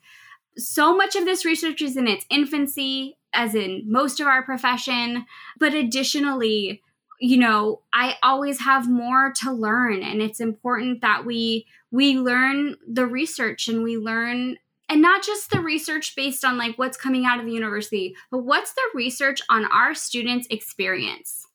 so 0.56 0.96
much 0.96 1.14
of 1.14 1.24
this 1.24 1.44
research 1.44 1.80
is 1.82 1.96
in 1.96 2.08
its 2.08 2.26
infancy, 2.30 3.16
as 3.32 3.54
in 3.54 3.84
most 3.86 4.18
of 4.18 4.26
our 4.26 4.42
profession. 4.42 5.24
But 5.58 5.72
additionally, 5.72 6.82
you 7.20 7.36
know, 7.36 7.82
I 7.92 8.16
always 8.22 8.60
have 8.60 8.90
more 8.90 9.32
to 9.42 9.52
learn 9.52 10.02
and 10.02 10.20
it's 10.20 10.40
important 10.40 11.02
that 11.02 11.24
we 11.24 11.66
we 11.90 12.18
learn 12.18 12.76
the 12.86 13.06
research 13.06 13.68
and 13.68 13.82
we 13.82 13.96
learn 13.96 14.56
and 14.88 15.00
not 15.00 15.22
just 15.22 15.50
the 15.50 15.60
research 15.60 16.16
based 16.16 16.44
on 16.44 16.58
like 16.58 16.76
what's 16.76 16.96
coming 16.96 17.24
out 17.24 17.38
of 17.38 17.46
the 17.46 17.52
university, 17.52 18.16
but 18.30 18.38
what's 18.38 18.72
the 18.72 18.82
research 18.92 19.40
on 19.48 19.64
our 19.66 19.94
students' 19.94 20.48
experience, 20.50 21.46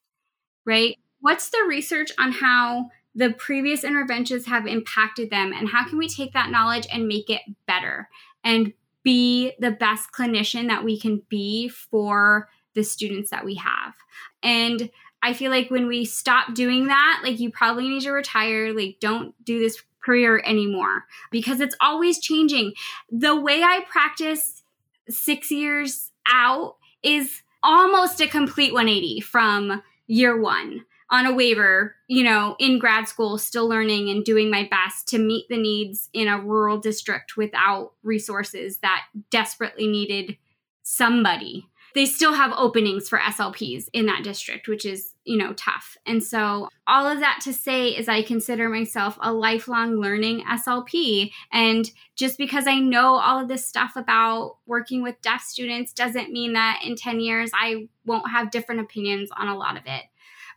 right? 0.65 0.97
What's 1.19 1.49
the 1.49 1.65
research 1.67 2.11
on 2.17 2.31
how 2.31 2.91
the 3.13 3.31
previous 3.31 3.83
interventions 3.83 4.45
have 4.45 4.67
impacted 4.67 5.29
them, 5.29 5.53
and 5.53 5.69
how 5.69 5.87
can 5.87 5.97
we 5.97 6.07
take 6.07 6.33
that 6.33 6.49
knowledge 6.49 6.87
and 6.91 7.07
make 7.07 7.29
it 7.29 7.41
better 7.65 8.09
and 8.43 8.73
be 9.03 9.53
the 9.59 9.71
best 9.71 10.09
clinician 10.11 10.67
that 10.67 10.83
we 10.83 10.99
can 10.99 11.21
be 11.29 11.69
for 11.69 12.49
the 12.73 12.83
students 12.83 13.29
that 13.31 13.45
we 13.45 13.55
have? 13.55 13.95
And 14.43 14.89
I 15.21 15.33
feel 15.33 15.49
like 15.49 15.71
when 15.71 15.87
we 15.87 16.05
stop 16.05 16.53
doing 16.53 16.87
that, 16.87 17.21
like 17.23 17.39
you 17.39 17.49
probably 17.49 17.87
need 17.87 18.03
to 18.03 18.11
retire, 18.11 18.73
like 18.73 18.97
don't 18.99 19.33
do 19.43 19.59
this 19.59 19.81
career 20.05 20.41
anymore 20.45 21.05
because 21.31 21.59
it's 21.59 21.75
always 21.81 22.19
changing. 22.19 22.73
The 23.11 23.35
way 23.35 23.63
I 23.63 23.85
practice 23.89 24.63
six 25.09 25.51
years 25.51 26.11
out 26.27 26.75
is 27.03 27.41
almost 27.63 28.21
a 28.21 28.27
complete 28.27 28.73
180 28.73 29.21
from 29.21 29.81
year 30.07 30.39
one 30.39 30.85
on 31.09 31.25
a 31.25 31.33
waiver, 31.33 31.95
you 32.07 32.23
know, 32.23 32.55
in 32.59 32.79
grad 32.79 33.07
school, 33.07 33.37
still 33.37 33.67
learning 33.67 34.09
and 34.09 34.25
doing 34.25 34.49
my 34.49 34.67
best 34.69 35.07
to 35.09 35.19
meet 35.19 35.45
the 35.49 35.57
needs 35.57 36.09
in 36.13 36.27
a 36.27 36.41
rural 36.41 36.77
district 36.77 37.37
without 37.37 37.93
resources 38.03 38.79
that 38.79 39.03
desperately 39.29 39.87
needed 39.87 40.37
somebody 40.81 41.67
they 41.95 42.05
still 42.05 42.33
have 42.33 42.51
openings 42.57 43.07
for 43.07 43.17
SLPs 43.17 43.87
in 43.93 44.05
that 44.07 44.23
district, 44.23 44.67
which 44.67 44.85
is, 44.85 45.13
you 45.23 45.37
know, 45.37 45.53
tough. 45.53 45.97
And 46.05 46.21
so, 46.21 46.67
all 46.85 47.07
of 47.07 47.21
that 47.21 47.39
to 47.43 47.53
say 47.53 47.87
is 47.87 48.09
I 48.09 48.21
consider 48.21 48.69
myself 48.69 49.17
a 49.21 49.31
lifelong 49.31 49.95
learning 49.95 50.43
SLP. 50.43 51.31
And 51.53 51.89
just 52.15 52.37
because 52.37 52.67
I 52.67 52.79
know 52.79 53.15
all 53.15 53.41
of 53.41 53.47
this 53.47 53.65
stuff 53.65 53.93
about 53.95 54.57
working 54.67 55.01
with 55.01 55.21
deaf 55.21 55.41
students 55.41 55.93
doesn't 55.93 56.31
mean 56.31 56.53
that 56.53 56.81
in 56.83 56.95
10 56.97 57.21
years 57.21 57.49
I 57.53 57.87
won't 58.05 58.29
have 58.29 58.51
different 58.51 58.81
opinions 58.81 59.29
on 59.35 59.47
a 59.47 59.57
lot 59.57 59.77
of 59.77 59.83
it. 59.85 60.03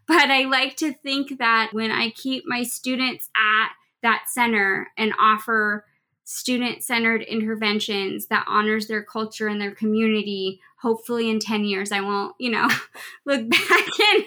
But 0.08 0.30
I 0.30 0.44
like 0.44 0.76
to 0.78 0.92
think 0.92 1.38
that 1.38 1.70
when 1.72 1.92
I 1.92 2.10
keep 2.10 2.44
my 2.46 2.64
students 2.64 3.30
at 3.36 3.70
that 4.02 4.24
center 4.28 4.88
and 4.96 5.12
offer 5.20 5.84
student 6.30 6.82
centered 6.82 7.22
interventions 7.22 8.26
that 8.26 8.44
honors 8.46 8.86
their 8.86 9.02
culture 9.02 9.48
and 9.48 9.58
their 9.58 9.74
community 9.74 10.60
hopefully 10.76 11.30
in 11.30 11.40
10 11.40 11.64
years. 11.64 11.90
I 11.90 12.02
won't 12.02 12.34
you 12.38 12.50
know 12.50 12.68
look 13.24 13.48
back 13.48 13.60
and 14.12 14.24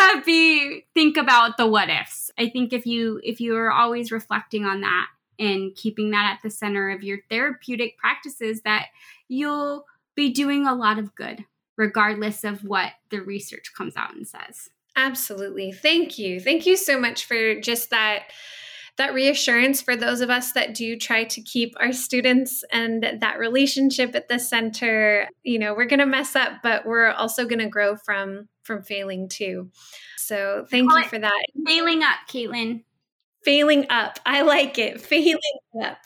uh, 0.00 0.20
be 0.26 0.84
think 0.94 1.16
about 1.16 1.56
the 1.58 1.66
what 1.68 1.88
ifs. 1.88 2.32
I 2.36 2.48
think 2.48 2.72
if 2.72 2.86
you 2.86 3.20
if 3.22 3.40
you 3.40 3.54
are 3.54 3.70
always 3.70 4.10
reflecting 4.10 4.64
on 4.64 4.80
that 4.80 5.06
and 5.38 5.72
keeping 5.76 6.10
that 6.10 6.34
at 6.34 6.42
the 6.42 6.50
center 6.50 6.90
of 6.90 7.04
your 7.04 7.18
therapeutic 7.30 7.98
practices 7.98 8.62
that 8.62 8.86
you'll 9.28 9.86
be 10.16 10.32
doing 10.32 10.66
a 10.66 10.74
lot 10.74 10.98
of 10.98 11.14
good 11.14 11.44
regardless 11.76 12.42
of 12.42 12.64
what 12.64 12.94
the 13.10 13.20
research 13.20 13.72
comes 13.76 13.96
out 13.96 14.12
and 14.12 14.26
says. 14.26 14.70
Absolutely. 14.96 15.70
Thank 15.70 16.18
you. 16.18 16.40
Thank 16.40 16.66
you 16.66 16.76
so 16.76 16.98
much 16.98 17.26
for 17.26 17.60
just 17.60 17.90
that 17.90 18.24
that 18.98 19.14
reassurance 19.14 19.80
for 19.80 19.96
those 19.96 20.20
of 20.20 20.30
us 20.30 20.52
that 20.52 20.74
do 20.74 20.96
try 20.96 21.24
to 21.24 21.40
keep 21.40 21.74
our 21.80 21.92
students 21.92 22.62
and 22.70 23.02
that 23.20 23.38
relationship 23.38 24.14
at 24.14 24.28
the 24.28 24.38
center 24.38 25.28
you 25.42 25.58
know 25.58 25.74
we're 25.74 25.86
going 25.86 25.98
to 25.98 26.06
mess 26.06 26.36
up 26.36 26.52
but 26.62 26.84
we're 26.86 27.10
also 27.10 27.46
going 27.46 27.58
to 27.58 27.68
grow 27.68 27.96
from 27.96 28.48
from 28.62 28.82
failing 28.82 29.28
too. 29.28 29.70
So 30.18 30.66
thank 30.70 30.90
you 30.90 31.04
for 31.04 31.18
that. 31.18 31.44
failing 31.66 32.02
up 32.02 32.16
caitlin. 32.28 32.84
Failing 33.44 33.86
up. 33.90 34.18
I 34.24 34.42
like 34.42 34.78
it. 34.78 35.00
Failing 35.00 35.38
up. 35.82 35.98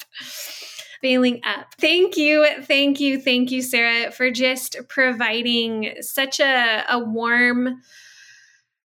Failing 1.02 1.40
up. 1.44 1.66
Thank 1.78 2.16
you, 2.16 2.46
thank 2.62 2.98
you, 2.98 3.20
thank 3.20 3.50
you, 3.50 3.60
Sara, 3.60 4.10
for 4.10 4.30
just 4.30 4.76
providing 4.88 5.96
such 6.00 6.40
a, 6.40 6.84
a 6.88 6.98
warm 6.98 7.82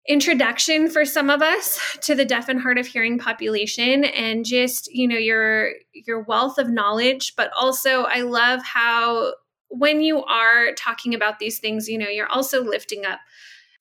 introduction 0.06 0.88
for 0.90 1.04
some 1.04 1.30
of 1.30 1.40
us 1.40 1.80
to 2.02 2.14
the 2.14 2.24
deaf 2.24 2.48
and 2.48 2.60
hard 2.60 2.78
of 2.78 2.86
hearing 2.86 3.18
population 3.18 4.04
and 4.04 4.44
just 4.44 4.92
you 4.92 5.08
know 5.08 5.16
your 5.16 5.70
your 5.94 6.20
wealth 6.24 6.58
of 6.58 6.68
knowledge 6.68 7.34
but 7.36 7.50
also 7.58 8.02
i 8.02 8.20
love 8.20 8.62
how 8.62 9.32
when 9.78 10.02
you 10.02 10.22
are 10.24 10.72
talking 10.74 11.14
about 11.14 11.38
these 11.38 11.58
things, 11.58 11.88
you 11.88 11.98
know, 11.98 12.08
you're 12.08 12.30
also 12.30 12.62
lifting 12.62 13.04
up 13.04 13.18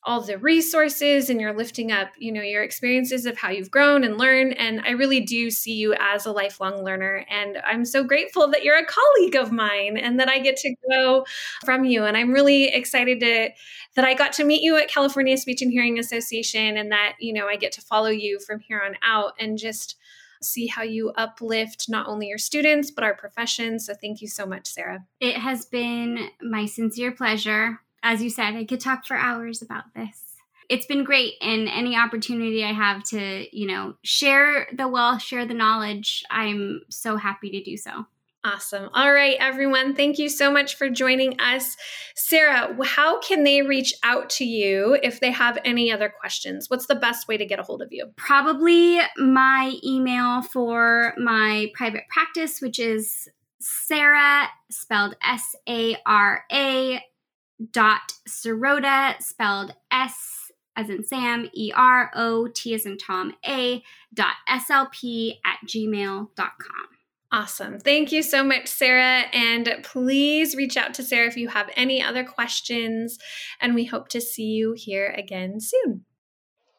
all 0.05 0.21
the 0.21 0.37
resources 0.37 1.29
and 1.29 1.39
you're 1.39 1.55
lifting 1.55 1.91
up 1.91 2.09
you 2.17 2.31
know 2.31 2.41
your 2.41 2.63
experiences 2.63 3.25
of 3.25 3.37
how 3.37 3.49
you've 3.49 3.71
grown 3.71 4.03
and 4.03 4.17
learned 4.17 4.57
and 4.57 4.81
i 4.81 4.91
really 4.91 5.21
do 5.21 5.49
see 5.49 5.73
you 5.73 5.93
as 5.99 6.25
a 6.25 6.31
lifelong 6.31 6.83
learner 6.83 7.25
and 7.29 7.57
i'm 7.65 7.85
so 7.85 8.03
grateful 8.03 8.49
that 8.49 8.63
you're 8.63 8.77
a 8.77 8.85
colleague 8.85 9.35
of 9.35 9.51
mine 9.51 9.97
and 9.97 10.19
that 10.19 10.27
i 10.27 10.39
get 10.39 10.57
to 10.57 10.75
grow 10.87 11.23
from 11.65 11.85
you 11.85 12.03
and 12.03 12.17
i'm 12.17 12.31
really 12.31 12.65
excited 12.65 13.19
to 13.19 13.49
that 13.95 14.05
i 14.05 14.13
got 14.13 14.33
to 14.33 14.43
meet 14.43 14.61
you 14.61 14.75
at 14.75 14.89
california 14.89 15.37
speech 15.37 15.61
and 15.61 15.71
hearing 15.71 15.97
association 15.97 16.77
and 16.77 16.91
that 16.91 17.13
you 17.19 17.33
know 17.33 17.47
i 17.47 17.55
get 17.55 17.71
to 17.71 17.81
follow 17.81 18.09
you 18.09 18.39
from 18.39 18.59
here 18.59 18.81
on 18.85 18.95
out 19.03 19.33
and 19.39 19.57
just 19.57 19.95
see 20.41 20.67
how 20.67 20.83
you 20.83 21.09
uplift 21.11 21.87
not 21.87 22.07
only 22.07 22.27
your 22.27 22.37
students 22.37 22.91
but 22.91 23.03
our 23.03 23.13
profession 23.13 23.79
so 23.79 23.93
thank 23.93 24.21
you 24.21 24.27
so 24.27 24.45
much 24.45 24.67
sara. 24.67 25.05
It 25.21 25.37
has 25.37 25.65
been 25.65 26.27
my 26.41 26.65
sincere 26.65 27.13
pleasure 27.13 27.79
as 28.03 28.21
you 28.21 28.29
said, 28.29 28.55
I 28.55 28.65
could 28.65 28.81
talk 28.81 29.07
for 29.07 29.15
hours 29.15 29.61
about 29.61 29.85
this. 29.95 30.19
It's 30.69 30.85
been 30.85 31.03
great, 31.03 31.33
and 31.41 31.67
any 31.67 31.97
opportunity 31.97 32.63
I 32.63 32.73
have 32.73 33.03
to, 33.05 33.47
you 33.51 33.67
know, 33.67 33.95
share 34.03 34.67
the 34.73 34.87
wealth, 34.87 35.21
share 35.21 35.45
the 35.45 35.53
knowledge, 35.53 36.23
I'm 36.29 36.81
so 36.89 37.17
happy 37.17 37.49
to 37.51 37.63
do 37.63 37.77
so. 37.77 38.05
Awesome. 38.45 38.89
All 38.93 39.13
right, 39.13 39.37
everyone. 39.39 39.95
Thank 39.95 40.19
you 40.19 40.27
so 40.27 40.51
much 40.51 40.75
for 40.75 40.89
joining 40.89 41.39
us. 41.39 41.77
Sara, 42.13 42.75
how 42.83 43.21
can 43.21 43.45
they 43.45 43.61
reach 43.61 43.93
out 44.03 44.29
to 44.31 44.45
you 44.45 44.97
if 45.01 45.21
they 45.21 45.31
have 45.31 45.57
any 45.63 45.89
other 45.91 46.13
questions? 46.19 46.69
What's 46.69 46.87
the 46.87 46.95
best 46.95 47.29
way 47.29 47.37
to 47.37 47.45
get 47.45 47.59
a 47.59 47.63
hold 47.63 47.81
of 47.81 47.87
you? 47.91 48.07
Probably 48.17 48.99
my 49.17 49.75
email 49.81 50.41
for 50.41 51.13
my 51.17 51.71
private 51.73 52.03
practice, 52.09 52.59
which 52.59 52.79
is 52.79 53.29
Sara, 53.59 54.49
spelled 54.69 55.15
S 55.23 55.55
A 55.69 55.95
R 56.05 56.43
A 56.51 57.01
dot 57.71 58.13
Serota, 58.27 59.21
spelled 59.21 59.73
S 59.91 60.51
as 60.75 60.89
in 60.89 61.03
Sam, 61.03 61.49
E 61.53 61.71
R 61.75 62.11
O 62.15 62.47
T 62.47 62.73
as 62.73 62.85
in 62.85 62.97
Tom, 62.97 63.33
A 63.47 63.83
dot 64.13 64.35
SLP 64.49 65.39
at 65.45 65.59
gmail.com. 65.67 66.87
Awesome. 67.31 67.79
Thank 67.79 68.11
you 68.11 68.21
so 68.21 68.43
much, 68.43 68.67
Sara. 68.67 69.25
And 69.33 69.79
please 69.83 70.55
reach 70.55 70.77
out 70.77 70.93
to 70.95 71.03
Sara 71.03 71.27
if 71.27 71.35
you 71.35 71.47
have 71.47 71.69
any 71.75 72.01
other 72.01 72.23
questions. 72.23 73.17
And 73.59 73.73
we 73.73 73.85
hope 73.85 74.07
to 74.09 74.21
see 74.21 74.51
you 74.51 74.73
here 74.77 75.13
again 75.17 75.59
soon. 75.59 76.05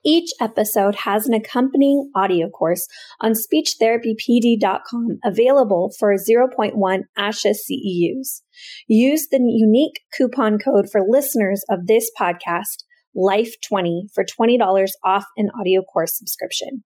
Each 0.05 0.31
episode 0.40 0.94
has 0.97 1.26
an 1.26 1.35
accompanying 1.35 2.10
audio 2.14 2.51
course 2.51 2.86
on 3.20 3.32
speechtherapypd.com 3.32 5.18
available 5.24 5.93
for 5.98 6.14
0.1 6.14 7.02
ASHA 7.18 7.55
CEUs. 7.55 8.43
Use 8.86 9.28
the 9.31 9.39
unique 9.40 10.01
coupon 10.16 10.59
code 10.59 10.90
for 10.90 11.01
listeners 11.09 11.64
of 11.70 11.86
this 11.86 12.10
podcast, 12.20 12.85
LIFE20, 13.16 14.12
for 14.14 14.24
$20 14.24 14.89
off 15.05 15.24
an 15.36 15.48
audio 15.59 15.82
course 15.82 16.18
subscription. 16.18 16.85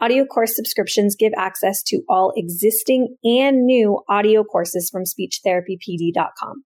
Audio 0.00 0.24
course 0.24 0.54
subscriptions 0.54 1.16
give 1.16 1.32
access 1.36 1.82
to 1.82 2.02
all 2.08 2.32
existing 2.36 3.16
and 3.24 3.64
new 3.64 4.00
audio 4.08 4.44
courses 4.44 4.90
from 4.90 5.04
speechtherapypd.com. 5.04 6.64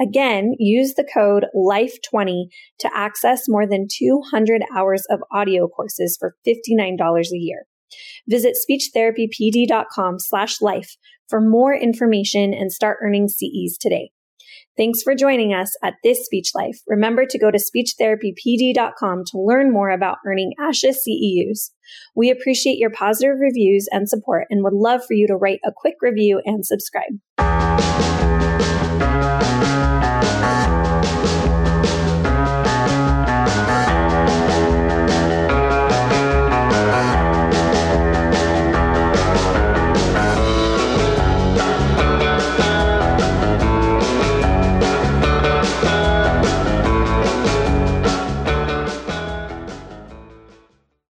Again, 0.00 0.54
use 0.58 0.94
the 0.94 1.06
code 1.14 1.46
LIFE20 1.54 2.46
to 2.80 2.90
access 2.96 3.48
more 3.48 3.66
than 3.66 3.86
200 3.90 4.62
hours 4.76 5.04
of 5.08 5.20
audio 5.32 5.68
courses 5.68 6.16
for 6.18 6.34
$59 6.46 6.98
a 7.20 7.38
year. 7.38 7.66
Visit 8.28 8.56
speechtherapypd.com 8.56 10.18
slash 10.18 10.60
life 10.60 10.96
for 11.28 11.40
more 11.40 11.74
information 11.74 12.52
and 12.52 12.72
start 12.72 12.98
earning 13.02 13.28
CEs 13.28 13.78
today. 13.78 14.10
Thanks 14.76 15.02
for 15.02 15.14
joining 15.14 15.54
us 15.54 15.76
at 15.84 15.94
this 16.02 16.24
Speech 16.24 16.50
Life. 16.52 16.78
Remember 16.88 17.24
to 17.26 17.38
go 17.38 17.50
to 17.52 17.58
speechtherapypd.com 17.58 19.22
to 19.26 19.38
learn 19.38 19.72
more 19.72 19.90
about 19.90 20.18
earning 20.26 20.52
ASHA 20.60 20.96
CEUs. 21.06 21.70
We 22.16 22.30
appreciate 22.30 22.78
your 22.78 22.90
positive 22.90 23.36
reviews 23.38 23.86
and 23.92 24.08
support 24.08 24.46
and 24.50 24.64
would 24.64 24.72
love 24.72 25.02
for 25.06 25.14
you 25.14 25.28
to 25.28 25.36
write 25.36 25.60
a 25.64 25.72
quick 25.74 25.94
review 26.02 26.42
and 26.44 26.66
subscribe. 26.66 27.53